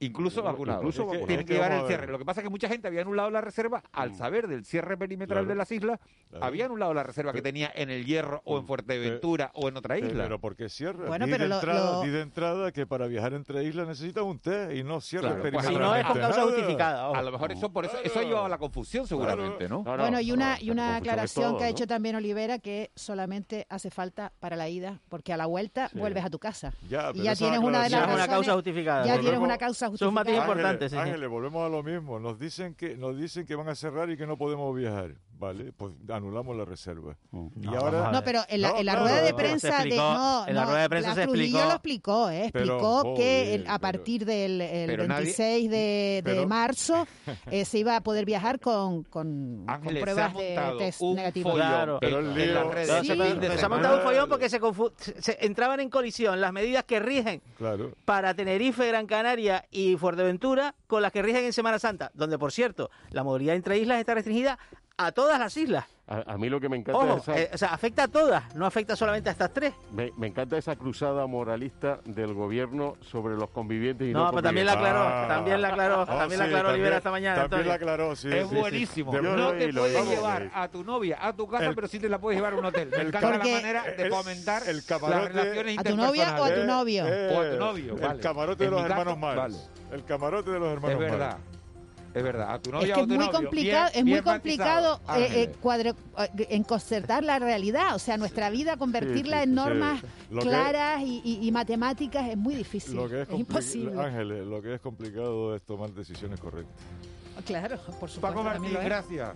Incluso 0.00 0.42
vacunados. 0.42 0.80
Incluso. 0.82 1.10
Tienen 1.26 1.46
que 1.46 1.52
llevar 1.54 1.72
el 1.72 1.86
cierre. 1.86 2.06
Lo 2.06 2.18
que 2.18 2.24
pasa 2.24 2.40
es 2.40 2.44
que 2.44 2.50
mucha 2.50 2.68
gente 2.68 2.88
había 2.88 3.02
anulado 3.02 3.30
la 3.30 3.40
reserva 3.40 3.82
al 3.92 4.10
Mm. 4.10 4.14
saber 4.14 4.48
del 4.48 4.64
cierre 4.64 4.96
perimetral 4.96 5.40
Claro. 5.40 5.48
de 5.48 5.54
las 5.54 5.70
islas. 5.70 6.00
Claro. 6.30 6.44
Había 6.44 6.64
anulado 6.66 6.94
la 6.94 7.02
reserva 7.02 7.32
que 7.32 7.42
Pero- 7.42 7.48
tenía 7.52 7.70
en 7.74 7.90
el 7.90 8.04
Hierro 8.06 8.40
o 8.44 8.56
en 8.58 8.64
Mm. 8.64 8.66
Fuerteventura 8.66 9.50
o 9.54 9.68
en 9.68 9.76
otra 9.76 9.94
Pero- 9.96 10.06
isla. 10.08 10.22
Pero 10.24 10.38
¿por 10.40 10.56
qué 10.56 10.68
cierra? 10.68 11.06
Bueno, 11.06 11.26
di, 11.26 11.32
pero 11.32 11.44
de 11.44 11.48
lo- 11.50 11.54
entrada, 11.56 11.92
lo- 11.92 12.02
di 12.02 12.08
de 12.10 12.20
entrada 12.22 12.72
que 12.72 12.86
para 12.86 13.06
viajar 13.06 13.34
entre 13.34 13.62
islas 13.64 13.86
necesita 13.88 14.22
un 14.22 14.38
test 14.38 14.72
y 14.74 14.82
no 14.82 15.00
cierra 15.00 15.28
Claro, 15.34 15.42
pues, 15.50 15.66
Si 15.66 15.74
no 15.76 15.94
es 15.94 16.04
con 16.06 16.18
causa 16.18 16.38
nada. 16.38 16.42
justificada. 16.50 17.08
ojo. 17.10 17.16
a 17.16 17.22
lo 17.22 17.32
mejor 17.32 17.52
eso 17.52 17.70
por 17.72 17.84
eso 17.84 17.98
eso 18.02 18.18
ha 18.18 18.22
llevado 18.22 18.46
a 18.46 18.48
la 18.48 18.58
confusión 18.58 19.06
seguramente, 19.06 19.68
¿no? 19.68 19.82
No, 19.84 19.96
no, 19.96 20.02
Bueno, 20.02 20.20
y 20.20 20.32
una, 20.32 20.56
no, 20.56 20.62
y 20.64 20.70
una 20.70 20.96
aclaración 20.96 21.44
todo, 21.50 21.58
que 21.58 21.64
ha 21.64 21.66
¿no? 21.66 21.70
hecho 21.72 21.86
también 21.86 22.14
Olivera 22.16 22.58
que 22.58 22.90
solamente 22.96 23.66
hace 23.68 23.90
falta 23.90 24.32
para 24.40 24.56
la 24.56 24.68
ida, 24.68 24.98
porque 25.10 25.32
a 25.32 25.36
la 25.36 25.46
vuelta 25.46 25.88
Sí. 25.88 25.98
vuelves 25.98 26.24
a 26.24 26.30
tu 26.30 26.38
casa. 26.38 26.72
Ya, 26.88 27.10
y 27.10 27.12
pero 27.12 27.24
ya 27.24 27.34
tienes 27.36 27.58
una 27.60 27.82
de 27.84 27.90
Ya 27.90 27.98
las 28.00 28.06
razones- 28.08 28.26
causa 28.28 28.52
justificada. 28.54 29.04
Ya 29.06 29.18
tienes 29.20 29.40
una 29.40 29.58
causa 29.58 29.88
Eso 29.94 30.04
es 30.04 30.08
un 30.08 30.14
matiz 30.14 30.34
justificada. 30.34 30.58
importante, 30.58 30.88
sí, 30.88 30.96
sí. 30.96 31.00
Ángeles, 31.00 31.28
volvemos 31.28 31.66
a 31.66 31.68
lo 31.68 31.82
mismo. 31.82 32.18
Nos 32.18 32.38
dicen 32.38 32.74
que 32.74 32.96
nos 32.96 33.16
dicen 33.16 33.46
que 33.46 33.54
van 33.54 33.68
a 33.68 33.74
cerrar 33.74 34.10
y 34.10 34.16
que 34.16 34.26
no 34.26 34.36
podemos 34.36 34.74
viajar. 34.76 35.14
Vale, 35.40 35.72
pues 35.72 35.94
anulamos 36.10 36.54
la 36.54 36.66
reserva. 36.66 37.16
Y 37.32 37.36
No, 37.66 37.74
ahora 37.78 38.12
No, 38.12 38.22
pero 38.22 38.42
en 38.46 38.60
la, 38.60 38.68
No, 38.72 38.76
en 38.78 38.84
la 38.86 38.92
claro, 38.92 39.06
rueda 39.08 39.22
de 39.22 39.32
prensa 39.34 39.82
de 39.84 39.96
no, 39.96 40.46
en 40.46 40.54
la 40.54 40.60
no, 40.64 40.66
rueda 40.70 40.82
de 40.82 40.88
prensa 40.90 41.08
la 41.08 41.14
se 41.14 41.22
explicó- 41.24 41.58
lo 41.64 41.70
explicó, 41.70 42.30
¿eh? 42.30 42.50
Pero, 42.52 42.64
explicó 42.74 43.02
que 43.02 43.10
joder, 43.10 43.60
el- 43.60 43.66
a 43.66 43.78
pero- 43.78 43.80
partir 43.80 44.24
del 44.26 44.60
el 44.60 44.86
pero 44.90 45.06
nadie- 45.06 45.24
26 45.24 45.70
de, 45.70 46.22
de 46.26 46.46
marzo 46.46 47.06
eh, 47.50 47.64
se 47.64 47.78
iba 47.78 47.96
a 47.96 48.02
poder 48.02 48.26
viajar 48.26 48.60
con, 48.60 49.02
con, 49.04 49.64
con 49.64 49.70
Ángeles, 49.70 49.94
se 49.94 49.98
ha 49.98 50.02
pruebas 50.02 50.34
de 50.36 50.74
test 50.78 50.98
follón 51.00 51.56
Claro. 51.56 51.98
Pero 52.02 52.18
en- 52.20 52.26
el 52.26 52.30
en 52.32 52.36
lío- 52.48 52.54
las 52.54 52.66
redes. 52.74 52.86
Claro, 52.88 53.24
este 53.24 53.58
se, 53.58 53.64
ha 53.64 53.68
montado 53.70 53.96
un 53.96 54.02
follón 54.02 54.28
porque 54.28 54.50
se, 54.50 54.60
confu- 54.60 54.92
se- 54.98 55.22
se 55.22 55.38
entraban 55.46 55.80
en 55.80 55.88
colisión 55.88 56.38
las 56.40 56.52
medidas 56.52 56.84
que 56.84 57.00
rigen 57.00 57.40
claro, 57.56 57.92
para 58.04 58.34
Tenerife, 58.34 58.86
Gran 58.88 59.06
Canaria 59.06 59.64
y 59.70 59.96
Fuerteventura 59.96 60.74
con 60.86 61.00
las 61.00 61.12
que 61.12 61.22
rigen 61.22 61.44
en 61.46 61.54
Semana 61.54 61.78
Santa, 61.78 62.10
donde 62.12 62.36
por 62.38 62.52
cierto 62.52 62.90
la 63.10 63.24
movilidad 63.24 63.56
entre 63.56 63.78
islas 63.78 64.00
está 64.00 64.12
restringida 64.12 64.58
a 65.06 65.12
todas 65.12 65.38
las 65.38 65.56
islas. 65.56 65.84
A, 66.06 66.32
a 66.32 66.36
mí 66.38 66.48
lo 66.48 66.58
que 66.60 66.68
me 66.68 66.76
encanta 66.76 66.98
Ojo, 66.98 67.16
es 67.18 67.22
esa, 67.22 67.38
eh, 67.40 67.50
o 67.54 67.58
sea, 67.58 67.68
afecta 67.68 68.02
a 68.02 68.08
todas, 68.08 68.52
no 68.56 68.66
afecta 68.66 68.96
solamente 68.96 69.28
a 69.28 69.32
estas 69.32 69.52
tres. 69.52 69.72
me, 69.92 70.10
me 70.16 70.26
encanta 70.26 70.58
esa 70.58 70.74
cruzada 70.74 71.24
moralista 71.28 72.00
del 72.04 72.34
gobierno 72.34 72.96
sobre 73.00 73.36
los 73.36 73.48
convivientes 73.50 74.08
y 74.08 74.12
no, 74.12 74.24
No, 74.24 74.30
pero 74.30 74.42
también 74.42 74.66
la 74.66 74.72
aclaró, 74.72 74.98
Ah. 75.02 75.26
también 75.28 75.62
la 75.62 75.68
aclaró, 75.68 76.02
Oh, 76.02 76.06
también 76.06 76.40
la 76.40 76.46
sí, 76.46 76.50
aclaró 76.50 76.68
Olivera 76.70 76.90
también- 76.90 76.96
esta 76.98 77.10
mañana. 77.12 77.48
También 77.48 77.68
la 77.68 77.74
aclaró, 77.74 78.16
sí. 78.16 78.26
Es 78.28 78.42
sí, 78.42 78.48
sí. 78.54 78.60
buenísimo. 78.60 79.12
No 79.12 79.36
lo 79.36 79.52
te 79.52 79.72
lo 79.72 79.82
puedes 79.82 80.08
llevar 80.08 80.50
a 80.52 80.66
tu 80.68 80.82
novia 80.82 81.16
a 81.24 81.32
tu 81.32 81.46
casa, 81.46 81.66
El- 81.66 81.74
pero 81.76 81.86
sí 81.86 82.00
te 82.00 82.08
la 82.08 82.18
puedes 82.18 82.38
llevar 82.38 82.54
a 82.54 82.56
un 82.56 82.64
hotel. 82.64 82.88
Me 82.90 82.96
el 82.96 83.06
encanta 83.06 83.30
la 83.30 83.38
manera 83.38 83.82
de 83.84 84.10
fomentar 84.10 84.62
el 84.68 84.76
las 84.78 84.86
camarote- 84.88 85.28
relaciones 85.28 85.78
¿A 85.78 85.82
tu 85.84 85.96
novia 85.96 86.36
o 86.40 86.44
a 86.44 86.54
tu 86.54 86.64
novio? 86.64 87.04
O 87.04 87.40
a 87.40 87.50
tu 87.52 87.56
novio, 87.56 87.94
El 87.94 88.00
vale. 88.00 88.20
camarote 88.20 88.64
de 88.64 88.70
los 88.70 88.82
hermanos 88.82 89.20
vale. 89.20 89.54
El 89.92 90.04
camarote 90.04 90.50
de 90.50 90.58
los 90.58 90.72
hermanos 90.72 91.00
Es 91.04 91.10
verdad. 91.10 91.36
Es 92.12 92.22
verdad. 92.24 92.52
A 92.54 92.60
tu 92.60 92.72
novia 92.72 92.86
Es 92.86 92.92
o 92.92 92.94
que 92.94 93.00
a 93.00 93.02
es 93.02 93.08
tu 93.08 93.14
muy 93.14 93.26
novio, 93.26 93.32
complicado, 93.40 93.90
bien- 93.92 93.98
es 94.08 94.12
muy 94.12 94.22
complicado 94.22 95.00
eh, 95.16 95.28
eh, 95.30 95.52
cuadre- 95.62 95.94
eh, 96.18 96.46
en 96.50 96.64
concertar 96.64 97.22
la 97.22 97.38
realidad, 97.38 97.94
o 97.94 97.98
sea, 98.00 98.16
nuestra 98.16 98.50
vida, 98.50 98.76
convertirla 98.76 99.38
sí, 99.38 99.42
en 99.44 99.48
sí. 99.50 99.54
normas 99.54 100.02
claras 100.40 101.02
y, 101.02 101.20
y- 101.24 101.46
y 101.46 101.52
matemáticas 101.52 102.28
es 102.28 102.36
muy 102.36 102.54
difícil. 102.56 102.96
Lo 102.96 103.08
que 103.08 103.22
es, 103.22 103.30
imposible. 103.30 104.00
Ángeles, 104.02 104.44
lo 104.44 104.60
que 104.60 104.74
es 104.74 104.80
complicado 104.80 105.54
es 105.54 105.62
tomar 105.62 105.90
decisiones 105.92 106.40
correctas. 106.40 106.74
Claro, 107.46 107.76
por 107.76 108.10
supuesto. 108.10 108.20
Paco 108.20 108.42
Martín, 108.42 108.76
gracias. 108.82 109.34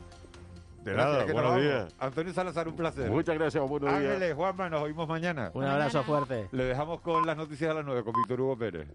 De 0.84 0.92
Gracias, 0.92 1.12
nada, 1.14 1.26
que 1.26 1.32
nos 1.32 1.42
buenos 1.42 1.62
días. 1.62 1.94
Antonio 1.98 2.34
Salazar, 2.34 2.68
un 2.68 2.76
placer. 2.76 3.10
Muchas 3.10 3.34
gracias, 3.38 3.66
buenos 3.66 3.88
días. 3.88 4.02
Ángeles, 4.12 4.34
Juanma, 4.34 4.68
nos 4.68 4.82
oímos 4.82 5.08
mañana. 5.08 5.50
Un 5.54 5.64
abrazo 5.64 6.02
fuerte. 6.02 6.48
Le 6.52 6.64
dejamos 6.64 7.00
con 7.00 7.24
las 7.24 7.36
noticias 7.38 7.70
a 7.70 7.74
las 7.74 7.86
9 7.86 8.04
con 8.04 8.12
Víctor 8.12 8.40
Hugo 8.42 8.58
Pérez. 8.58 8.86